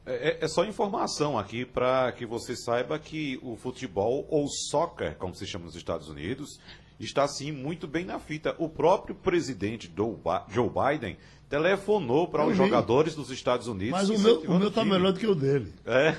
é, 0.07 0.13
é, 0.13 0.39
é, 0.45 0.49
só 0.49 0.65
informação 0.65 1.39
aqui 1.39 1.65
para 1.65 2.13
que 2.13 2.27
você 2.27 2.55
saiba 2.55 2.99
que 2.99 3.39
o 3.43 3.57
futebol, 3.57 4.27
ou 4.29 4.47
soccer, 4.49 5.17
como 5.17 5.35
se 5.35 5.47
chama 5.47 5.65
nos 5.65 5.77
Estados 5.77 6.09
Unidos, 6.09 6.61
está 6.99 7.27
sim 7.27 7.53
muito 7.53 7.87
bem 7.87 8.05
na 8.05 8.19
fita. 8.19 8.55
O 8.59 8.69
próprio 8.69 9.15
presidente 9.15 9.93
Joe 9.95 10.71
Biden 10.71 11.17
telefonou 11.49 12.27
para 12.27 12.47
os 12.47 12.57
jogadores 12.57 13.15
dos 13.15 13.31
Estados 13.31 13.69
Unidos. 13.69 13.93
Mas 13.93 14.11
o 14.11 14.19
meu, 14.19 14.41
o 14.41 14.59
meu 14.59 14.71
tá 14.71 14.85
melhor 14.85 15.13
do 15.13 15.21
que 15.21 15.27
o 15.27 15.35
dele. 15.35 15.73
É, 15.85 16.17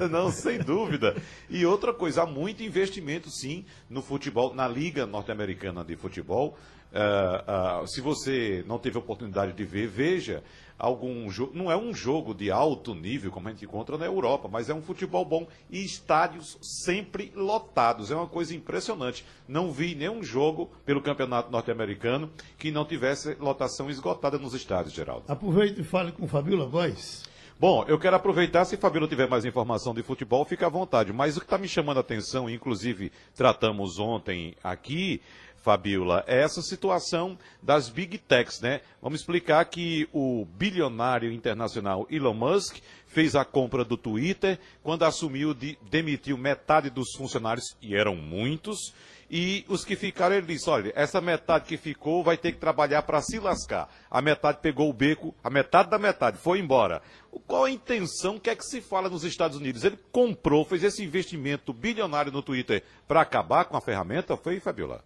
é. 0.00 0.08
não, 0.08 0.30
sem 0.30 0.58
dúvida. 0.58 1.16
E 1.50 1.66
outra 1.66 1.92
coisa, 1.92 2.22
há 2.22 2.26
muito 2.26 2.62
investimento 2.62 3.30
sim 3.30 3.64
no 3.90 4.00
futebol, 4.00 4.54
na 4.54 4.66
Liga 4.66 5.04
Norte-Americana 5.06 5.84
de 5.84 5.96
Futebol. 5.96 6.56
Uh, 6.92 7.82
uh, 7.82 7.86
se 7.86 8.00
você 8.00 8.62
não 8.66 8.78
teve 8.78 8.98
oportunidade 8.98 9.52
de 9.54 9.64
ver, 9.64 9.86
veja 9.88 10.42
algum 10.78 11.30
jogo. 11.30 11.52
Não 11.54 11.70
é 11.70 11.76
um 11.76 11.94
jogo 11.94 12.34
de 12.34 12.50
alto 12.50 12.94
nível, 12.94 13.30
como 13.30 13.48
a 13.48 13.52
gente 13.52 13.64
encontra 13.64 13.96
na 13.96 14.04
Europa, 14.04 14.48
mas 14.50 14.68
é 14.68 14.74
um 14.74 14.82
futebol 14.82 15.24
bom 15.24 15.46
e 15.70 15.82
estádios 15.84 16.58
sempre 16.60 17.32
lotados. 17.34 18.10
É 18.10 18.16
uma 18.16 18.26
coisa 18.26 18.54
impressionante. 18.54 19.24
Não 19.46 19.70
vi 19.70 19.94
nenhum 19.94 20.22
jogo 20.22 20.70
pelo 20.84 21.00
campeonato 21.00 21.50
norte-americano 21.50 22.30
que 22.58 22.72
não 22.72 22.84
tivesse 22.84 23.36
lotação 23.36 23.88
esgotada 23.88 24.38
nos 24.38 24.54
estádios, 24.54 24.92
Geraldo. 24.92 25.24
Aproveite 25.28 25.80
e 25.80 25.84
fale 25.84 26.10
com 26.10 26.24
o 26.24 26.28
Fabíola 26.28 26.66
Góes. 26.66 27.30
Bom, 27.60 27.84
eu 27.86 27.96
quero 27.96 28.16
aproveitar, 28.16 28.64
se 28.64 28.76
Fabíola 28.76 29.06
tiver 29.06 29.28
mais 29.28 29.44
informação 29.44 29.94
de 29.94 30.02
futebol, 30.02 30.44
fica 30.44 30.66
à 30.66 30.68
vontade. 30.68 31.12
Mas 31.12 31.36
o 31.36 31.40
que 31.40 31.46
está 31.46 31.56
me 31.56 31.68
chamando 31.68 31.98
a 31.98 32.00
atenção, 32.00 32.50
inclusive 32.50 33.12
tratamos 33.36 34.00
ontem 34.00 34.56
aqui, 34.64 35.22
Fabiola, 35.62 36.24
é 36.26 36.42
essa 36.42 36.60
situação 36.60 37.38
das 37.62 37.88
big 37.88 38.18
techs, 38.18 38.60
né? 38.60 38.80
Vamos 39.00 39.20
explicar 39.20 39.64
que 39.66 40.08
o 40.12 40.44
bilionário 40.44 41.32
internacional 41.32 42.06
Elon 42.10 42.34
Musk 42.34 42.78
fez 43.06 43.36
a 43.36 43.44
compra 43.44 43.84
do 43.84 43.96
Twitter, 43.96 44.58
quando 44.82 45.04
assumiu, 45.04 45.54
de, 45.54 45.78
demitiu 45.88 46.36
metade 46.36 46.90
dos 46.90 47.12
funcionários, 47.16 47.76
e 47.80 47.94
eram 47.94 48.16
muitos, 48.16 48.92
e 49.30 49.64
os 49.68 49.84
que 49.84 49.96
ficaram, 49.96 50.34
ele 50.34 50.46
disse, 50.46 50.68
olha, 50.68 50.92
essa 50.96 51.20
metade 51.20 51.64
que 51.64 51.78
ficou 51.78 52.22
vai 52.22 52.36
ter 52.36 52.52
que 52.52 52.58
trabalhar 52.58 53.02
para 53.02 53.22
se 53.22 53.38
lascar. 53.38 53.88
A 54.10 54.20
metade 54.20 54.58
pegou 54.60 54.90
o 54.90 54.92
beco, 54.92 55.34
a 55.42 55.48
metade 55.48 55.88
da 55.88 55.98
metade 55.98 56.36
foi 56.36 56.58
embora. 56.58 57.00
Qual 57.46 57.64
a 57.64 57.70
intenção, 57.70 58.36
o 58.36 58.40
que 58.40 58.50
é 58.50 58.56
que 58.56 58.64
se 58.64 58.82
fala 58.82 59.08
nos 59.08 59.24
Estados 59.24 59.56
Unidos? 59.56 59.84
Ele 59.84 59.98
comprou, 60.10 60.66
fez 60.66 60.82
esse 60.82 61.02
investimento 61.02 61.72
bilionário 61.72 62.30
no 62.30 62.42
Twitter 62.42 62.82
para 63.08 63.22
acabar 63.22 63.64
com 63.64 63.76
a 63.76 63.80
ferramenta, 63.80 64.36
foi, 64.36 64.60
Fabiola? 64.60 65.02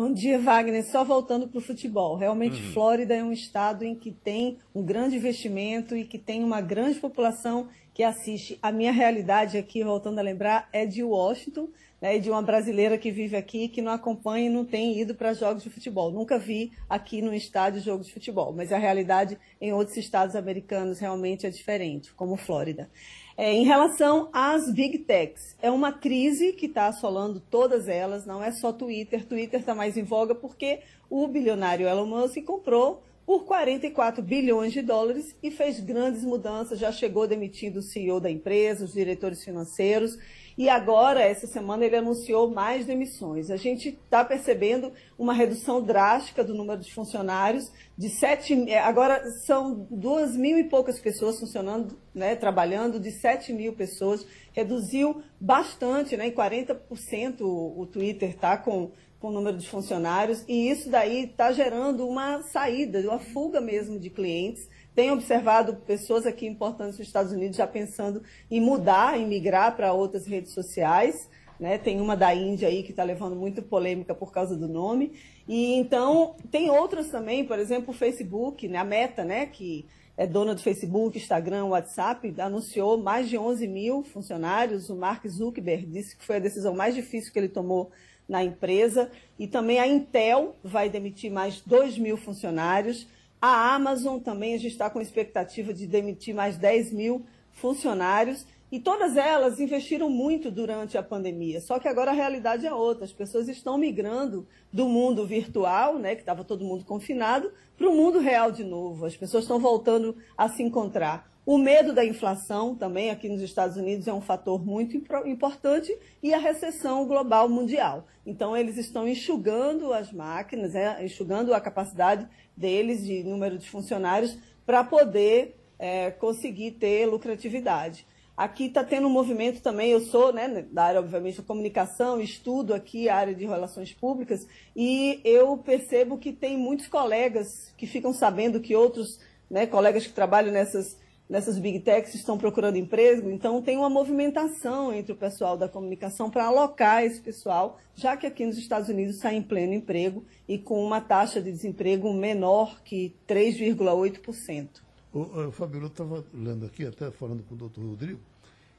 Bom 0.00 0.14
dia, 0.14 0.38
Wagner. 0.38 0.82
Só 0.90 1.04
voltando 1.04 1.46
para 1.46 1.58
o 1.58 1.60
futebol. 1.60 2.16
Realmente, 2.16 2.58
uhum. 2.58 2.72
Flórida 2.72 3.14
é 3.14 3.22
um 3.22 3.30
estado 3.30 3.84
em 3.84 3.94
que 3.94 4.10
tem 4.10 4.56
um 4.74 4.82
grande 4.82 5.16
investimento 5.16 5.94
e 5.94 6.06
que 6.06 6.16
tem 6.16 6.42
uma 6.42 6.62
grande 6.62 6.98
população 6.98 7.68
que 7.92 8.02
assiste. 8.02 8.58
A 8.62 8.72
minha 8.72 8.92
realidade 8.92 9.58
aqui, 9.58 9.84
voltando 9.84 10.18
a 10.18 10.22
lembrar, 10.22 10.70
é 10.72 10.86
de 10.86 11.02
Washington, 11.02 11.68
né, 12.00 12.18
de 12.18 12.30
uma 12.30 12.40
brasileira 12.40 12.96
que 12.96 13.10
vive 13.10 13.36
aqui, 13.36 13.68
que 13.68 13.82
não 13.82 13.92
acompanha 13.92 14.46
e 14.46 14.48
não 14.48 14.64
tem 14.64 14.98
ido 14.98 15.14
para 15.14 15.34
jogos 15.34 15.62
de 15.62 15.68
futebol. 15.68 16.10
Nunca 16.10 16.38
vi 16.38 16.72
aqui 16.88 17.20
no 17.20 17.34
estádio 17.34 17.82
jogos 17.82 18.06
de 18.06 18.14
futebol, 18.14 18.54
mas 18.54 18.72
a 18.72 18.78
realidade 18.78 19.38
em 19.60 19.74
outros 19.74 19.98
estados 19.98 20.34
americanos 20.34 20.98
realmente 20.98 21.46
é 21.46 21.50
diferente, 21.50 22.10
como 22.14 22.38
Flórida. 22.38 22.88
É, 23.36 23.52
em 23.52 23.64
relação 23.64 24.28
às 24.32 24.70
big 24.72 24.98
techs, 24.98 25.56
é 25.62 25.70
uma 25.70 25.92
crise 25.92 26.52
que 26.52 26.66
está 26.66 26.86
assolando 26.86 27.40
todas 27.50 27.88
elas, 27.88 28.26
não 28.26 28.42
é 28.42 28.52
só 28.52 28.72
Twitter. 28.72 29.24
Twitter 29.24 29.60
está 29.60 29.74
mais 29.74 29.96
em 29.96 30.02
voga 30.02 30.34
porque 30.34 30.80
o 31.08 31.26
bilionário 31.26 31.88
Elon 31.88 32.06
Musk 32.06 32.42
comprou 32.44 33.02
por 33.30 33.44
44 33.44 34.24
bilhões 34.24 34.72
de 34.72 34.82
dólares 34.82 35.36
e 35.40 35.52
fez 35.52 35.78
grandes 35.78 36.24
mudanças, 36.24 36.80
já 36.80 36.90
chegou 36.90 37.28
demitindo 37.28 37.78
o 37.78 37.82
CEO 37.82 38.18
da 38.18 38.28
empresa, 38.28 38.84
os 38.84 38.92
diretores 38.92 39.44
financeiros. 39.44 40.18
E 40.58 40.68
agora, 40.68 41.22
essa 41.22 41.46
semana, 41.46 41.84
ele 41.84 41.94
anunciou 41.94 42.50
mais 42.50 42.86
demissões. 42.86 43.48
A 43.48 43.56
gente 43.56 43.90
está 43.90 44.24
percebendo 44.24 44.92
uma 45.16 45.32
redução 45.32 45.80
drástica 45.80 46.42
do 46.42 46.56
número 46.56 46.80
de 46.80 46.92
funcionários, 46.92 47.70
de 47.96 48.08
sete, 48.08 48.74
agora 48.74 49.24
são 49.46 49.86
duas 49.88 50.36
mil 50.36 50.58
e 50.58 50.64
poucas 50.64 50.98
pessoas 50.98 51.38
funcionando, 51.38 51.96
né, 52.12 52.34
trabalhando, 52.34 52.98
de 52.98 53.12
sete 53.12 53.52
mil 53.52 53.74
pessoas, 53.74 54.26
reduziu 54.52 55.22
bastante, 55.40 56.16
né, 56.16 56.26
em 56.26 56.32
40% 56.32 57.42
o, 57.42 57.80
o 57.80 57.86
Twitter 57.86 58.30
está 58.30 58.56
com, 58.56 58.90
com 59.20 59.28
o 59.28 59.32
número 59.32 59.58
de 59.58 59.68
funcionários, 59.68 60.42
e 60.48 60.70
isso 60.70 60.88
daí 60.88 61.24
está 61.24 61.52
gerando 61.52 62.08
uma 62.08 62.42
saída, 62.42 62.98
uma 63.00 63.18
fuga 63.18 63.60
mesmo 63.60 63.98
de 63.98 64.08
clientes, 64.08 64.66
tenho 64.94 65.12
observado 65.12 65.76
pessoas 65.86 66.26
aqui 66.26 66.46
importantes 66.46 66.98
nos 66.98 67.06
Estados 67.06 67.30
Unidos 67.30 67.56
já 67.56 67.66
pensando 67.66 68.22
em 68.50 68.60
mudar, 68.60 69.18
em 69.18 69.26
migrar 69.26 69.76
para 69.76 69.92
outras 69.92 70.26
redes 70.26 70.52
sociais. 70.52 71.28
Né? 71.60 71.78
Tem 71.78 72.00
uma 72.00 72.16
da 72.16 72.34
Índia 72.34 72.68
aí 72.68 72.82
que 72.82 72.90
está 72.90 73.04
levando 73.04 73.36
muito 73.36 73.62
polêmica 73.62 74.14
por 74.14 74.32
causa 74.32 74.56
do 74.56 74.66
nome. 74.66 75.12
E 75.46 75.74
então 75.74 76.34
tem 76.50 76.70
outras 76.70 77.08
também, 77.08 77.44
por 77.44 77.58
exemplo, 77.58 77.90
o 77.90 77.96
Facebook, 77.96 78.66
né? 78.66 78.78
a 78.78 78.84
Meta, 78.84 79.24
né? 79.24 79.46
que 79.46 79.86
é 80.16 80.26
dona 80.26 80.54
do 80.54 80.60
Facebook, 80.60 81.16
Instagram, 81.16 81.66
WhatsApp, 81.66 82.34
anunciou 82.38 82.98
mais 82.98 83.28
de 83.28 83.38
11 83.38 83.68
mil 83.68 84.02
funcionários. 84.02 84.90
O 84.90 84.96
Mark 84.96 85.26
Zuckerberg 85.26 85.86
disse 85.86 86.16
que 86.16 86.24
foi 86.24 86.36
a 86.36 86.40
decisão 86.40 86.74
mais 86.74 86.94
difícil 86.94 87.32
que 87.32 87.38
ele 87.38 87.48
tomou 87.48 87.90
na 88.30 88.44
empresa. 88.44 89.10
E 89.36 89.48
também 89.48 89.80
a 89.80 89.86
Intel 89.88 90.54
vai 90.62 90.88
demitir 90.88 91.32
mais 91.32 91.60
2 91.60 91.98
mil 91.98 92.16
funcionários. 92.16 93.08
A 93.42 93.74
Amazon 93.74 94.20
também, 94.20 94.54
a 94.54 94.58
gente 94.58 94.72
está 94.72 94.88
com 94.88 95.00
expectativa 95.00 95.74
de 95.74 95.86
demitir 95.86 96.32
mais 96.32 96.56
10 96.56 96.92
mil 96.92 97.26
funcionários. 97.52 98.46
E 98.70 98.78
todas 98.78 99.16
elas 99.16 99.58
investiram 99.58 100.08
muito 100.08 100.48
durante 100.48 100.96
a 100.96 101.02
pandemia. 101.02 101.60
Só 101.60 101.80
que 101.80 101.88
agora 101.88 102.12
a 102.12 102.14
realidade 102.14 102.64
é 102.64 102.72
outra. 102.72 103.04
As 103.04 103.12
pessoas 103.12 103.48
estão 103.48 103.76
migrando 103.76 104.46
do 104.72 104.88
mundo 104.88 105.26
virtual, 105.26 105.98
né, 105.98 106.14
que 106.14 106.22
estava 106.22 106.44
todo 106.44 106.64
mundo 106.64 106.84
confinado, 106.84 107.50
para 107.76 107.88
o 107.88 107.96
mundo 107.96 108.20
real 108.20 108.52
de 108.52 108.62
novo. 108.62 109.06
As 109.06 109.16
pessoas 109.16 109.42
estão 109.42 109.58
voltando 109.58 110.16
a 110.38 110.48
se 110.48 110.62
encontrar. 110.62 111.29
O 111.46 111.56
medo 111.56 111.94
da 111.94 112.04
inflação 112.04 112.74
também 112.74 113.10
aqui 113.10 113.28
nos 113.28 113.40
Estados 113.40 113.76
Unidos 113.76 114.06
é 114.06 114.12
um 114.12 114.20
fator 114.20 114.62
muito 114.64 114.96
importante 115.24 115.96
e 116.22 116.34
a 116.34 116.38
recessão 116.38 117.06
global 117.06 117.48
mundial. 117.48 118.06
Então, 118.26 118.54
eles 118.54 118.76
estão 118.76 119.08
enxugando 119.08 119.92
as 119.92 120.12
máquinas, 120.12 120.74
é, 120.74 121.02
enxugando 121.02 121.54
a 121.54 121.60
capacidade 121.60 122.28
deles 122.54 123.04
de 123.04 123.24
número 123.24 123.58
de 123.58 123.68
funcionários 123.70 124.36
para 124.66 124.84
poder 124.84 125.56
é, 125.78 126.10
conseguir 126.10 126.72
ter 126.72 127.06
lucratividade. 127.06 128.06
Aqui 128.36 128.66
está 128.66 128.84
tendo 128.84 129.06
um 129.06 129.10
movimento 129.10 129.60
também, 129.62 129.90
eu 129.90 130.00
sou 130.00 130.32
né, 130.32 130.66
da 130.70 130.84
área, 130.84 131.00
obviamente, 131.00 131.38
da 131.38 131.46
comunicação, 131.46 132.20
estudo 132.20 132.72
aqui 132.72 133.08
a 133.08 133.16
área 133.16 133.34
de 133.34 133.44
relações 133.44 133.92
públicas, 133.92 134.46
e 134.74 135.20
eu 135.24 135.58
percebo 135.58 136.16
que 136.16 136.32
tem 136.32 136.56
muitos 136.56 136.86
colegas 136.86 137.72
que 137.76 137.86
ficam 137.86 138.12
sabendo 138.12 138.60
que 138.60 138.76
outros 138.76 139.18
né, 139.50 139.66
colegas 139.66 140.06
que 140.06 140.12
trabalham 140.12 140.52
nessas 140.52 140.96
nessas 141.30 141.60
big 141.60 141.78
techs 141.78 142.12
estão 142.16 142.36
procurando 142.36 142.76
emprego, 142.76 143.30
então 143.30 143.62
tem 143.62 143.78
uma 143.78 143.88
movimentação 143.88 144.92
entre 144.92 145.12
o 145.12 145.16
pessoal 145.16 145.56
da 145.56 145.68
comunicação 145.68 146.28
para 146.28 146.46
alocar 146.46 147.04
esse 147.04 147.20
pessoal, 147.20 147.78
já 147.94 148.16
que 148.16 148.26
aqui 148.26 148.44
nos 148.44 148.58
Estados 148.58 148.88
Unidos 148.88 149.14
está 149.14 149.32
em 149.32 149.40
pleno 149.40 149.72
emprego 149.72 150.24
e 150.48 150.58
com 150.58 150.84
uma 150.84 151.00
taxa 151.00 151.40
de 151.40 151.52
desemprego 151.52 152.12
menor 152.12 152.82
que 152.82 153.14
3,8%. 153.28 154.68
O, 155.12 155.20
eu 155.40 155.86
estava 155.86 156.24
lendo 156.34 156.66
aqui, 156.66 156.84
até 156.84 157.12
falando 157.12 157.44
com 157.44 157.54
o 157.54 157.58
doutor 157.58 157.84
Rodrigo, 157.84 158.20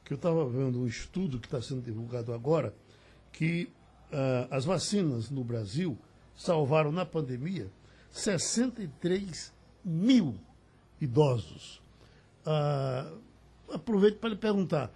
que 0.03 0.11
eu 0.11 0.17
estava 0.17 0.45
vendo 0.45 0.81
um 0.81 0.87
estudo 0.87 1.39
que 1.39 1.47
está 1.47 1.61
sendo 1.61 1.81
divulgado 1.81 2.33
agora, 2.33 2.75
que 3.31 3.69
uh, 4.11 4.47
as 4.51 4.65
vacinas 4.65 5.29
no 5.29 5.43
Brasil 5.43 5.97
salvaram 6.35 6.91
na 6.91 7.05
pandemia 7.05 7.71
63 8.11 9.53
mil 9.85 10.35
idosos 10.99 11.80
ah, 12.45 13.11
aproveito 13.69 14.17
para 14.17 14.29
lhe 14.29 14.35
perguntar. 14.35 14.91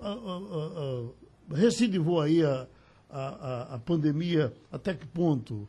Ah, 0.00 0.16
ah, 0.18 1.08
recidivou 1.54 2.20
aí 2.20 2.44
a, 2.44 2.66
a, 3.10 3.74
a, 3.74 3.78
pandemia, 3.78 4.52
até 4.70 4.94
que 4.94 5.06
ponto? 5.06 5.68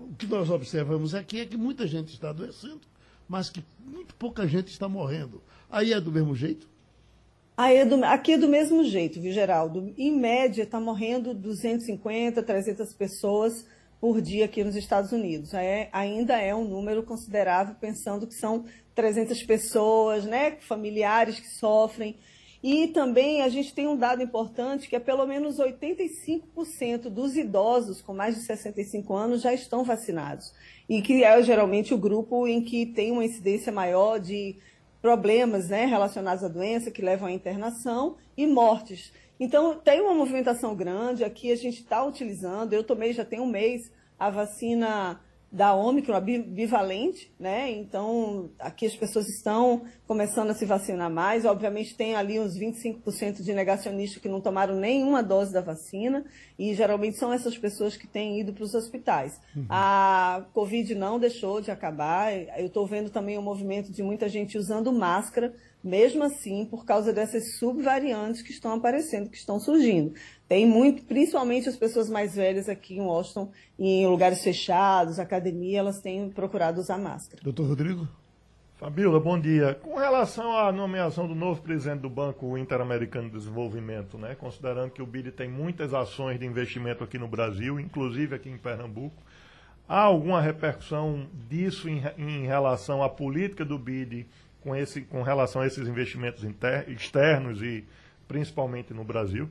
o 0.00 0.14
que 0.16 0.26
nós 0.26 0.50
observamos 0.50 1.14
aqui 1.14 1.40
é 1.40 1.46
que 1.46 1.56
muita 1.56 1.86
gente 1.86 2.12
está 2.12 2.30
adoecendo, 2.30 2.80
mas 3.28 3.48
que 3.48 3.64
muito 3.78 4.14
pouca 4.16 4.46
gente 4.46 4.68
está 4.68 4.88
morrendo. 4.88 5.40
Aí 5.70 5.92
é 5.92 6.00
do 6.00 6.10
mesmo 6.10 6.34
jeito? 6.34 6.68
Aí 7.56 7.76
é 7.76 7.86
do, 7.86 8.04
aqui 8.04 8.32
é 8.32 8.38
do 8.38 8.48
mesmo 8.48 8.82
jeito, 8.84 9.20
viu, 9.20 9.32
Geraldo? 9.32 9.94
Em 9.96 10.10
média, 10.16 10.64
está 10.64 10.80
morrendo 10.80 11.32
250, 11.32 12.42
300 12.42 12.92
pessoas 12.94 13.64
por 14.04 14.20
dia 14.20 14.44
aqui 14.44 14.62
nos 14.62 14.76
Estados 14.76 15.12
Unidos. 15.12 15.54
É, 15.54 15.88
ainda 15.90 16.38
é 16.38 16.54
um 16.54 16.68
número 16.68 17.02
considerável, 17.04 17.74
pensando 17.80 18.26
que 18.26 18.34
são 18.34 18.66
300 18.94 19.42
pessoas, 19.44 20.26
né, 20.26 20.58
familiares 20.60 21.40
que 21.40 21.48
sofrem. 21.48 22.14
E 22.62 22.88
também 22.88 23.40
a 23.40 23.48
gente 23.48 23.72
tem 23.72 23.88
um 23.88 23.96
dado 23.96 24.22
importante 24.22 24.90
que 24.90 24.94
é 24.94 25.00
pelo 25.00 25.24
menos 25.26 25.58
85% 25.58 27.08
dos 27.08 27.34
idosos 27.34 28.02
com 28.02 28.12
mais 28.12 28.34
de 28.34 28.42
65 28.42 29.14
anos 29.14 29.40
já 29.40 29.54
estão 29.54 29.82
vacinados. 29.84 30.52
E 30.86 31.00
que 31.00 31.24
é 31.24 31.42
geralmente 31.42 31.94
o 31.94 31.98
grupo 31.98 32.46
em 32.46 32.60
que 32.60 32.84
tem 32.84 33.10
uma 33.10 33.24
incidência 33.24 33.72
maior 33.72 34.20
de 34.20 34.56
problemas 35.00 35.70
né, 35.70 35.86
relacionados 35.86 36.44
à 36.44 36.48
doença 36.48 36.90
que 36.90 37.00
levam 37.00 37.28
à 37.28 37.32
internação 37.32 38.16
e 38.36 38.46
mortes. 38.46 39.14
Então, 39.38 39.76
tem 39.76 40.00
uma 40.00 40.14
movimentação 40.14 40.74
grande. 40.74 41.24
Aqui 41.24 41.50
a 41.50 41.56
gente 41.56 41.80
está 41.80 42.04
utilizando. 42.04 42.72
Eu 42.72 42.84
tomei 42.84 43.12
já 43.12 43.24
tem 43.24 43.40
um 43.40 43.46
mês 43.46 43.90
a 44.18 44.30
vacina 44.30 45.20
da 45.54 45.72
Ômicron, 45.72 46.16
a 46.16 46.20
bivalente, 46.20 47.32
né? 47.38 47.70
Então, 47.70 48.50
aqui 48.58 48.86
as 48.86 48.96
pessoas 48.96 49.28
estão 49.28 49.82
começando 50.04 50.50
a 50.50 50.54
se 50.54 50.66
vacinar 50.66 51.08
mais. 51.08 51.44
Obviamente, 51.44 51.96
tem 51.96 52.16
ali 52.16 52.40
uns 52.40 52.58
25% 52.58 53.40
de 53.40 53.54
negacionistas 53.54 54.20
que 54.20 54.28
não 54.28 54.40
tomaram 54.40 54.74
nenhuma 54.74 55.22
dose 55.22 55.52
da 55.52 55.60
vacina, 55.60 56.24
e 56.58 56.74
geralmente 56.74 57.18
são 57.18 57.32
essas 57.32 57.56
pessoas 57.56 57.96
que 57.96 58.04
têm 58.04 58.40
ido 58.40 58.52
para 58.52 58.64
os 58.64 58.74
hospitais. 58.74 59.40
Uhum. 59.54 59.66
A 59.70 60.44
Covid 60.52 60.92
não 60.96 61.20
deixou 61.20 61.60
de 61.60 61.70
acabar. 61.70 62.32
Eu 62.58 62.66
estou 62.66 62.84
vendo 62.84 63.08
também 63.08 63.38
o 63.38 63.42
movimento 63.42 63.92
de 63.92 64.02
muita 64.02 64.28
gente 64.28 64.58
usando 64.58 64.92
máscara 64.92 65.54
mesmo 65.84 66.24
assim, 66.24 66.64
por 66.64 66.86
causa 66.86 67.12
dessas 67.12 67.58
subvariantes 67.58 68.40
que 68.40 68.50
estão 68.50 68.72
aparecendo, 68.72 69.28
que 69.28 69.36
estão 69.36 69.60
surgindo. 69.60 70.14
Tem 70.48 70.66
muito, 70.66 71.04
principalmente 71.04 71.68
as 71.68 71.76
pessoas 71.76 72.08
mais 72.08 72.34
velhas 72.34 72.70
aqui 72.70 72.96
em 72.96 73.02
Washington, 73.02 73.52
em 73.78 74.06
lugares 74.06 74.42
fechados, 74.42 75.18
academia, 75.18 75.80
elas 75.80 76.00
têm 76.00 76.30
procurado 76.30 76.80
usar 76.80 76.96
máscara. 76.96 77.42
Doutor 77.42 77.68
Rodrigo? 77.68 78.08
Fabiola, 78.76 79.20
bom 79.20 79.38
dia. 79.38 79.74
Com 79.74 79.96
relação 79.96 80.56
à 80.56 80.72
nomeação 80.72 81.28
do 81.28 81.34
novo 81.34 81.60
presidente 81.60 82.00
do 82.00 82.10
Banco 82.10 82.56
Interamericano 82.56 83.28
de 83.28 83.36
Desenvolvimento, 83.38 84.16
né, 84.16 84.34
considerando 84.34 84.90
que 84.90 85.02
o 85.02 85.06
BID 85.06 85.32
tem 85.32 85.48
muitas 85.48 85.92
ações 85.92 86.40
de 86.40 86.46
investimento 86.46 87.04
aqui 87.04 87.18
no 87.18 87.28
Brasil, 87.28 87.78
inclusive 87.78 88.34
aqui 88.34 88.48
em 88.48 88.58
Pernambuco, 88.58 89.22
há 89.88 90.00
alguma 90.00 90.40
repercussão 90.40 91.26
disso 91.48 91.88
em, 91.88 92.02
em 92.16 92.46
relação 92.46 93.02
à 93.02 93.08
política 93.08 93.64
do 93.64 93.78
BID 93.78 94.26
com, 94.64 94.74
esse, 94.74 95.02
com 95.02 95.22
relação 95.22 95.60
a 95.60 95.66
esses 95.66 95.86
investimentos 95.86 96.42
inter, 96.42 96.90
externos 96.90 97.62
e 97.62 97.84
principalmente 98.26 98.94
no 98.94 99.04
Brasil? 99.04 99.48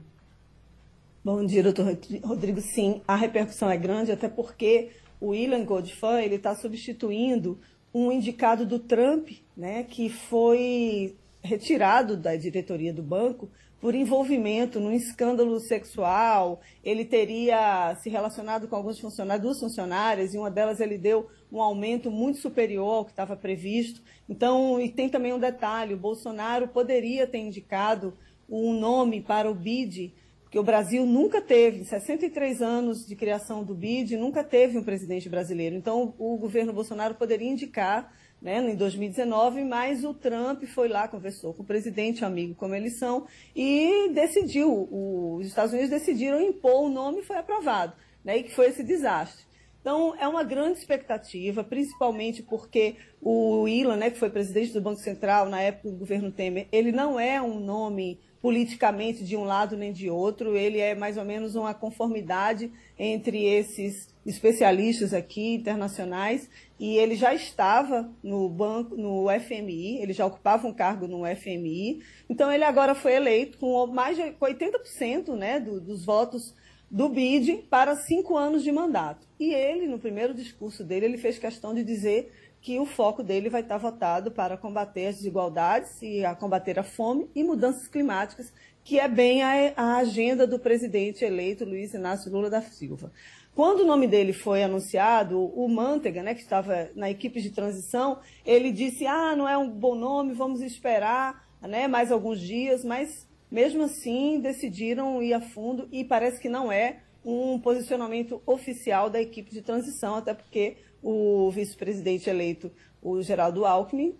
Bom 1.23 1.45
dia, 1.45 1.63
doutor 1.63 1.97
Rodrigo. 2.25 2.59
Sim, 2.59 3.01
a 3.07 3.15
repercussão 3.15 3.69
é 3.69 3.77
grande, 3.77 4.11
até 4.11 4.27
porque 4.27 4.89
o 5.21 5.27
William 5.27 5.63
Godfan 5.63 6.19
ele 6.19 6.35
está 6.35 6.53
substituindo 6.55 7.59
um 7.93 8.11
indicado 8.11 8.65
do 8.65 8.79
Trump, 8.79 9.29
né, 9.55 9.83
que 9.83 10.09
foi 10.09 11.15
retirado 11.41 12.17
da 12.17 12.35
diretoria 12.35 12.91
do 12.91 13.03
banco 13.03 13.49
por 13.79 13.93
envolvimento 13.93 14.79
num 14.79 14.91
escândalo 14.91 15.59
sexual. 15.59 16.59
Ele 16.83 17.05
teria 17.05 17.95
se 18.01 18.09
relacionado 18.09 18.67
com 18.67 18.75
alguns 18.75 18.99
funcionários, 18.99 19.45
duas 19.45 19.59
funcionárias, 19.59 20.33
e 20.33 20.37
uma 20.37 20.49
delas 20.49 20.79
ele 20.79 20.97
deu 20.97 21.29
um 21.53 21.61
aumento 21.61 22.09
muito 22.09 22.39
superior 22.39 22.95
ao 22.95 23.05
que 23.05 23.11
estava 23.11 23.35
previsto. 23.35 24.01
Então, 24.27 24.81
e 24.81 24.89
tem 24.89 25.07
também 25.07 25.31
um 25.31 25.39
detalhe: 25.39 25.93
o 25.93 25.97
Bolsonaro 25.97 26.67
poderia 26.67 27.27
ter 27.27 27.37
indicado 27.37 28.17
um 28.49 28.73
nome 28.73 29.21
para 29.21 29.49
o 29.49 29.53
BID, 29.53 30.11
porque 30.43 30.57
o 30.57 30.63
Brasil 30.63 31.05
nunca 31.05 31.41
teve, 31.41 31.81
em 31.81 31.83
63 31.83 32.61
anos 32.61 33.05
de 33.05 33.15
criação 33.15 33.63
do 33.63 33.75
BID, 33.75 34.17
nunca 34.17 34.43
teve 34.43 34.77
um 34.77 34.83
presidente 34.83 35.29
brasileiro. 35.29 35.75
Então, 35.75 36.13
o 36.17 36.37
governo 36.37 36.73
Bolsonaro 36.73 37.15
poderia 37.15 37.49
indicar 37.49 38.11
né, 38.41 38.59
em 38.59 38.75
2019, 38.75 39.63
mas 39.63 40.03
o 40.03 40.13
Trump 40.13 40.63
foi 40.65 40.89
lá, 40.89 41.07
conversou 41.07 41.53
com 41.53 41.63
o 41.63 41.65
presidente, 41.65 42.25
amigo 42.25 42.53
como 42.55 42.75
eles 42.75 42.99
são, 42.99 43.25
e 43.55 44.09
decidiu, 44.09 44.89
os 44.91 45.47
Estados 45.47 45.71
Unidos 45.71 45.89
decidiram 45.89 46.41
impor 46.41 46.83
o 46.83 46.89
nome 46.89 47.21
e 47.21 47.23
foi 47.23 47.37
aprovado, 47.37 47.93
né, 48.21 48.39
e 48.39 48.43
que 48.43 48.53
foi 48.53 48.67
esse 48.67 48.83
desastre. 48.83 49.45
Então, 49.83 50.15
é 50.17 50.25
uma 50.25 50.45
grande 50.45 50.79
expectativa, 50.79 51.61
principalmente 51.61 52.41
porque 52.41 52.95
o 53.21 53.67
Ilan, 53.67 53.97
né, 53.97 54.09
que 54.09 54.17
foi 54.17 54.29
presidente 54.29 54.71
do 54.71 54.79
Banco 54.79 55.01
Central 55.01 55.49
na 55.49 55.59
época 55.59 55.89
do 55.89 55.97
governo 55.97 56.31
Temer, 56.31 56.69
ele 56.71 56.93
não 56.93 57.19
é 57.19 57.41
um 57.41 57.59
nome 57.59 58.17
politicamente 58.41 59.25
de 59.25 59.35
um 59.35 59.43
lado 59.43 59.75
nem 59.75 59.91
de 59.91 60.09
outro, 60.09 60.55
ele 60.55 60.79
é 60.79 60.95
mais 60.95 61.17
ou 61.17 61.25
menos 61.25 61.55
uma 61.55 61.73
conformidade 61.73 62.71
entre 62.97 63.43
esses 63.43 64.07
especialistas 64.25 65.13
aqui 65.13 65.55
internacionais 65.55 66.49
e 66.79 66.97
ele 66.97 67.15
já 67.15 67.33
estava 67.33 68.09
no 68.23 68.47
banco, 68.47 68.95
no 68.95 69.27
FMI, 69.37 70.01
ele 70.01 70.13
já 70.13 70.25
ocupava 70.25 70.65
um 70.65 70.73
cargo 70.73 71.09
no 71.09 71.23
FMI, 71.25 72.01
então 72.29 72.49
ele 72.49 72.63
agora 72.63 72.95
foi 72.95 73.15
eleito 73.15 73.57
com 73.57 73.87
mais 73.87 74.15
de 74.15 74.23
80% 74.23 75.35
né, 75.35 75.59
do, 75.59 75.81
dos 75.81 76.05
votos 76.05 76.55
do 76.93 77.09
BID 77.09 77.65
para 77.71 77.95
cinco 77.95 78.37
anos 78.37 78.63
de 78.63 78.71
mandato. 78.71 79.27
E 79.39 79.51
ele, 79.51 79.87
no 79.87 79.97
primeiro 79.97 80.31
discurso 80.31 80.83
dele, 80.83 81.07
ele 81.07 81.17
fez 81.17 81.39
questão 81.39 81.73
de 81.73 81.83
dizer 81.83 82.31
que 82.61 82.77
o 82.79 82.85
foco 82.85 83.23
dele 83.23 83.49
vai 83.49 83.61
estar 83.61 83.79
votado 83.79 84.29
para 84.29 84.57
combater 84.57 85.07
as 85.07 85.15
desigualdades 85.15 85.99
e 86.03 86.23
a 86.23 86.35
combater 86.35 86.77
a 86.77 86.83
fome 86.83 87.27
e 87.33 87.43
mudanças 87.43 87.87
climáticas, 87.87 88.53
que 88.83 88.99
é 88.99 89.07
bem 89.07 89.41
a, 89.41 89.73
a 89.75 89.97
agenda 89.97 90.45
do 90.45 90.59
presidente 90.59 91.25
eleito 91.25 91.65
Luiz 91.65 91.95
Inácio 91.95 92.31
Lula 92.31 92.47
da 92.47 92.61
Silva. 92.61 93.11
Quando 93.55 93.79
o 93.79 93.87
nome 93.87 94.07
dele 94.07 94.31
foi 94.31 94.61
anunciado, 94.61 95.39
o 95.39 95.67
Mantega, 95.67 96.21
né, 96.21 96.35
que 96.35 96.41
estava 96.41 96.91
na 96.95 97.09
equipe 97.09 97.41
de 97.41 97.49
transição, 97.49 98.19
ele 98.45 98.71
disse: 98.71 99.07
ah, 99.07 99.35
não 99.35 99.49
é 99.49 99.57
um 99.57 99.67
bom 99.67 99.95
nome, 99.95 100.33
vamos 100.33 100.61
esperar 100.61 101.43
né, 101.59 101.87
mais 101.87 102.11
alguns 102.11 102.39
dias, 102.39 102.85
mas 102.85 103.27
mesmo 103.53 103.83
assim 103.83 104.39
decidiram 104.39 105.21
ir 105.21 105.31
a 105.31 105.39
fundo 105.39 105.87
e 105.91 106.03
parece 106.03 106.41
que 106.41 106.49
não 106.49 106.71
é 106.71 107.01
um 107.23 107.59
posicionamento 107.59 108.41
oficial 108.47 109.11
da 109.11 109.21
equipe 109.21 109.51
de 109.51 109.61
transição, 109.61 110.15
até 110.15 110.33
porque 110.33 110.77
o 111.03 111.51
vice-presidente 111.51 112.27
eleito, 112.27 112.71
o 112.99 113.21
Geraldo 113.21 113.63
Alckmin, 113.63 114.15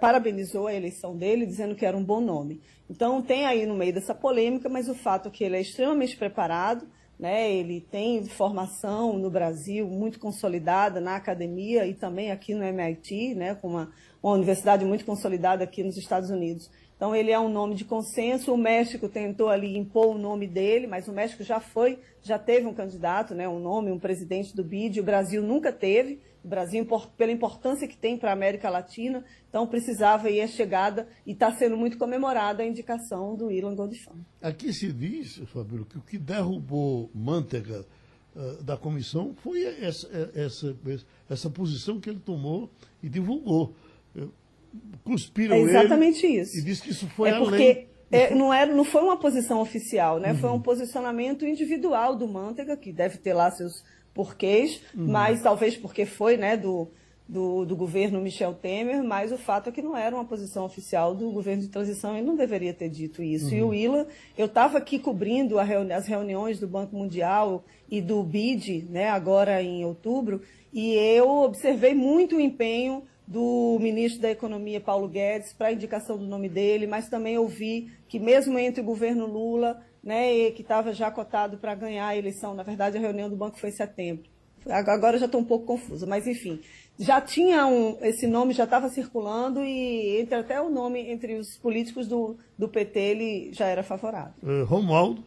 parabenizou 0.00 0.68
a 0.68 0.74
eleição 0.74 1.14
dele, 1.14 1.44
dizendo 1.44 1.74
que 1.74 1.84
era 1.84 1.96
um 1.96 2.02
bom 2.02 2.20
nome. 2.20 2.62
Então, 2.88 3.20
tem 3.20 3.44
aí 3.44 3.66
no 3.66 3.76
meio 3.76 3.92
dessa 3.92 4.14
polêmica, 4.14 4.70
mas 4.70 4.88
o 4.88 4.94
fato 4.94 5.28
é 5.28 5.30
que 5.30 5.44
ele 5.44 5.56
é 5.56 5.60
extremamente 5.60 6.16
preparado, 6.16 6.88
né? 7.18 7.52
ele 7.52 7.80
tem 7.80 8.24
formação 8.24 9.18
no 9.18 9.30
Brasil 9.30 9.86
muito 9.86 10.18
consolidada 10.18 10.98
na 10.98 11.14
academia 11.14 11.86
e 11.86 11.92
também 11.92 12.32
aqui 12.32 12.54
no 12.54 12.64
MIT, 12.64 13.34
né? 13.34 13.54
com 13.54 13.68
uma, 13.68 13.92
uma 14.22 14.32
universidade 14.32 14.84
muito 14.84 15.04
consolidada 15.04 15.62
aqui 15.62 15.84
nos 15.84 15.96
Estados 15.96 16.30
Unidos. 16.30 16.70
Então, 17.02 17.16
ele 17.16 17.32
é 17.32 17.40
um 17.40 17.48
nome 17.48 17.74
de 17.74 17.84
consenso. 17.84 18.54
O 18.54 18.56
México 18.56 19.08
tentou 19.08 19.48
ali 19.48 19.76
impor 19.76 20.14
o 20.14 20.18
nome 20.18 20.46
dele, 20.46 20.86
mas 20.86 21.08
o 21.08 21.12
México 21.12 21.42
já 21.42 21.58
foi, 21.58 21.98
já 22.22 22.38
teve 22.38 22.64
um 22.64 22.72
candidato, 22.72 23.34
né, 23.34 23.48
um 23.48 23.58
nome, 23.58 23.90
um 23.90 23.98
presidente 23.98 24.54
do 24.54 24.62
BID. 24.62 25.00
O 25.00 25.02
Brasil 25.02 25.42
nunca 25.42 25.72
teve. 25.72 26.20
O 26.44 26.48
Brasil, 26.48 26.86
pela 27.16 27.32
importância 27.32 27.88
que 27.88 27.96
tem 27.96 28.16
para 28.16 28.30
a 28.30 28.32
América 28.32 28.70
Latina, 28.70 29.24
então 29.48 29.66
precisava 29.66 30.30
ir 30.30 30.42
a 30.42 30.46
chegada 30.46 31.08
e 31.26 31.32
está 31.32 31.50
sendo 31.50 31.76
muito 31.76 31.98
comemorada 31.98 32.62
a 32.62 32.66
indicação 32.66 33.34
do 33.34 33.50
Ilan 33.50 33.74
Godfan. 33.74 34.24
Aqui 34.40 34.72
se 34.72 34.92
diz, 34.92 35.38
Fabíola, 35.46 35.84
que 35.84 35.98
o 35.98 36.02
que 36.02 36.16
derrubou 36.16 37.10
Mantega 37.12 37.84
uh, 38.36 38.62
da 38.62 38.76
comissão 38.76 39.34
foi 39.42 39.64
essa, 39.64 40.08
essa, 40.36 40.76
essa 41.28 41.50
posição 41.50 41.98
que 41.98 42.08
ele 42.08 42.20
tomou 42.20 42.70
e 43.02 43.08
divulgou 43.08 43.74
cuspiram 45.04 45.56
é 45.56 45.60
exatamente 45.60 46.26
ele 46.26 46.40
isso. 46.40 46.58
e 46.58 46.62
disse 46.62 46.82
que 46.82 46.90
isso 46.90 47.06
foi 47.08 47.30
é 47.30 47.38
porque 47.38 47.88
é, 48.12 48.34
não, 48.34 48.52
era, 48.52 48.72
não 48.72 48.84
foi 48.84 49.02
uma 49.02 49.16
posição 49.16 49.60
oficial, 49.60 50.20
né? 50.20 50.32
Uhum. 50.32 50.38
Foi 50.38 50.50
um 50.50 50.60
posicionamento 50.60 51.46
individual 51.46 52.14
do 52.14 52.28
Mantega, 52.28 52.76
que 52.76 52.92
deve 52.92 53.16
ter 53.16 53.32
lá 53.32 53.50
seus 53.50 53.82
porquês, 54.12 54.82
uhum. 54.94 55.06
mas 55.06 55.40
talvez 55.40 55.74
porque 55.74 56.04
foi 56.04 56.36
né, 56.36 56.54
do, 56.54 56.88
do, 57.26 57.64
do, 57.64 57.74
governo 57.74 58.20
Michel 58.20 58.52
Temer, 58.52 59.02
mas 59.02 59.32
o 59.32 59.38
fato 59.38 59.70
é 59.70 59.72
que 59.72 59.80
não 59.80 59.96
era 59.96 60.14
uma 60.14 60.26
posição 60.26 60.66
oficial 60.66 61.14
do 61.14 61.30
governo 61.30 61.62
de 61.62 61.68
transição, 61.68 62.14
ele 62.14 62.26
não 62.26 62.36
deveria 62.36 62.74
ter 62.74 62.90
dito 62.90 63.22
isso. 63.22 63.46
Uhum. 63.46 63.54
E 63.54 63.62
o 63.62 63.74
Ila, 63.74 64.06
eu 64.36 64.44
estava 64.44 64.76
aqui 64.76 64.98
cobrindo 64.98 65.56
reuni 65.56 65.94
as 65.94 66.06
reuniões 66.06 66.60
do 66.60 66.68
Banco 66.68 66.94
Mundial 66.94 67.64
e 67.90 68.02
do 68.02 68.22
BID, 68.22 68.86
né, 68.90 69.08
agora 69.08 69.62
em 69.62 69.86
outubro, 69.86 70.42
e 70.70 70.92
eu 70.94 71.28
observei 71.28 71.94
muito 71.94 72.36
o 72.36 72.40
empenho 72.40 73.04
do 73.26 73.78
ministro 73.80 74.20
da 74.20 74.30
Economia, 74.30 74.80
Paulo 74.80 75.08
Guedes, 75.08 75.52
para 75.52 75.68
a 75.68 75.72
indicação 75.72 76.18
do 76.18 76.26
nome 76.26 76.48
dele, 76.48 76.86
mas 76.86 77.08
também 77.08 77.38
ouvi 77.38 77.90
que 78.08 78.18
mesmo 78.18 78.58
entre 78.58 78.80
o 78.80 78.84
governo 78.84 79.26
Lula, 79.26 79.82
né, 80.02 80.50
que 80.50 80.62
estava 80.62 80.92
já 80.92 81.10
cotado 81.10 81.58
para 81.58 81.74
ganhar 81.74 82.08
a 82.08 82.16
eleição, 82.16 82.54
na 82.54 82.62
verdade 82.62 82.98
a 82.98 83.00
reunião 83.00 83.28
do 83.30 83.36
banco 83.36 83.58
foi 83.58 83.70
em 83.70 83.72
setembro. 83.72 84.24
Agora 84.68 85.18
já 85.18 85.26
estou 85.26 85.40
um 85.40 85.44
pouco 85.44 85.66
confusa, 85.66 86.06
mas 86.06 86.26
enfim, 86.26 86.60
já 86.98 87.20
tinha 87.20 87.66
um, 87.66 87.98
esse 88.00 88.26
nome 88.26 88.52
já 88.52 88.64
estava 88.64 88.88
circulando 88.88 89.64
e 89.64 90.20
entre 90.20 90.36
até 90.36 90.60
o 90.60 90.70
nome 90.70 91.00
entre 91.10 91.34
os 91.34 91.56
políticos 91.56 92.06
do, 92.06 92.36
do 92.56 92.68
PT 92.68 92.98
ele 93.00 93.52
já 93.52 93.66
era 93.66 93.82
favorável. 93.82 94.34
Uh, 94.42 94.64
Romualdo. 94.64 95.24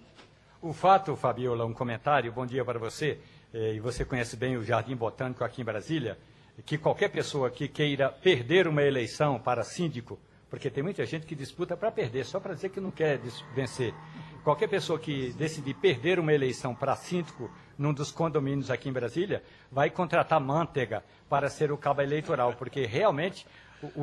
O 0.62 0.74
fato, 0.74 1.16
Fabiola, 1.16 1.66
um 1.66 1.74
comentário, 1.74 2.32
bom 2.32 2.46
dia 2.46 2.64
para 2.66 2.80
você 2.80 3.20
eh, 3.54 3.76
e 3.76 3.80
você 3.80 4.04
conhece 4.04 4.36
bem 4.36 4.58
o 4.58 4.64
Jardim 4.64 4.96
Botânico 4.96 5.44
aqui 5.44 5.62
em 5.62 5.66
Brasília, 5.66 6.18
que 6.64 6.78
qualquer 6.78 7.10
pessoa 7.10 7.50
que 7.50 7.68
queira 7.68 8.10
perder 8.10 8.68
uma 8.68 8.84
eleição 8.84 9.40
para 9.40 9.64
síndico, 9.64 10.20
porque 10.50 10.70
tem 10.70 10.84
muita 10.84 11.06
gente 11.06 11.26
que 11.26 11.36
disputa 11.36 11.76
para 11.76 11.92
perder, 11.92 12.26
só 12.26 12.40
para 12.40 12.54
dizer 12.54 12.70
que 12.70 12.80
não 12.80 12.92
quer 12.92 13.20
vencer. 13.54 13.94
Qualquer 14.44 14.68
pessoa 14.68 15.00
que 15.00 15.34
decidir 15.34 15.74
perder 15.74 16.20
uma 16.20 16.32
eleição 16.32 16.74
para 16.74 16.96
síndico 16.96 17.50
num 17.78 17.94
dos 17.94 18.12
condomínios 18.12 18.72
aqui 18.72 18.88
em 18.88 18.94
Brasília, 18.94 19.44
vai 19.72 19.90
contratar 19.90 20.40
manteiga 20.40 21.04
para 21.28 21.50
ser 21.50 21.72
o 21.72 21.78
cabo 21.78 22.02
eleitoral, 22.02 22.54
porque 22.54 22.86
realmente 22.86 23.46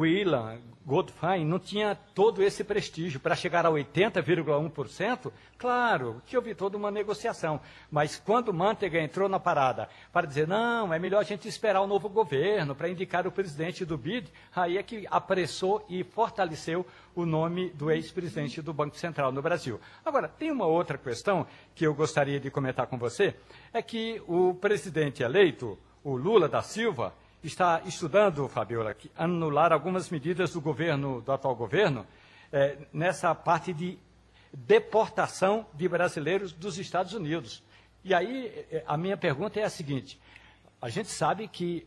Ilan 0.04 0.58
Goldfein 0.84 1.44
não 1.44 1.58
tinha 1.58 1.96
todo 2.14 2.42
esse 2.42 2.64
prestígio. 2.64 3.20
Para 3.20 3.36
chegar 3.36 3.64
a 3.64 3.70
80,1%, 3.70 5.32
claro, 5.56 6.20
que 6.26 6.36
houve 6.36 6.54
toda 6.54 6.76
uma 6.76 6.90
negociação. 6.90 7.60
Mas 7.90 8.16
quando 8.16 8.52
Manteiga 8.52 9.00
entrou 9.00 9.28
na 9.28 9.38
parada 9.38 9.88
para 10.12 10.26
dizer, 10.26 10.48
não, 10.48 10.92
é 10.92 10.98
melhor 10.98 11.20
a 11.20 11.24
gente 11.24 11.46
esperar 11.46 11.80
o 11.80 11.86
novo 11.86 12.08
governo 12.08 12.74
para 12.74 12.88
indicar 12.88 13.26
o 13.26 13.32
presidente 13.32 13.84
do 13.84 13.96
BID, 13.96 14.28
aí 14.54 14.76
é 14.76 14.82
que 14.82 15.06
apressou 15.10 15.84
e 15.88 16.02
fortaleceu 16.02 16.84
o 17.14 17.24
nome 17.24 17.70
do 17.70 17.90
ex-presidente 17.90 18.60
do 18.60 18.72
Banco 18.72 18.96
Central 18.96 19.30
no 19.30 19.42
Brasil. 19.42 19.80
Agora, 20.04 20.28
tem 20.28 20.50
uma 20.50 20.66
outra 20.66 20.98
questão 20.98 21.46
que 21.74 21.86
eu 21.86 21.94
gostaria 21.94 22.40
de 22.40 22.50
comentar 22.50 22.86
com 22.86 22.98
você, 22.98 23.36
é 23.72 23.80
que 23.80 24.20
o 24.26 24.54
presidente 24.54 25.22
eleito, 25.22 25.78
o 26.02 26.16
Lula 26.16 26.48
da 26.48 26.62
Silva, 26.62 27.14
está 27.42 27.82
estudando, 27.84 28.48
Fabiola, 28.48 28.96
anular 29.16 29.72
algumas 29.72 30.08
medidas 30.10 30.52
do 30.52 30.60
governo, 30.60 31.20
do 31.20 31.32
atual 31.32 31.54
governo, 31.56 32.06
é, 32.52 32.78
nessa 32.92 33.34
parte 33.34 33.72
de 33.72 33.98
deportação 34.52 35.66
de 35.74 35.88
brasileiros 35.88 36.52
dos 36.52 36.78
Estados 36.78 37.14
Unidos. 37.14 37.62
E 38.04 38.14
aí, 38.14 38.46
é, 38.70 38.84
a 38.86 38.96
minha 38.96 39.16
pergunta 39.16 39.58
é 39.58 39.64
a 39.64 39.70
seguinte: 39.70 40.20
a 40.80 40.88
gente 40.88 41.08
sabe 41.08 41.48
que 41.48 41.86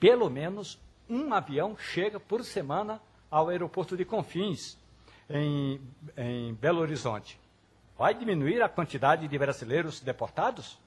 pelo 0.00 0.28
menos 0.28 0.78
um 1.08 1.32
avião 1.32 1.76
chega 1.76 2.18
por 2.18 2.44
semana 2.44 3.00
ao 3.30 3.48
aeroporto 3.48 3.96
de 3.96 4.04
Confins, 4.04 4.76
em, 5.28 5.80
em 6.16 6.54
Belo 6.54 6.80
Horizonte. 6.80 7.38
Vai 7.98 8.14
diminuir 8.14 8.62
a 8.62 8.68
quantidade 8.68 9.26
de 9.26 9.38
brasileiros 9.38 10.00
deportados? 10.00 10.78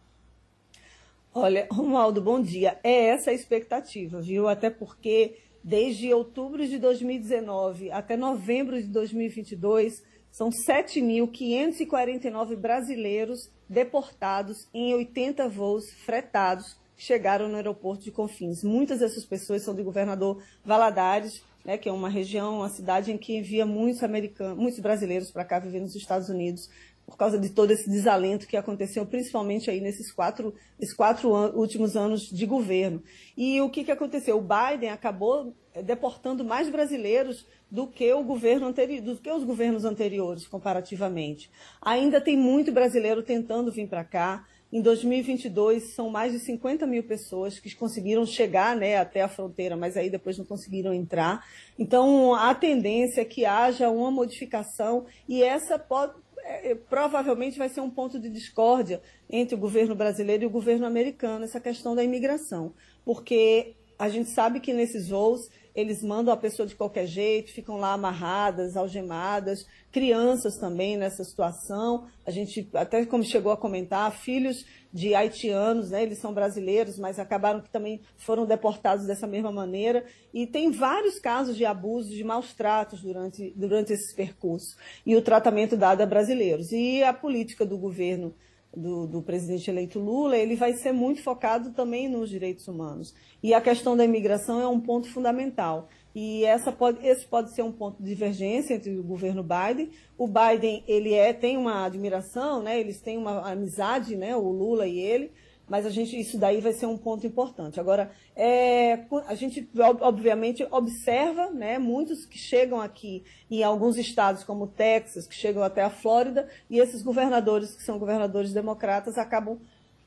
Olha, 1.34 1.68
Romualdo, 1.72 2.22
bom 2.22 2.40
dia. 2.42 2.80
É 2.84 3.08
essa 3.08 3.32
a 3.32 3.34
expectativa, 3.34 4.22
viu? 4.22 4.48
Até 4.48 4.70
porque 4.70 5.38
desde 5.64 6.14
outubro 6.14 6.68
de 6.68 6.78
2019 6.80 7.92
até 7.92 8.18
novembro 8.18 8.82
de 8.82 8.88
2022, 8.88 10.04
são 10.32 10.50
7.549 10.50 12.56
brasileiros 12.56 13.52
deportados 13.68 14.68
em 14.74 14.94
80 14.94 15.50
voos 15.50 15.92
fretados 15.92 16.80
que 16.96 17.04
chegaram 17.04 17.48
no 17.48 17.56
aeroporto 17.56 18.04
de 18.04 18.12
Confins. 18.12 18.64
Muitas 18.64 19.00
dessas 19.00 19.26
pessoas 19.26 19.64
são 19.64 19.76
do 19.76 19.84
governador 19.84 20.44
Valadares, 20.64 21.44
né, 21.64 21.78
que 21.78 21.90
é 21.90 21.92
uma 21.92 22.10
região, 22.10 22.58
uma 22.58 22.70
cidade 22.70 23.12
em 23.12 23.18
que 23.18 23.38
envia 23.38 23.66
muitos 23.66 24.04
americanos, 24.04 24.58
muitos 24.58 24.80
brasileiros 24.80 25.32
para 25.32 25.46
cá 25.46 25.60
viver 25.60 25.82
nos 25.82 25.96
Estados 25.96 26.30
Unidos 26.30 26.70
por 27.10 27.18
causa 27.18 27.40
de 27.40 27.50
todo 27.50 27.72
esse 27.72 27.90
desalento 27.90 28.48
que 28.48 28.56
aconteceu, 28.56 29.06
principalmente 29.06 29.70
aí 29.70 29.82
nesses 29.82 30.12
quatro, 30.12 30.54
esses 30.80 30.94
quatro 30.94 31.36
an 31.36 31.52
últimos 31.56 31.98
anos 31.98 32.30
de 32.30 32.46
governo. 32.46 33.02
E 33.36 33.60
o 33.62 33.70
que, 33.70 33.84
que 33.84 33.92
aconteceu? 33.92 34.38
O 34.38 34.42
Biden 34.42 34.92
acabou 34.92 35.54
eh, 35.74 35.82
deportando 35.82 36.46
mais 36.46 36.70
brasileiros 36.70 37.48
do 37.70 37.88
que 37.88 38.14
o 38.14 38.24
governo 38.24 38.68
anterior, 38.68 39.02
do 39.02 39.18
que 39.18 39.32
os 39.32 39.44
governos 39.44 39.86
anteriores, 39.86 40.48
comparativamente. 40.48 41.50
Ainda 41.82 42.22
tem 42.22 42.38
muito 42.38 42.72
brasileiro 42.72 43.24
tentando 43.24 43.72
vir 43.72 43.88
para 43.88 44.04
cá. 44.04 44.46
Em 44.72 44.82
2022, 44.84 45.96
são 45.96 46.12
mais 46.12 46.32
de 46.32 46.38
50 46.38 46.86
mil 46.86 47.04
pessoas 47.04 47.60
que 47.60 47.74
conseguiram 47.76 48.24
chegar 48.24 48.76
né, 48.76 48.98
até 48.98 49.24
a 49.24 49.28
fronteira, 49.28 49.76
mas 49.76 49.98
aí 49.98 50.12
depois 50.12 50.38
não 50.38 50.46
conseguiram 50.46 50.94
entrar. 50.94 51.44
Então, 51.78 52.36
a 52.36 52.54
tendência 52.54 53.22
é 53.22 53.26
que 53.26 53.46
haja 53.46 53.90
uma 53.90 54.12
modificação 54.12 55.08
e 55.28 55.42
essa 55.42 55.80
pode, 55.80 56.14
é, 56.50 56.76
provavelmente 56.76 57.58
vai 57.58 57.70
ser 57.70 57.82
um 57.82 57.90
ponto 57.90 58.20
de 58.20 58.30
discórdia 58.30 59.02
entre 59.30 59.56
o 59.56 59.58
governo 59.58 59.94
brasileiro 59.96 60.44
e 60.44 60.48
o 60.48 60.50
governo 60.50 60.86
americano, 60.86 61.46
essa 61.46 61.60
questão 61.60 61.96
da 61.96 62.04
imigração. 62.04 62.74
Porque 63.06 63.76
a 63.98 64.10
gente 64.10 64.30
sabe 64.30 64.60
que 64.60 64.74
nesses 64.74 65.10
voos 65.10 65.50
eles 65.80 66.04
mandam 66.04 66.34
a 66.34 66.38
pessoa 66.38 66.68
de 66.68 66.76
qualquer 66.76 67.06
jeito, 67.06 67.54
ficam 67.54 67.78
lá 67.78 67.94
amarradas, 67.94 68.76
algemadas, 68.76 69.66
crianças 69.92 70.58
também 70.58 70.98
nessa 70.98 71.24
situação. 71.24 72.08
A 72.26 72.32
gente, 72.32 72.70
até 72.74 73.06
como 73.06 73.24
chegou 73.24 73.52
a 73.52 73.58
comentar, 73.58 74.12
filhos 74.12 74.66
de 74.92 75.16
haitianos, 75.16 75.92
né, 75.92 76.04
eles 76.04 76.20
são 76.20 76.34
brasileiros, 76.34 76.98
mas 76.98 77.20
acabaram 77.20 77.62
que 77.62 77.70
também 77.70 78.02
foram 78.18 78.46
deportados 78.46 79.06
dessa 79.06 79.28
mesma 79.28 79.52
maneira. 79.52 80.06
E 80.34 80.46
tem 80.46 80.72
vários 80.72 81.20
casos 81.20 81.56
de 81.56 81.66
abusos, 81.66 82.12
de 82.12 82.24
maus 82.24 82.54
tratos 82.54 83.02
durante, 83.02 83.54
durante 83.56 83.94
esses 83.94 84.14
percursos. 84.14 84.76
E 85.06 85.16
o 85.16 85.22
tratamento 85.22 85.78
dado 85.78 86.02
a 86.02 86.06
brasileiros. 86.06 86.72
E 86.72 87.04
a 87.04 87.14
política 87.14 87.66
do 87.66 87.78
governo 87.78 88.34
do, 88.76 89.08
do, 89.08 89.22
presidente 89.22 89.70
eleito 89.70 90.00
Lula, 90.00 90.38
ele 90.38 90.56
vai 90.56 90.74
ser 90.74 90.92
muito 90.92 91.24
focado 91.24 91.72
também 91.72 92.08
nos 92.08 92.30
direitos 92.30 92.68
humanos. 92.68 93.14
E 93.42 93.54
a 93.54 93.62
questão 93.62 93.98
da 93.98 94.06
imigração 94.06 94.62
é 94.62 94.68
um 94.68 94.80
ponto 94.80 95.12
fundamental. 95.12 95.90
E 96.14 96.44
essa 96.44 96.72
pode, 96.72 97.06
esse 97.06 97.26
pode 97.26 97.54
ser 97.54 97.62
um 97.62 97.72
ponto 97.72 98.02
de 98.02 98.10
divergência 98.10 98.74
entre 98.74 98.98
o 98.98 99.04
governo 99.04 99.44
Biden. 99.44 99.90
O 100.18 100.28
Biden 100.28 100.84
ele 100.88 101.14
é, 101.14 101.34
tem 101.34 101.58
uma 101.58 101.86
admiração, 101.86 102.62
né? 102.62 102.80
eles 102.80 103.00
têm 103.00 103.18
uma 103.18 103.50
amizade, 103.52 104.16
né? 104.16 104.36
o 104.36 104.50
Lula 104.50 104.88
e 104.88 105.00
ele, 105.00 105.32
mas 105.70 105.86
a 105.86 105.90
gente, 105.90 106.20
isso 106.20 106.38
daí 106.38 106.60
vai 106.60 106.74
ser 106.74 106.88
um 106.88 106.98
ponto 106.98 107.28
importante. 107.28 107.80
Agora, 107.80 108.12
é, 108.36 109.06
a 109.28 109.36
gente 109.36 109.70
obviamente 110.02 110.68
observa 110.72 111.52
né, 111.52 111.78
muitos 111.78 112.26
que 112.26 112.38
chegam 112.38 112.82
aqui 112.82 113.24
em 113.50 113.64
alguns 113.64 113.98
estados, 113.98 114.44
como 114.44 114.68
Texas, 114.68 115.28
que 115.28 115.36
chegam 115.36 115.62
até 115.62 115.84
a 115.84 115.90
Flórida, 115.90 116.50
e 116.70 116.80
esses 116.80 117.04
governadores, 117.04 117.76
que 117.76 117.84
são 117.84 118.00
governadores 118.00 118.52
democratas, 118.52 119.18
acabam 119.18 119.60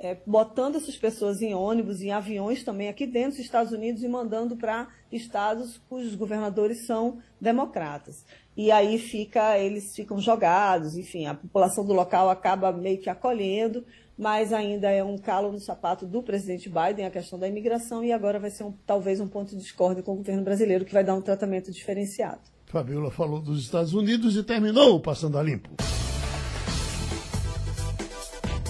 é, 0.02 0.16
botando 0.26 0.76
essas 0.76 0.96
pessoas 0.96 1.40
em 1.40 1.54
ônibus, 1.54 2.02
em 2.02 2.10
aviões 2.10 2.64
também 2.64 2.88
aqui 2.88 3.06
dentro 3.06 3.30
dos 3.30 3.38
Estados 3.38 3.72
Unidos 3.72 4.02
e 4.02 4.08
mandando 4.08 4.56
para 4.56 4.88
estados 5.12 5.80
cujos 5.88 6.16
governadores 6.16 6.84
são 6.86 7.18
democratas. 7.40 8.24
E 8.56 8.72
aí 8.72 8.98
fica, 8.98 9.56
eles 9.58 9.94
ficam 9.94 10.18
jogados, 10.18 10.96
enfim, 10.96 11.26
a 11.26 11.34
população 11.34 11.84
do 11.86 11.92
local 11.92 12.28
acaba 12.28 12.72
meio 12.72 12.98
que 12.98 13.08
acolhendo, 13.08 13.84
mas 14.16 14.52
ainda 14.52 14.90
é 14.90 15.02
um 15.02 15.18
calo 15.18 15.52
no 15.52 15.58
sapato 15.58 16.06
do 16.06 16.22
presidente 16.22 16.68
Biden 16.68 17.06
a 17.06 17.10
questão 17.10 17.38
da 17.38 17.48
imigração 17.48 18.04
e 18.04 18.12
agora 18.12 18.38
vai 18.38 18.50
ser 18.50 18.64
um, 18.64 18.72
talvez 18.86 19.20
um 19.20 19.28
ponto 19.28 19.50
de 19.50 19.62
discórdia 19.62 20.02
com 20.02 20.12
o 20.12 20.16
governo 20.16 20.42
brasileiro 20.42 20.84
que 20.84 20.92
vai 20.92 21.04
dar 21.04 21.14
um 21.14 21.22
tratamento 21.22 21.70
diferenciado. 21.70 22.40
Fabiola 22.66 23.10
falou 23.10 23.40
dos 23.40 23.60
Estados 23.62 23.92
Unidos 23.92 24.36
e 24.36 24.42
terminou 24.42 25.00
Passando 25.00 25.38
a 25.38 25.42
Limpo. 25.42 25.70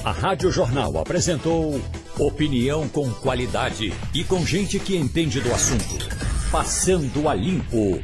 A 0.05 0.11
Rádio 0.11 0.51
Jornal 0.51 0.99
apresentou 0.99 1.81
opinião 2.19 2.89
com 2.89 3.09
qualidade 3.15 3.93
e 4.13 4.25
com 4.25 4.45
gente 4.45 4.81
que 4.81 4.97
entende 4.97 5.41
do 5.41 5.53
assunto. 5.55 6.09
Passando 6.51 7.29
a 7.29 7.35
Limpo. 7.35 8.03